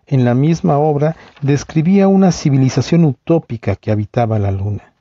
En 0.06 0.24
la 0.24 0.34
misma 0.34 0.78
obra 0.78 1.16
describía 1.40 2.08
una 2.08 2.32
civilización 2.32 3.04
utópica 3.04 3.76
que 3.76 3.90
habitaba 3.90 4.38
la 4.38 4.52
luna. 4.52 4.92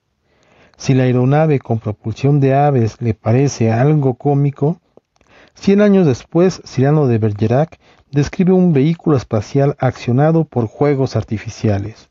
Si 0.78 0.94
la 0.94 1.04
aeronave 1.04 1.60
con 1.60 1.80
propulsión 1.80 2.40
de 2.40 2.54
aves 2.54 3.02
le 3.02 3.14
parece 3.14 3.72
algo 3.72 4.16
cómico, 4.16 4.80
cien 5.54 5.82
años 5.82 6.06
después 6.06 6.62
Cyrano 6.66 7.08
de 7.08 7.18
Bergerac 7.18 7.80
describe 8.12 8.52
un 8.52 8.74
vehículo 8.74 9.16
espacial 9.16 9.76
accionado 9.80 10.46
por 10.46 10.68
juegos 10.68 11.16
artificiales. 11.16 12.10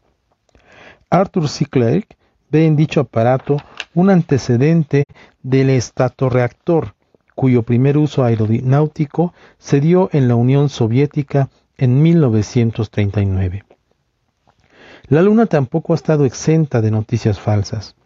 Arthur 1.11 1.49
C. 1.49 1.67
Clarke 1.67 2.17
en 2.63 2.77
dicho 2.77 3.01
aparato 3.01 3.57
un 3.95 4.11
antecedente 4.11 5.05
del 5.43 5.71
estatorreactor, 5.71 6.95
cuyo 7.35 7.63
primer 7.63 7.99
uso 7.99 8.25
aeronáutico 8.25 9.35
se 9.59 9.81
dio 9.81 10.09
en 10.13 10.29
la 10.29 10.37
Unión 10.37 10.69
Soviética 10.69 11.49
en 11.77 12.03
1939. 12.03 13.65
La 15.09 15.23
Luna 15.23 15.47
tampoco 15.47 15.93
ha 15.93 15.97
estado 15.97 16.25
exenta 16.25 16.81
de 16.81 16.91
noticias 16.91 17.39
falsas. 17.39 17.97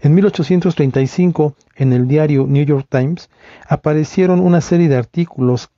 En 0.00 0.14
1835, 0.14 1.54
en 1.76 1.92
el 1.92 2.08
diario 2.08 2.46
New 2.46 2.64
York 2.64 2.86
Times, 2.88 3.30
aparecieron 3.68 4.40
una 4.40 4.60
serie 4.60 4.88
de 4.88 4.96
artículos 4.96 5.70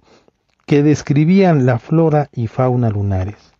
que 0.66 0.82
describían 0.82 1.66
la 1.66 1.78
flora 1.78 2.30
y 2.32 2.46
fauna 2.46 2.90
lunares. 2.90 3.54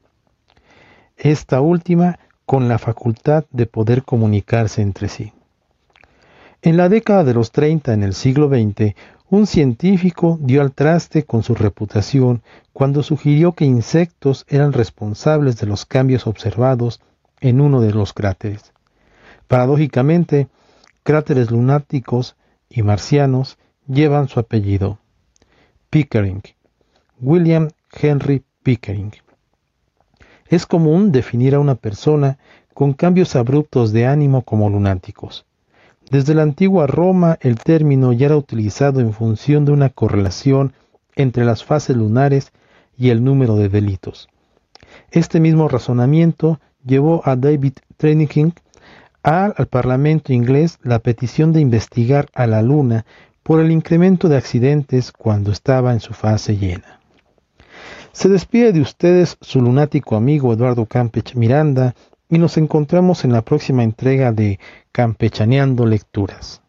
Esta 1.16 1.60
última 1.60 2.18
con 2.46 2.68
la 2.68 2.78
facultad 2.78 3.44
de 3.50 3.66
poder 3.66 4.04
comunicarse 4.04 4.82
entre 4.82 5.08
sí. 5.08 5.32
En 6.62 6.76
la 6.76 6.88
década 6.88 7.24
de 7.24 7.34
los 7.34 7.52
30 7.52 7.92
en 7.92 8.02
el 8.02 8.14
siglo 8.14 8.48
XX, 8.48 8.94
un 9.28 9.46
científico 9.46 10.38
dio 10.40 10.60
al 10.60 10.72
traste 10.72 11.24
con 11.24 11.42
su 11.42 11.54
reputación 11.54 12.42
cuando 12.72 13.02
sugirió 13.02 13.52
que 13.52 13.64
insectos 13.64 14.44
eran 14.48 14.72
responsables 14.72 15.58
de 15.58 15.66
los 15.66 15.86
cambios 15.86 16.26
observados 16.26 17.00
en 17.40 17.60
uno 17.60 17.80
de 17.80 17.92
los 17.92 18.12
cráteres. 18.12 18.72
Paradójicamente, 19.48 20.48
cráteres 21.02 21.50
lunáticos 21.50 22.36
y 22.70 22.82
marcianos 22.82 23.58
llevan 23.86 24.28
su 24.28 24.40
apellido, 24.40 24.98
Pickering, 25.90 26.42
William 27.20 27.68
Henry 27.92 28.42
Pickering. 28.62 29.12
Es 30.48 30.66
común 30.66 31.12
definir 31.12 31.54
a 31.54 31.60
una 31.60 31.74
persona 31.74 32.38
con 32.74 32.92
cambios 32.92 33.36
abruptos 33.36 33.92
de 33.92 34.06
ánimo 34.06 34.42
como 34.42 34.68
lunáticos. 34.68 35.46
Desde 36.10 36.34
la 36.34 36.42
antigua 36.42 36.86
Roma 36.86 37.38
el 37.40 37.56
término 37.58 38.12
ya 38.12 38.26
era 38.26 38.36
utilizado 38.36 39.00
en 39.00 39.12
función 39.12 39.64
de 39.64 39.72
una 39.72 39.88
correlación 39.88 40.74
entre 41.16 41.44
las 41.44 41.64
fases 41.64 41.96
lunares 41.96 42.52
y 42.98 43.10
el 43.10 43.24
número 43.24 43.56
de 43.56 43.68
delitos. 43.68 44.28
Este 45.10 45.40
mismo 45.40 45.68
razonamiento 45.68 46.60
llevó 46.84 47.22
a 47.24 47.36
David 47.36 47.74
Treniking 47.96 48.52
al 49.22 49.54
Parlamento 49.70 50.32
inglés 50.32 50.78
la 50.82 50.98
petición 50.98 51.52
de 51.52 51.60
investigar 51.60 52.28
a 52.34 52.46
la 52.46 52.60
Luna 52.60 53.06
por 53.42 53.60
el 53.60 53.70
incremento 53.70 54.28
de 54.28 54.36
accidentes 54.36 55.12
cuando 55.12 55.50
estaba 55.50 55.92
en 55.92 56.00
su 56.00 56.12
fase 56.12 56.56
llena. 56.56 57.00
Se 58.14 58.28
despide 58.28 58.72
de 58.72 58.80
ustedes 58.80 59.36
su 59.40 59.60
lunático 59.60 60.14
amigo 60.14 60.52
Eduardo 60.52 60.86
Campech 60.86 61.34
Miranda 61.34 61.96
y 62.28 62.38
nos 62.38 62.56
encontramos 62.56 63.24
en 63.24 63.32
la 63.32 63.42
próxima 63.42 63.82
entrega 63.82 64.30
de 64.30 64.60
Campechaneando 64.92 65.84
Lecturas. 65.84 66.62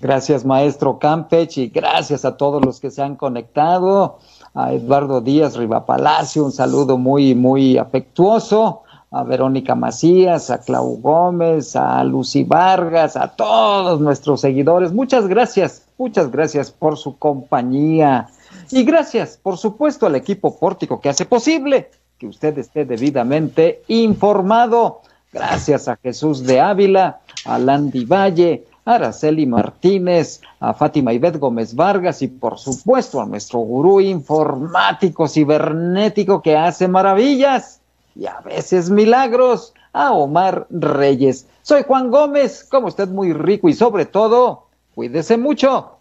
Gracias, 0.00 0.44
maestro 0.44 0.98
Campech, 0.98 1.56
y 1.56 1.68
gracias 1.68 2.24
a 2.24 2.36
todos 2.36 2.62
los 2.64 2.80
que 2.80 2.90
se 2.90 3.00
han 3.00 3.14
conectado. 3.14 4.18
A 4.54 4.72
Eduardo 4.72 5.20
Díaz 5.20 5.56
Riva 5.56 5.86
Palacio, 5.86 6.44
un 6.44 6.52
saludo 6.52 6.98
muy, 6.98 7.36
muy 7.36 7.78
afectuoso. 7.78 8.82
A 9.12 9.22
Verónica 9.22 9.76
Macías, 9.76 10.50
a 10.50 10.58
Clau 10.58 10.98
Gómez, 11.00 11.76
a 11.76 12.02
Lucy 12.02 12.42
Vargas, 12.42 13.16
a 13.16 13.28
todos 13.28 14.00
nuestros 14.00 14.40
seguidores. 14.40 14.92
Muchas 14.92 15.28
gracias, 15.28 15.83
muchas 15.98 16.30
gracias 16.30 16.70
por 16.70 16.96
su 16.96 17.18
compañía. 17.18 18.28
Y 18.70 18.84
gracias, 18.84 19.38
por 19.42 19.58
supuesto, 19.58 20.06
al 20.06 20.16
equipo 20.16 20.58
Pórtico 20.58 21.00
que 21.00 21.08
hace 21.08 21.24
posible 21.24 21.90
que 22.18 22.26
usted 22.26 22.56
esté 22.58 22.84
debidamente 22.84 23.82
informado. 23.88 25.00
Gracias 25.32 25.88
a 25.88 25.96
Jesús 25.96 26.44
de 26.44 26.60
Ávila, 26.60 27.20
a 27.44 27.58
Landy 27.58 28.04
Valle, 28.04 28.64
a 28.84 28.94
Araceli 28.94 29.46
Martínez, 29.46 30.40
a 30.60 30.74
Fátima 30.74 31.12
Ibet 31.12 31.38
Gómez 31.38 31.74
Vargas 31.74 32.22
y 32.22 32.28
por 32.28 32.58
supuesto 32.58 33.20
a 33.20 33.26
nuestro 33.26 33.58
gurú 33.60 34.00
informático 34.00 35.26
cibernético 35.26 36.40
que 36.40 36.56
hace 36.56 36.86
maravillas 36.86 37.80
y 38.14 38.26
a 38.26 38.40
veces 38.40 38.90
milagros, 38.90 39.74
a 39.92 40.12
Omar 40.12 40.66
Reyes. 40.70 41.46
Soy 41.62 41.82
Juan 41.84 42.10
Gómez, 42.10 42.64
como 42.64 42.88
usted 42.88 43.08
muy 43.08 43.32
rico 43.32 43.68
y 43.68 43.74
sobre 43.74 44.06
todo, 44.06 44.63
cuídese 44.94 45.36
mucho. 45.36 45.98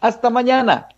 Hasta 0.00 0.30
mañana. 0.30 0.88